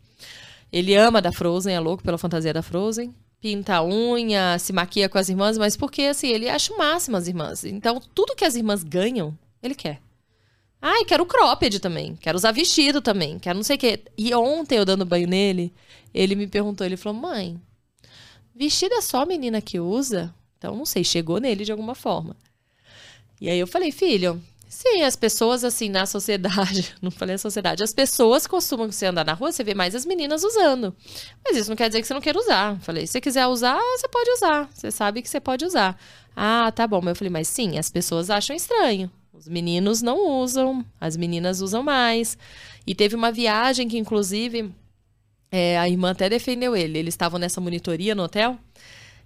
[0.73, 3.15] Ele ama da Frozen, é louco pela fantasia da Frozen.
[3.41, 7.17] Pinta a unha, se maquia com as irmãs, mas porque, assim, ele acha o máximo
[7.17, 7.65] as irmãs.
[7.65, 10.01] Então, tudo que as irmãs ganham, ele quer.
[10.81, 12.17] Ai, quero cropped também.
[12.17, 13.39] Quero usar vestido também.
[13.39, 14.01] Quero não sei o quê.
[14.19, 15.73] E ontem, eu dando banho nele,
[16.13, 17.61] ele me perguntou, ele falou, mãe,
[18.55, 20.35] vestido é só a menina que usa?
[20.59, 22.37] Então, não sei, chegou nele de alguma forma.
[23.41, 24.43] E aí eu falei, filho,
[24.75, 29.25] Sim, as pessoas, assim, na sociedade, não falei a sociedade, as pessoas costumam, você andar
[29.25, 30.93] na rua, você vê mais as meninas usando.
[31.45, 32.77] Mas isso não quer dizer que você não queira usar.
[32.81, 34.69] Falei, se você quiser usar, você pode usar.
[34.75, 35.97] Você sabe que você pode usar.
[36.35, 37.01] Ah, tá bom.
[37.09, 39.09] Eu falei, mas sim, as pessoas acham estranho.
[39.33, 42.37] Os meninos não usam, as meninas usam mais.
[42.85, 44.73] E teve uma viagem que, inclusive,
[45.53, 46.99] é, a irmã até defendeu ele.
[46.99, 48.59] Eles estavam nessa monitoria no hotel.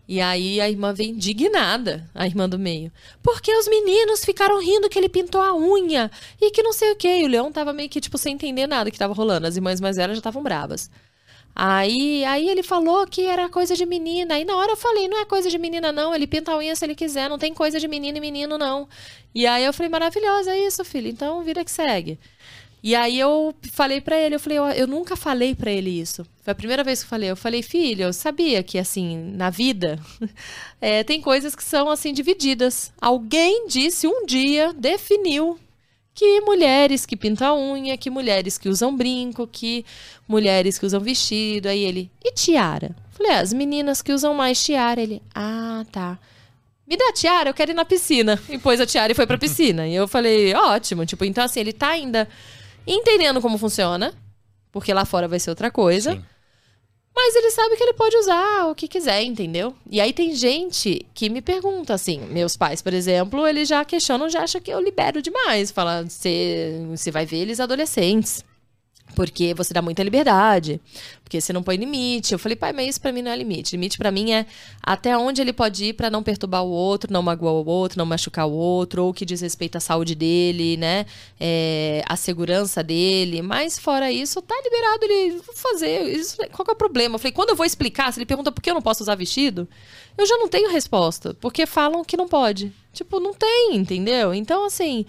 [0.08, 2.90] E aí a irmã vem indignada, a irmã do meio.
[3.22, 6.10] Porque os meninos ficaram rindo que ele pintou a unha
[6.40, 7.18] e que não sei o quê.
[7.18, 9.46] E o Leão tava meio que, tipo, sem entender nada que tava rolando.
[9.46, 10.90] As irmãs mais velhas já estavam bravas.
[11.54, 14.36] Aí, aí ele falou que era coisa de menina.
[14.36, 16.14] Aí na hora eu falei, não é coisa de menina, não.
[16.14, 18.88] Ele pinta a unha se ele quiser, não tem coisa de menino e menino, não.
[19.34, 21.08] E aí eu falei, maravilhosa, é isso, filho.
[21.08, 22.18] Então vira que segue.
[22.82, 26.24] E aí eu falei para ele, eu falei, eu, eu nunca falei para ele isso.
[26.42, 27.30] Foi a primeira vez que eu falei.
[27.30, 29.98] Eu falei, filho, eu sabia que assim, na vida,
[30.80, 32.92] é, tem coisas que são assim divididas.
[33.00, 35.58] Alguém disse um dia, definiu
[36.14, 39.84] que mulheres que pintam unha, que mulheres que usam brinco, que
[40.26, 41.68] mulheres que usam vestido.
[41.68, 42.94] Aí ele, e tiara?
[43.18, 45.00] falei, é, as meninas que usam mais tiara.
[45.00, 46.18] Ele, ah, tá.
[46.86, 48.40] Me dá a tiara, eu quero ir na piscina.
[48.48, 49.86] E pôs a tiara e foi pra piscina.
[49.86, 51.04] E eu falei, ótimo.
[51.04, 52.28] Tipo, então assim, ele tá ainda
[52.88, 54.14] entendendo como funciona,
[54.72, 56.12] porque lá fora vai ser outra coisa.
[56.12, 56.24] Sim.
[57.14, 59.74] Mas ele sabe que ele pode usar o que quiser, entendeu?
[59.90, 64.28] E aí tem gente que me pergunta assim, meus pais, por exemplo, eles já questionam,
[64.28, 65.72] já acham que eu libero demais.
[65.72, 68.44] Fala, você vai ver eles adolescentes.
[69.14, 70.80] Porque você dá muita liberdade,
[71.24, 72.32] porque você não põe limite.
[72.32, 73.74] Eu falei, pai, mas isso pra mim não é limite.
[73.74, 74.46] Limite para mim é
[74.82, 78.06] até onde ele pode ir para não perturbar o outro, não magoar o outro, não
[78.06, 81.04] machucar o outro, ou que diz respeito à saúde dele, né?
[81.38, 83.42] É, a segurança dele.
[83.42, 86.02] Mas fora isso, tá liberado ele fazer.
[86.04, 87.16] Isso, qual é o problema?
[87.16, 89.14] Eu falei, quando eu vou explicar, se ele pergunta por que eu não posso usar
[89.16, 89.68] vestido,
[90.16, 91.34] eu já não tenho resposta.
[91.34, 92.72] Porque falam que não pode.
[92.92, 94.34] Tipo, não tem, entendeu?
[94.34, 95.06] Então, assim,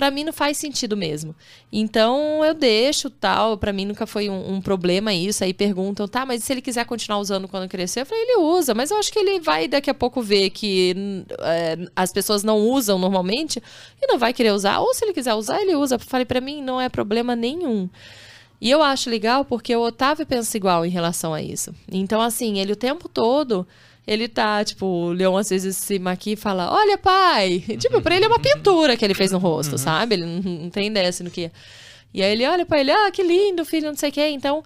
[0.00, 1.36] para mim não faz sentido mesmo.
[1.70, 5.44] Então eu deixo tal, para mim nunca foi um, um, problema isso.
[5.44, 8.00] Aí perguntam, tá, mas se ele quiser continuar usando quando crescer?
[8.00, 10.96] Eu falei, ele usa, mas eu acho que ele vai daqui a pouco ver que
[11.40, 13.62] é, as pessoas não usam normalmente
[14.00, 14.78] e não vai querer usar.
[14.78, 15.96] Ou se ele quiser usar, ele usa.
[15.96, 17.86] Eu falei, para mim não é problema nenhum.
[18.58, 21.74] E eu acho legal porque o Otávio pensa igual em relação a isso.
[21.92, 23.66] Então, assim, ele o tempo todo
[24.10, 27.60] ele tá, tipo, o Leão às vezes se maquia e fala: Olha, pai!
[27.78, 29.78] Tipo, pra ele é uma pintura que ele fez no rosto, uhum.
[29.78, 30.16] sabe?
[30.16, 31.48] Ele não, não tem ideia assim, no que.
[32.12, 34.26] E aí ele olha pra ele: Ah, que lindo, filho, não sei o quê.
[34.30, 34.64] Então,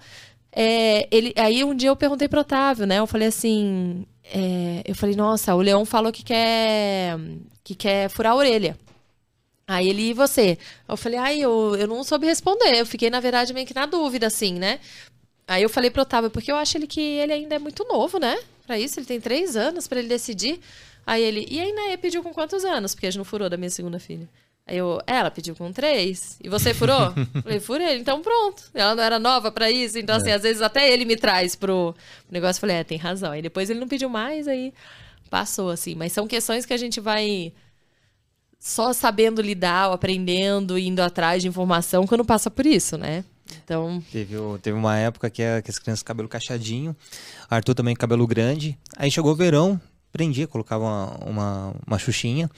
[0.50, 3.00] é, ele, aí um dia eu perguntei pro Otávio, né?
[3.00, 7.18] Eu falei assim: é, Eu falei, nossa, o Leão falou que quer,
[7.62, 8.78] que quer furar a orelha.
[9.66, 10.58] Aí ele, e você?
[10.88, 12.78] Eu falei, ai, eu, eu não soube responder.
[12.78, 14.80] Eu fiquei, na verdade, meio que na dúvida, assim, né?
[15.46, 18.18] Aí eu falei pro Otávio, porque eu acho ele que ele ainda é muito novo,
[18.18, 18.38] né?
[18.66, 20.60] Pra isso, ele tem três anos para ele decidir.
[21.06, 22.94] Aí ele, e aí Naê pediu com quantos anos?
[22.94, 24.28] Porque a gente não furou da minha segunda filha.
[24.66, 26.38] Aí eu, ela pediu com três.
[26.42, 27.12] E você furou?
[27.42, 27.98] Falei, furei.
[27.98, 28.62] Então pronto.
[28.72, 29.98] Ela não era nova para isso.
[29.98, 30.34] Então, assim, é.
[30.34, 31.94] às vezes até ele me traz pro
[32.30, 32.60] negócio.
[32.60, 33.32] Falei, é, tem razão.
[33.32, 34.72] Aí depois ele não pediu mais, aí
[35.28, 35.94] passou, assim.
[35.94, 37.52] Mas são questões que a gente vai
[38.58, 43.22] só sabendo lidar, aprendendo, indo atrás de informação quando passa por isso, né?
[43.64, 44.02] Então.
[44.10, 46.96] Teve, teve uma época que, que as crianças cabelo cacheadinho,
[47.48, 48.78] Arthur também cabelo grande.
[48.96, 49.80] Aí chegou o verão,
[50.12, 52.50] prendia, colocava uma, uma, uma xuxinha.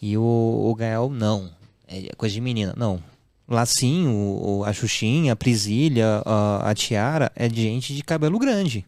[0.00, 1.50] E o, o Gael, não.
[1.86, 2.74] É coisa de menina.
[2.76, 3.02] Não.
[3.48, 8.38] Lá sim, o, a xuxinha, a prisilha, a, a tiara é de gente de cabelo
[8.38, 8.86] grande.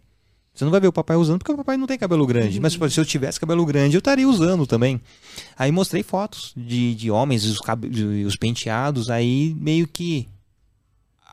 [0.55, 2.61] Você não vai ver o papai usando porque o papai não tem cabelo grande.
[2.61, 5.01] Mas se eu tivesse cabelo grande, eu estaria usando também.
[5.59, 7.59] Aí mostrei fotos de, de homens, os,
[8.25, 10.29] os penteados, aí meio que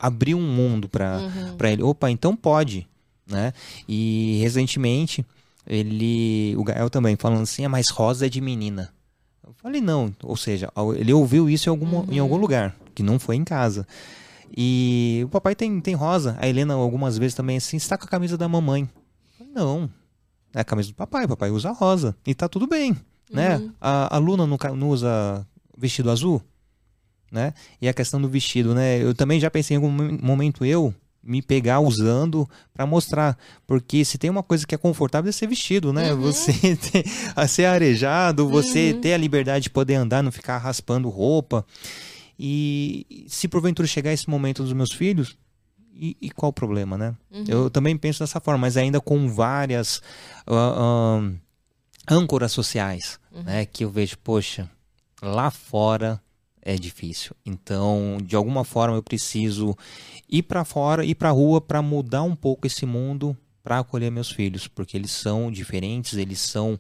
[0.02, 1.68] abriu um mundo para uhum.
[1.68, 1.84] ele.
[1.84, 2.88] Opa, então pode,
[3.28, 3.54] né?
[3.88, 5.24] E recentemente,
[5.68, 8.92] ele, o Gael também, falando assim, é mais rosa é de menina.
[9.46, 10.12] Eu falei, não.
[10.24, 12.08] Ou seja, ele ouviu isso em algum, uhum.
[12.10, 13.86] em algum lugar, que não foi em casa.
[14.58, 16.36] E o papai tem, tem rosa.
[16.40, 18.90] A Helena, algumas vezes também, assim, está com a camisa da mamãe.
[19.54, 19.88] Não.
[20.54, 22.16] É a camisa do papai, o papai usa rosa.
[22.26, 22.98] E tá tudo bem,
[23.32, 23.58] né?
[23.58, 23.72] uhum.
[23.80, 25.46] A, a Luna não, não usa
[25.78, 26.42] vestido azul,
[27.32, 27.54] né?
[27.82, 29.02] E a questão do vestido, né?
[29.02, 29.92] Eu também já pensei em algum
[30.22, 30.94] momento eu
[31.24, 33.38] me pegar usando para mostrar,
[33.68, 36.14] porque se tem uma coisa que é confortável é ser vestido, né?
[36.14, 36.22] Uhum.
[36.22, 37.06] Você ter,
[37.36, 39.02] a ser arejado, você uhum.
[39.02, 41.66] ter a liberdade de poder andar, não ficar raspando roupa.
[42.40, 45.38] E se porventura chegar esse momento dos meus filhos,
[45.94, 47.16] e, e qual o problema, né?
[47.30, 47.46] Uhum.
[47.48, 50.02] Eu também penso dessa forma, mas ainda com várias
[50.48, 51.36] uh, uh,
[52.10, 53.44] âncoras sociais, uhum.
[53.44, 53.66] né?
[53.68, 54.68] Que eu vejo, poxa,
[55.22, 56.20] lá fora
[56.62, 57.36] é difícil.
[57.46, 59.76] Então, de alguma forma, eu preciso
[60.30, 64.12] ir para fora, ir para a rua para mudar um pouco esse mundo para acolher
[64.12, 66.80] meus filhos, porque eles são diferentes, eles são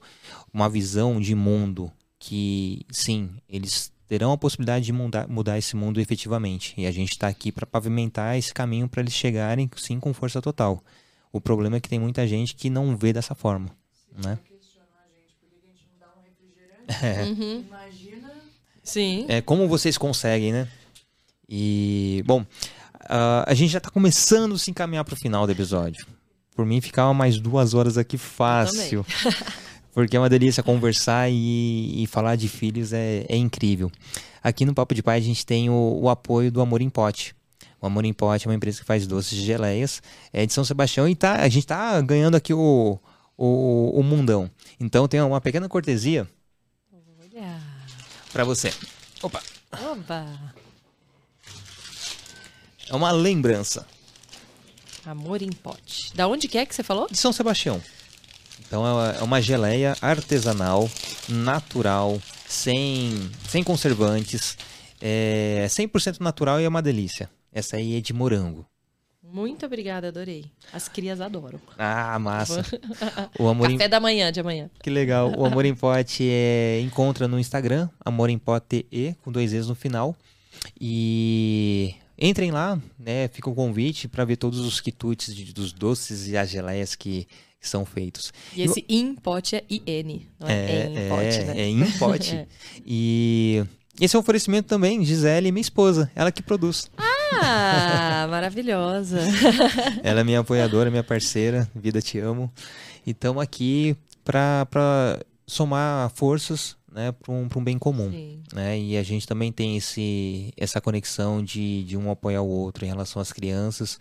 [0.53, 6.01] uma visão de mundo que, sim, eles terão a possibilidade de mudar, mudar esse mundo
[6.01, 6.73] efetivamente.
[6.77, 10.41] E a gente está aqui para pavimentar esse caminho para eles chegarem, sim, com força
[10.41, 10.83] total.
[11.31, 13.69] O problema é que tem muita gente que não vê dessa forma.
[13.93, 14.39] Sim, né?
[17.01, 17.23] É.
[17.23, 17.63] Uhum.
[17.67, 18.20] Imagina.
[18.91, 19.26] Sim.
[19.30, 20.68] É como vocês conseguem, né?
[21.47, 25.51] E, bom, uh, a gente já está começando a se encaminhar para o final do
[25.51, 26.05] episódio.
[26.53, 29.05] Por mim, ficava mais duas horas aqui fácil.
[29.93, 33.89] porque é uma delícia conversar e, e falar de filhos é, é, incrível.
[34.43, 37.34] Aqui no Papo de Pai a gente tem o, o, apoio do Amor em Pote.
[37.81, 40.01] O Amor em Pote é uma empresa que faz doces de geleias,
[40.34, 42.99] é de São Sebastião e tá, a gente tá ganhando aqui o,
[43.38, 44.49] o, o mundão.
[44.80, 46.27] Então tem uma pequena cortesia
[48.31, 48.73] para você.
[49.21, 49.41] Opa!
[49.91, 50.25] Opa!
[52.89, 53.87] É uma lembrança.
[55.05, 56.15] Amor em pote.
[56.15, 57.07] Da onde que é que você falou?
[57.09, 57.81] De São Sebastião.
[58.59, 60.89] Então é uma geleia artesanal,
[61.27, 64.57] natural, sem, sem conservantes,
[65.01, 67.29] é 100% natural e é uma delícia.
[67.51, 68.65] Essa aí é de morango.
[69.31, 70.45] Muito obrigada, adorei.
[70.73, 71.59] As crias adoram.
[71.77, 72.63] Ah, massa.
[73.39, 73.89] o amor Café em...
[73.89, 74.69] da manhã, de amanhã.
[74.81, 75.33] Que legal.
[75.37, 76.81] O Amor em Pote é...
[76.81, 80.15] encontra no Instagram, Amor em Pote E, com dois E's no final.
[80.79, 83.27] E entrem lá, né?
[83.29, 87.27] Fica o convite para ver todos os quitutes de, dos doces e as geleias que
[87.61, 88.33] que são feitos.
[88.55, 88.85] E esse eu...
[88.97, 91.53] in pote é IN, não é, é em pote, né?
[91.55, 92.33] É in pote.
[92.35, 92.47] é.
[92.83, 93.63] E
[93.99, 96.89] esse é um oferecimento também, Gisele, minha esposa, ela que produz.
[96.97, 97.10] Ah,
[98.29, 99.19] maravilhosa.
[100.03, 102.51] ela é minha apoiadora, minha parceira, vida te amo.
[103.05, 108.11] E estamos aqui para somar forças né, para um, um bem comum.
[108.53, 108.79] Né?
[108.79, 112.87] E a gente também tem esse, essa conexão de, de um apoiar o outro em
[112.89, 113.97] relação às crianças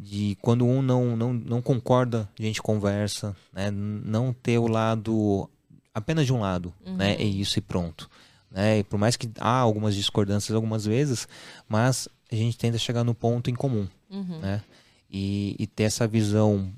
[0.00, 3.70] de quando um não, não, não concorda, a gente conversa, né?
[3.70, 5.48] Não ter o lado
[5.92, 6.96] apenas de um lado, uhum.
[6.96, 7.16] né?
[7.16, 8.08] É isso e pronto.
[8.50, 8.78] né?
[8.78, 11.28] E por mais que há algumas discordâncias algumas vezes,
[11.68, 14.38] mas a gente tenta chegar no ponto em comum, Uhum.
[14.40, 14.62] né?
[15.10, 16.72] E, e ter essa visão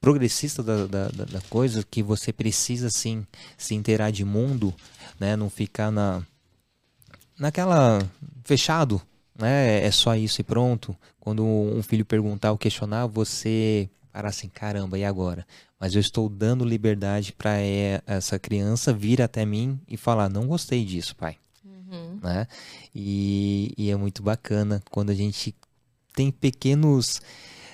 [0.00, 3.26] progressista da, da, da- coisa, que você precisa sim
[3.56, 4.74] se inteirar de mundo,
[5.18, 5.34] né?
[5.36, 6.22] Não ficar na
[7.38, 8.06] naquela
[8.44, 9.00] fechado,
[9.38, 9.84] né?
[9.84, 10.96] É só isso e pronto.
[11.20, 15.46] Quando um filho perguntar ou questionar, você parar assim, caramba, e agora?
[15.78, 17.56] Mas eu estou dando liberdade para
[18.06, 21.36] essa criança vir até mim e falar, não gostei disso, pai
[22.22, 22.28] Uhum.
[22.28, 22.46] né?
[22.94, 25.54] E, e é muito bacana quando a gente
[26.14, 27.20] tem pequenos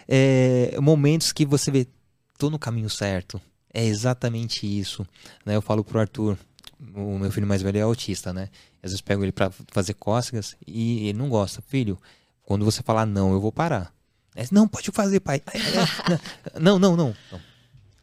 [0.06, 1.86] é, momentos que você vê,
[2.38, 3.40] tô no caminho certo.
[3.72, 5.06] É exatamente isso.
[5.44, 5.56] Né?
[5.56, 6.38] Eu falo pro Arthur,
[6.94, 8.48] o meu filho mais velho é autista, né?
[8.82, 11.62] Às vezes pego ele para fazer cócegas e ele não gosta.
[11.66, 11.98] Filho,
[12.42, 13.92] quando você falar não, eu vou parar.
[14.36, 15.40] É, não, pode fazer, pai.
[16.60, 17.16] Não, não, não.
[17.32, 17.40] não.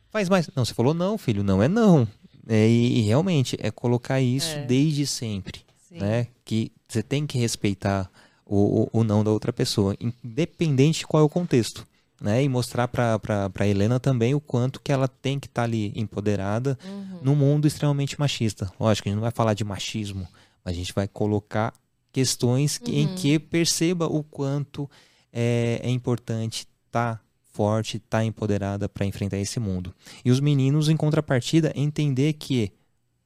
[0.10, 0.50] Faz mais.
[0.56, 1.44] Não, você falou não, filho.
[1.44, 2.08] Não é não.
[2.48, 4.66] É, e, e realmente é colocar isso É.
[4.66, 6.00] desde sempre Sim.
[6.00, 6.28] né?
[6.46, 8.10] Que você tem que respeitar
[8.46, 11.86] o, o, o não da outra pessoa, independente de qual é o contexto,
[12.22, 12.44] né?
[12.44, 16.78] E mostrar para para Helena também o quanto que ela tem que estar ali empoderada
[16.86, 17.20] Uhum.
[17.22, 18.72] num mundo extremamente machista.
[18.80, 20.28] Lógico, a gente não vai falar de machismo,
[20.64, 21.74] mas a gente vai colocar
[22.12, 23.16] questões que, em Uhum.
[23.16, 24.90] que perceba o quanto
[25.32, 27.24] é, é importante estar
[27.54, 29.94] forte, estar empoderada para enfrentar esse mundo.
[30.24, 32.72] E os meninos, em contrapartida, entender que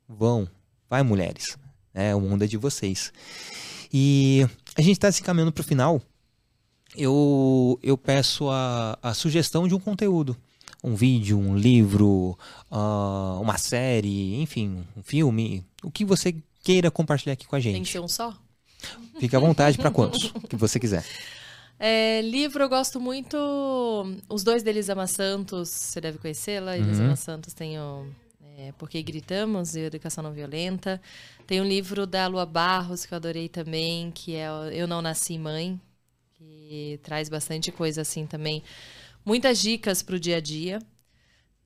[0.08, 0.48] vão,
[0.90, 1.58] vai mulheres,
[1.96, 2.14] né?
[2.14, 3.14] O mundo é de vocês.
[3.92, 4.46] E
[4.76, 6.02] a gente está se caminhando para o final.
[6.96, 10.36] Eu, eu peço a, a sugestão de um conteúdo.
[10.84, 12.38] Um vídeo, um livro,
[12.70, 15.66] ah, uma série, enfim, um filme.
[15.82, 17.92] O que você queira compartilhar aqui com a Tem que gente.
[17.94, 18.36] ser um só?
[19.20, 21.04] Fique à vontade para quantos que você quiser.
[21.80, 23.38] É, livro, eu gosto muito.
[24.30, 26.74] Os dois da Elisama Santos, você deve conhecê-la.
[26.74, 26.78] Uhum.
[26.78, 28.06] Elisama Santos tem o
[28.58, 31.02] é, Por que Gritamos e Educação Não Violenta.
[31.46, 35.38] Tem um livro da Lua Barros, que eu adorei também, que é Eu Não Nasci
[35.38, 35.80] Mãe,
[36.34, 38.64] que traz bastante coisa assim também.
[39.26, 40.80] Muitas dicas para o dia a dia.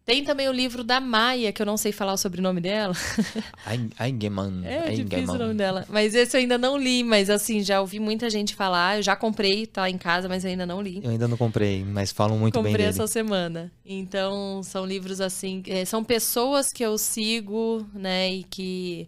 [0.09, 2.95] Tem também o livro da Maia, que eu não sei falar o sobrenome dela.
[3.99, 4.65] Aigeman.
[4.65, 5.85] É difícil o nome dela.
[5.87, 8.97] Mas esse eu ainda não li, mas assim, já ouvi muita gente falar.
[8.97, 10.99] Eu já comprei, tá em casa, mas eu ainda não li.
[11.03, 12.89] Eu ainda não comprei, mas falam muito bem comprei dele.
[12.89, 13.71] essa semana.
[13.85, 19.07] Então, são livros assim, é, são pessoas que eu sigo, né, e que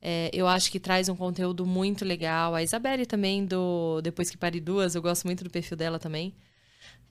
[0.00, 2.54] é, eu acho que traz um conteúdo muito legal.
[2.54, 6.32] A Isabelle também, do Depois que Pare Duas, eu gosto muito do perfil dela também.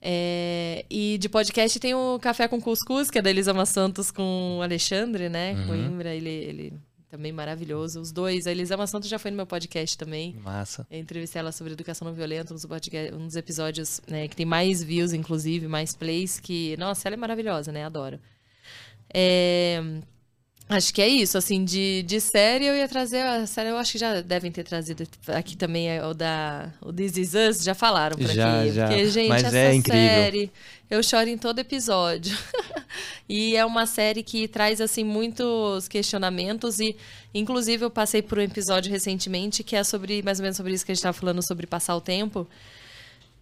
[0.00, 4.58] É, e de podcast tem o Café com Cuscuz, que é da Elisama Santos com
[4.58, 5.54] o Alexandre, né?
[5.54, 5.66] Uhum.
[5.66, 6.72] Coimbra, ele, ele
[7.10, 8.00] também maravilhoso.
[8.00, 8.46] Os dois.
[8.46, 10.36] A Elisama Santos já foi no meu podcast também.
[10.42, 10.86] Massa.
[10.90, 14.82] Eu entrevistei ela sobre educação não violenta, um dos, um episódios né, que tem mais
[14.82, 17.84] views, inclusive, mais plays, que, nossa, ela é maravilhosa, né?
[17.84, 18.20] Adoro.
[19.12, 19.82] É,
[20.68, 23.92] Acho que é isso, assim, de, de série eu ia trazer, a série eu acho
[23.92, 27.74] que já devem ter trazido aqui também é o da, o This Is Us, já
[27.74, 28.72] falaram por Já, aqui.
[28.72, 28.86] já.
[28.86, 30.00] Porque, gente, Mas essa é incrível.
[30.00, 30.52] série,
[30.90, 32.36] eu choro em todo episódio.
[33.26, 36.94] e é uma série que traz, assim, muitos questionamentos e,
[37.32, 40.84] inclusive, eu passei por um episódio recentemente que é sobre, mais ou menos sobre isso
[40.84, 42.46] que a gente estava falando, sobre passar o tempo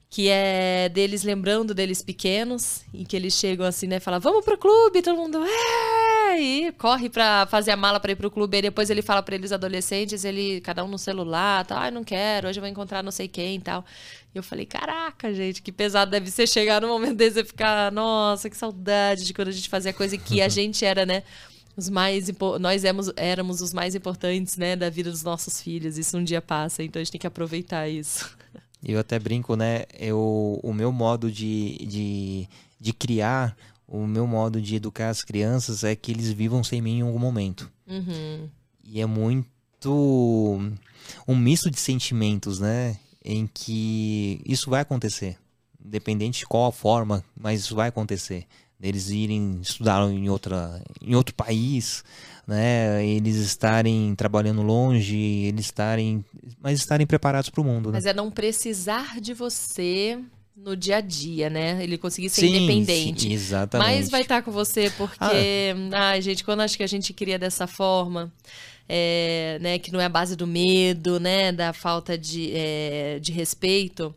[0.09, 4.57] que é deles lembrando deles pequenos e que eles chegam assim, né, fala vamos pro
[4.57, 8.63] clube, todo mundo é, e corre pra fazer a mala pra ir pro clube, e
[8.63, 12.49] depois ele fala pra eles adolescentes, ele cada um no celular, tá, ai, não quero,
[12.49, 13.85] hoje eu vou encontrar não sei quem e tal.
[14.35, 17.91] E eu falei, caraca, gente, que pesado deve ser chegar no momento desse e ficar,
[17.91, 21.23] nossa, que saudade de quando a gente fazia coisa que a gente era, né,
[21.77, 25.99] os mais nós éramos, éramos os mais importantes, né, da vida dos nossos filhos.
[25.99, 28.37] Isso um dia passa, então a gente tem que aproveitar isso.
[28.89, 29.85] Eu até brinco, né?
[29.99, 32.49] Eu, o meu modo de, de,
[32.81, 33.57] de criar,
[33.89, 37.19] o meu modo de educar as crianças é que eles vivam sem mim em algum
[37.19, 37.69] momento.
[37.85, 38.49] Uhum.
[38.85, 40.61] E é muito
[41.27, 42.97] um misto de sentimentos, né?
[43.25, 45.37] Em que isso vai acontecer.
[45.85, 48.47] Independente de qual a forma, mas isso vai acontecer.
[48.81, 52.05] Eles irem estudar em, outra, em outro país,
[52.47, 53.05] né?
[53.07, 56.25] Eles estarem trabalhando longe, eles estarem.
[56.61, 57.97] Mas estarem preparados para o mundo, né?
[57.97, 60.19] Mas é não precisar de você
[60.57, 61.83] no dia a dia, né?
[61.83, 63.23] Ele conseguir ser Sim, independente.
[63.23, 63.89] sim, exatamente.
[63.89, 67.67] Mas vai estar com você porque, ai, gente, quando acho que a gente cria dessa
[67.67, 68.33] forma,
[68.89, 73.33] é, né, que não é a base do medo, né, da falta de, é, de
[73.33, 74.15] respeito,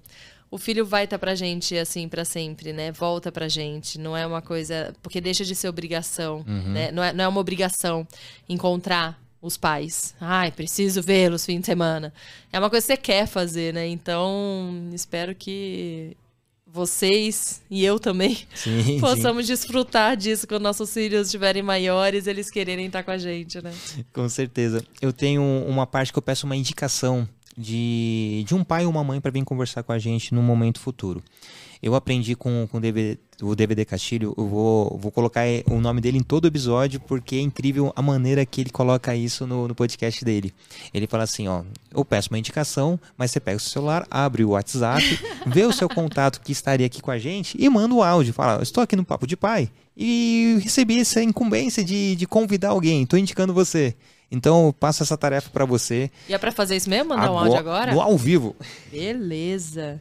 [0.51, 2.91] o filho vai estar pra gente assim pra sempre, né?
[2.91, 6.91] Volta pra gente, não é uma coisa, porque deixa de ser obrigação, né?
[6.91, 8.07] Não é, não é uma obrigação
[8.47, 10.15] encontrar os pais.
[10.19, 12.13] Ai, preciso vê-los fim de semana.
[12.51, 13.87] É uma coisa que você quer fazer, né?
[13.87, 16.17] Então, espero que
[16.71, 19.53] vocês e eu também Sim, possamos sim.
[19.53, 23.73] desfrutar disso quando nossos filhos estiverem maiores, eles quererem estar com a gente, né?
[24.13, 24.83] Com certeza.
[25.01, 27.27] Eu tenho uma parte que eu peço uma indicação
[27.59, 30.79] de, de um pai ou uma mãe para vir conversar com a gente no momento
[30.79, 31.21] futuro.
[31.81, 36.01] Eu aprendi com, com o, DVD, o DVD Castilho, eu vou, vou colocar o nome
[36.01, 39.75] dele em todo episódio, porque é incrível a maneira que ele coloca isso no, no
[39.75, 40.53] podcast dele.
[40.93, 41.63] Ele fala assim, ó,
[41.93, 45.03] eu peço uma indicação, mas você pega o seu celular, abre o WhatsApp,
[45.47, 48.33] vê o seu contato que estaria aqui com a gente e manda o áudio.
[48.33, 53.03] Fala, estou aqui no Papo de Pai e recebi essa incumbência de, de convidar alguém,
[53.03, 53.95] estou indicando você.
[54.31, 56.11] Então eu passo essa tarefa para você.
[56.27, 57.09] E é para fazer isso mesmo?
[57.09, 57.91] Mandar agora, um áudio agora?
[57.93, 58.55] No ao vivo.
[58.91, 59.99] Beleza.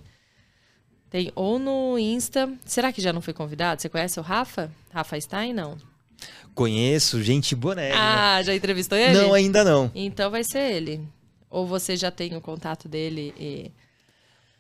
[1.10, 2.52] Tem ou no Insta.
[2.66, 3.80] Será que já não foi convidado?
[3.80, 4.70] Você conhece o Rafa?
[4.92, 5.76] Rafa Stein, não?
[6.54, 7.92] Conheço, gente boné.
[7.92, 9.14] Ah, já entrevistou ele?
[9.14, 9.90] Não, ainda não.
[9.94, 11.08] Então vai ser ele.
[11.48, 13.70] Ou você já tem o contato dele e.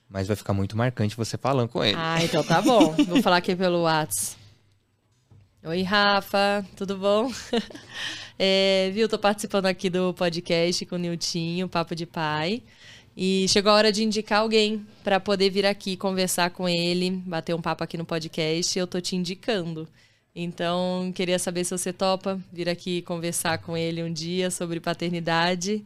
[0.08, 1.96] Mas vai ficar muito marcante você falando com ele.
[1.98, 2.94] Ah, então tá bom.
[3.06, 4.38] Vou falar aqui pelo WhatsApp.
[5.64, 7.30] Oi, Rafa, tudo bom?
[8.38, 12.62] É, viu, tô participando aqui do podcast com o Niltinho, Papo de Pai.
[13.16, 17.52] E chegou a hora de indicar alguém para poder vir aqui conversar com ele, bater
[17.52, 18.78] um papo aqui no podcast.
[18.78, 19.88] Eu tô te indicando.
[20.36, 25.84] Então, queria saber se você topa vir aqui conversar com ele um dia sobre paternidade.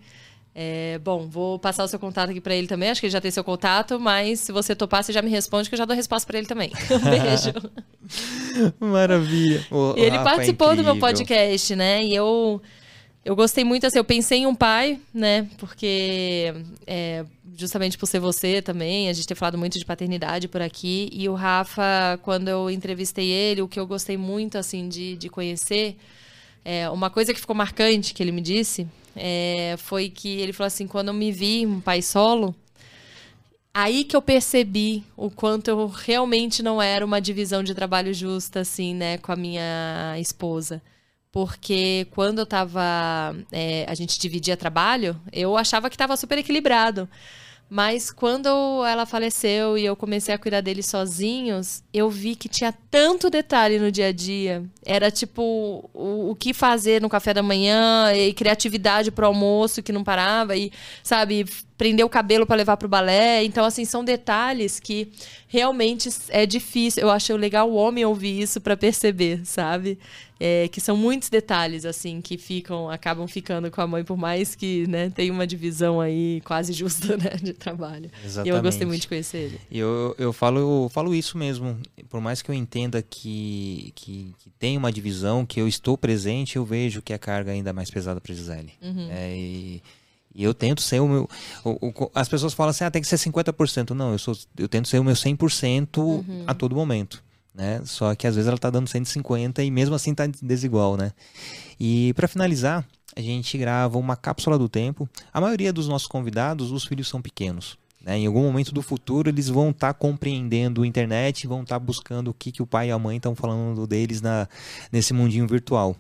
[0.55, 2.91] É, bom, vou passar o seu contato aqui para ele também.
[2.91, 5.69] Acho que ele já tem seu contato, mas se você topar, você já me responde
[5.69, 6.71] que eu já dou resposta para ele também.
[6.93, 8.75] Um beijo.
[8.79, 9.65] Maravilha.
[9.71, 12.05] O, ele Rafa é participou é do meu podcast, né?
[12.05, 12.61] E eu
[13.25, 15.49] eu gostei muito, assim, eu pensei em um pai, né?
[15.57, 16.53] Porque
[16.87, 17.25] é,
[17.57, 21.09] justamente por ser você também, a gente tem falado muito de paternidade por aqui.
[21.13, 25.31] E o Rafa, quando eu entrevistei ele, o que eu gostei muito, assim, de, de
[25.31, 25.97] conhecer,
[26.63, 30.67] é, uma coisa que ficou marcante que ele me disse é, foi que ele falou
[30.67, 32.55] assim: quando eu me vi um pai solo,
[33.75, 38.61] aí que eu percebi o quanto eu realmente não era uma divisão de trabalho justa,
[38.61, 40.83] assim, né, com a minha esposa
[41.33, 43.35] porque quando eu tava.
[43.51, 47.09] É, a gente dividia trabalho, eu achava que estava super equilibrado.
[47.75, 52.71] Mas quando ela faleceu e eu comecei a cuidar deles sozinhos, eu vi que tinha
[52.91, 54.63] tanto detalhe no dia a dia.
[54.85, 59.91] Era tipo o, o que fazer no café da manhã, e criatividade pro almoço que
[59.91, 60.71] não parava, e,
[61.03, 61.47] sabe,
[61.83, 63.43] prender o cabelo para levar pro balé.
[63.43, 65.11] Então, assim, são detalhes que
[65.49, 67.03] realmente é difícil.
[67.03, 69.99] Eu acho legal o homem ouvir isso para perceber, sabe?
[70.39, 74.55] É, que são muitos detalhes, assim, que ficam, acabam ficando com a mãe, por mais
[74.55, 78.09] que, né, tem uma divisão aí quase justa, né, de trabalho.
[78.25, 78.55] Exatamente.
[78.55, 79.61] E eu gostei muito de conhecer ele.
[79.69, 81.77] E eu, eu, falo, eu falo isso mesmo.
[82.09, 86.57] Por mais que eu entenda que, que, que tem uma divisão, que eu estou presente,
[86.57, 88.73] eu vejo que a carga é ainda mais pesada para Gisele.
[88.81, 89.09] Uhum.
[89.11, 89.83] É, e,
[90.35, 91.29] e eu tento ser o meu.
[91.65, 93.91] O, o, as pessoas falam assim, ah, tem que ser 50%.
[93.91, 96.45] Não, eu, sou, eu tento ser o meu 100% uhum.
[96.47, 97.23] a todo momento
[97.55, 97.83] né?
[97.85, 101.13] Só que às vezes ela está dando 150 e mesmo assim está desigual, né?
[101.79, 105.09] E para finalizar, a gente grava uma cápsula do tempo.
[105.33, 107.77] A maioria dos nossos convidados, os filhos são pequenos.
[108.01, 108.19] Né?
[108.19, 111.85] Em algum momento do futuro, eles vão estar tá compreendendo a internet, vão estar tá
[111.85, 114.49] buscando o que, que o pai e a mãe estão falando deles na,
[114.91, 115.95] nesse mundinho virtual.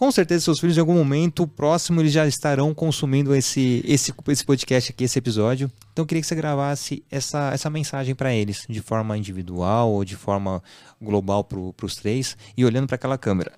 [0.00, 4.44] Com certeza, seus filhos, em algum momento próximo, eles já estarão consumindo esse, esse, esse
[4.46, 5.70] podcast aqui, esse episódio.
[5.92, 10.02] Então, eu queria que você gravasse essa, essa mensagem para eles, de forma individual ou
[10.02, 10.62] de forma
[10.98, 13.52] global para os três, e olhando para aquela câmera.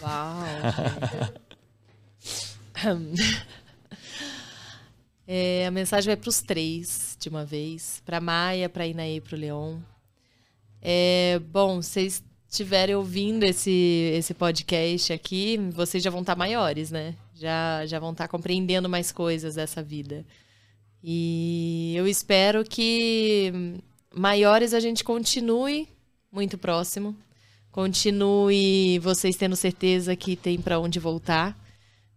[0.00, 0.42] Uau!
[5.28, 9.20] é, a mensagem vai para os três de uma vez: para Maia, para Inaí e
[9.20, 9.76] para o Leon.
[10.80, 17.14] É, bom, vocês estiverem ouvindo esse, esse podcast aqui, vocês já vão estar maiores, né?
[17.34, 20.24] Já, já vão estar compreendendo mais coisas dessa vida.
[21.04, 23.52] E eu espero que
[24.14, 25.86] maiores a gente continue
[26.32, 27.14] muito próximo,
[27.70, 31.56] continue vocês tendo certeza que tem para onde voltar,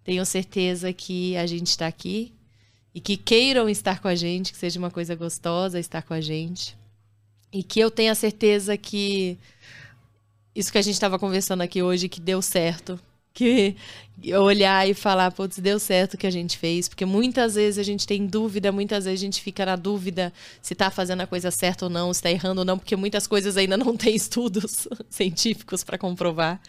[0.03, 2.33] tenham certeza que a gente está aqui
[2.95, 6.21] e que queiram estar com a gente, que seja uma coisa gostosa estar com a
[6.21, 6.75] gente.
[7.53, 9.37] E que eu tenha certeza que
[10.55, 12.99] isso que a gente estava conversando aqui hoje, que deu certo.
[13.33, 13.77] Que
[14.37, 16.89] olhar e falar, putz, deu certo o que a gente fez.
[16.89, 20.73] Porque muitas vezes a gente tem dúvida, muitas vezes a gente fica na dúvida se
[20.73, 23.55] está fazendo a coisa certa ou não, se está errando ou não, porque muitas coisas
[23.55, 26.59] ainda não tem estudos científicos para comprovar.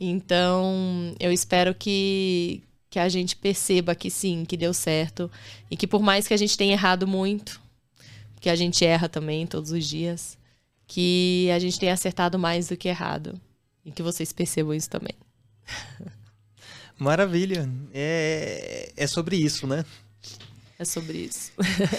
[0.00, 2.60] Então, eu espero que,
[2.90, 5.30] que a gente perceba que sim, que deu certo.
[5.70, 7.60] E que por mais que a gente tenha errado muito,
[8.40, 10.36] que a gente erra também todos os dias,
[10.86, 13.40] que a gente tenha acertado mais do que errado.
[13.84, 15.14] E que vocês percebam isso também.
[16.98, 17.68] Maravilha.
[17.92, 19.84] É, é sobre isso, né?
[20.78, 21.52] É sobre isso.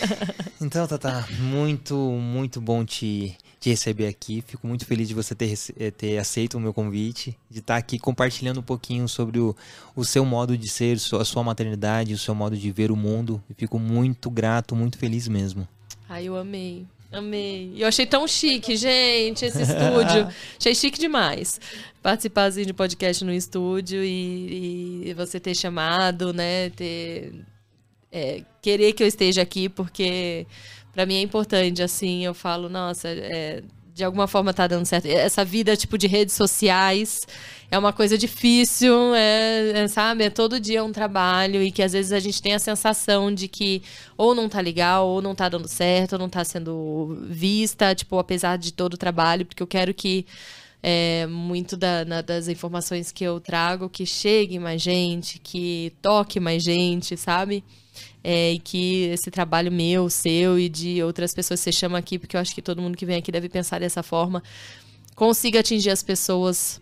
[0.60, 4.44] então, Tata, muito, muito bom te, te receber aqui.
[4.45, 7.98] Fico muito feliz de você ter, eh, ter aceito o meu convite, de estar aqui
[7.98, 9.56] compartilhando um pouquinho sobre o,
[9.95, 13.41] o seu modo de ser, a sua maternidade, o seu modo de ver o mundo.
[13.49, 15.68] E fico muito grato, muito feliz mesmo.
[16.10, 16.86] Ai, eu amei.
[17.15, 17.71] Amei.
[17.75, 20.27] E eu achei tão chique, gente, esse estúdio.
[20.59, 21.59] achei chique demais.
[22.01, 26.69] Participar assim, de podcast no estúdio e, e você ter chamado, né?
[26.71, 27.33] Ter
[28.11, 30.47] é, querer que eu esteja aqui, porque
[30.93, 33.61] para mim é importante, assim, eu falo, nossa, é,
[33.95, 35.05] de alguma forma tá dando certo.
[35.05, 37.26] Essa vida, tipo, de redes sociais
[37.72, 40.26] é uma coisa difícil, é, é, sabe?
[40.26, 43.47] É todo dia um trabalho e que às vezes a gente tem a sensação de
[43.47, 43.81] que
[44.17, 48.19] ou não tá legal, ou não tá dando certo, ou não tá sendo vista, tipo,
[48.19, 50.26] apesar de todo o trabalho, porque eu quero que
[50.84, 56.38] é, muito da, na, das informações que eu trago que chegue mais gente, que toque
[56.38, 57.63] mais gente, sabe?
[58.23, 62.17] É, e que esse trabalho meu, seu e de outras pessoas que você chama aqui,
[62.17, 64.41] porque eu acho que todo mundo que vem aqui deve pensar dessa forma,
[65.15, 66.81] consiga atingir as pessoas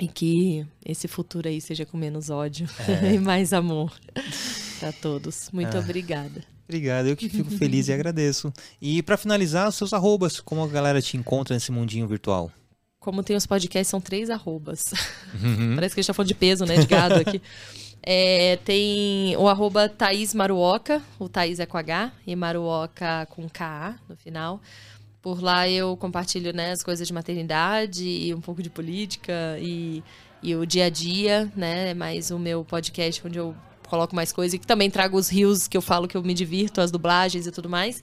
[0.00, 3.14] e que esse futuro aí seja com menos ódio é.
[3.14, 3.92] e mais amor
[4.78, 5.50] para todos.
[5.52, 5.80] Muito ah.
[5.80, 6.44] obrigada.
[6.68, 8.52] Obrigado, eu que fico feliz e agradeço.
[8.80, 12.52] E para finalizar, os seus arrobas, como a galera te encontra nesse mundinho virtual?
[13.00, 14.92] Como tem os podcasts, são três arrobas.
[15.42, 15.74] Uhum.
[15.76, 16.76] Parece que a gente tá falando de peso, né?
[16.76, 17.40] De gado aqui.
[18.10, 23.96] É, tem o arroba Thaís Maruoca, o Thaís é com H e Maruoca com K
[24.08, 24.62] no final.
[25.20, 30.02] Por lá eu compartilho né, as coisas de maternidade e um pouco de política e,
[30.42, 31.90] e o dia a dia, né?
[31.90, 33.54] É mais o meu podcast onde eu
[33.86, 36.32] coloco mais coisas e que também trago os rios que eu falo que eu me
[36.32, 38.02] divirto, as dublagens e tudo mais.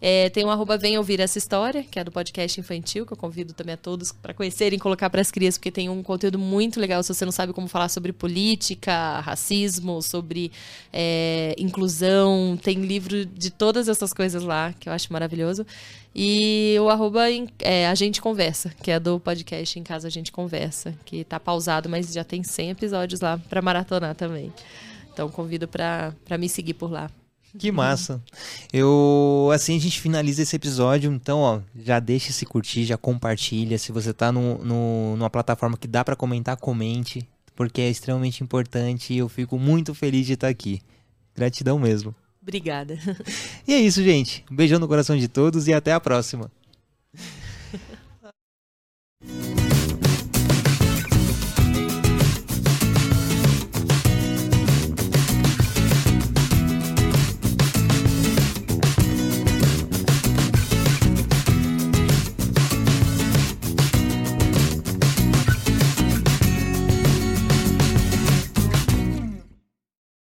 [0.00, 3.16] É, tem um arroba Vem Ouvir Essa História, que é do podcast infantil, que eu
[3.16, 6.38] convido também a todos para conhecerem e colocar para as crianças, porque tem um conteúdo
[6.38, 10.52] muito legal se você não sabe como falar sobre política, racismo, sobre
[10.92, 12.58] é, inclusão.
[12.62, 15.66] Tem livro de todas essas coisas lá, que eu acho maravilhoso.
[16.14, 17.24] E o arroba
[17.60, 21.40] é, A Gente Conversa, que é do podcast Em Casa A Gente Conversa, que está
[21.40, 24.52] pausado, mas já tem 100 episódios lá para maratonar também.
[25.12, 27.10] Então convido para me seguir por lá.
[27.58, 28.22] Que massa.
[28.72, 33.78] Eu, assim a gente finaliza esse episódio, então, ó, já deixa se curtir, já compartilha.
[33.78, 38.44] Se você tá no, no numa plataforma que dá para comentar, comente, porque é extremamente
[38.44, 40.80] importante e eu fico muito feliz de estar aqui.
[41.34, 42.14] Gratidão mesmo.
[42.42, 42.98] Obrigada.
[43.66, 44.44] E é isso, gente.
[44.50, 46.50] Um beijão no coração de todos e até a próxima.